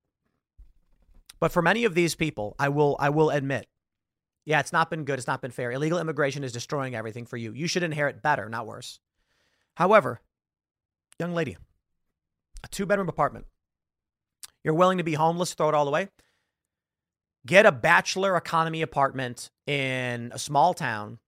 [1.40, 3.66] But for many of these people, I will I will admit,
[4.44, 5.18] yeah, it's not been good.
[5.18, 5.72] It's not been fair.
[5.72, 7.52] Illegal immigration is destroying everything for you.
[7.52, 9.00] You should inherit better, not worse.
[9.74, 10.20] However,
[11.18, 11.56] young lady,
[12.68, 13.46] a two bedroom apartment.
[14.64, 16.08] You're willing to be homeless, throw it all away.
[17.46, 21.18] Get a bachelor economy apartment in a small town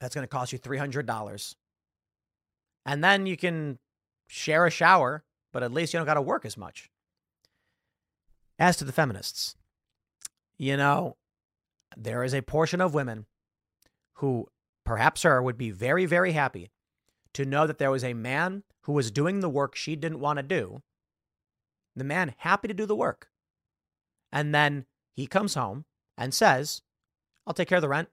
[0.00, 1.54] that's going to cost you $300.
[2.86, 3.78] And then you can
[4.28, 6.90] share a shower, but at least you don't got to work as much.
[8.58, 9.54] As to the feminists,
[10.58, 11.16] you know,
[11.96, 13.26] there is a portion of women
[14.14, 14.48] who,
[14.84, 16.70] perhaps her, would be very, very happy
[17.34, 20.38] to know that there was a man who was doing the work she didn't want
[20.38, 20.82] to do.
[21.94, 23.28] The man happy to do the work.
[24.32, 25.84] And then he comes home
[26.16, 26.82] and says,
[27.46, 28.08] I'll take care of the rent,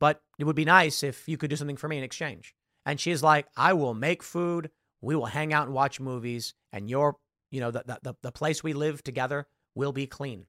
[0.00, 2.54] but it would be nice if you could do something for me in exchange.
[2.84, 4.70] And she's like, I will make food.
[5.00, 6.54] We will hang out and watch movies.
[6.72, 7.16] And your,
[7.50, 10.46] you know, the, the, the place we live together will be clean.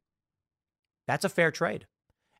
[1.07, 1.87] That's a fair trade.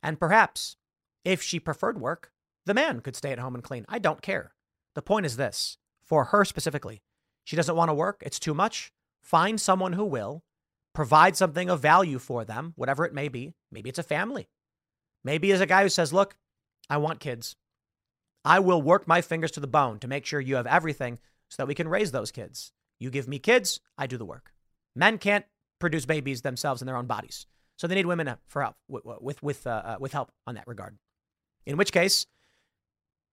[0.02, 0.78] And perhaps
[1.24, 2.32] if she preferred work,
[2.66, 3.86] the man could stay at home and clean.
[3.90, 4.54] I don't care.
[4.96, 7.02] The point is this for her specifically.
[7.44, 8.92] She doesn't want to work, it's too much.
[9.22, 10.44] Find someone who will,
[10.94, 13.54] provide something of value for them, whatever it may be.
[13.72, 14.50] Maybe it's a family.
[15.24, 16.36] Maybe it's a guy who says, Look,
[16.90, 17.56] I want kids.
[18.46, 21.56] I will work my fingers to the bone to make sure you have everything so
[21.58, 22.74] that we can raise those kids.
[23.00, 24.54] You give me kids, I do the work.
[24.96, 25.46] Men can't
[25.80, 27.48] produce babies themselves in their own bodies.
[27.78, 30.68] So they need women for help with with with, uh, uh, with help on that
[30.68, 30.98] regard.
[31.66, 32.28] In which case,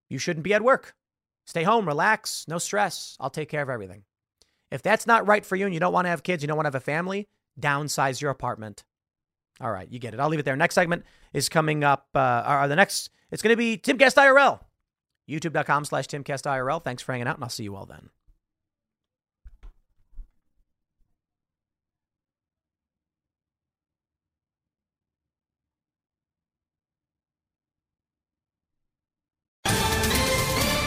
[0.08, 0.94] you shouldn't be at work.
[1.50, 3.16] Stay home, relax, no stress.
[3.18, 4.04] I'll take care of everything.
[4.70, 6.56] If that's not right for you and you don't want to have kids, you don't
[6.56, 7.26] want to have a family,
[7.60, 8.84] downsize your apartment.
[9.60, 10.20] All right, you get it.
[10.20, 10.54] I'll leave it there.
[10.54, 11.02] Next segment
[11.32, 12.06] is coming up.
[12.14, 14.60] Uh, or the next, it's going to be Timcast IRL.
[15.28, 16.84] YouTube.com slash Timcast IRL.
[16.84, 18.10] Thanks for hanging out, and I'll see you all then.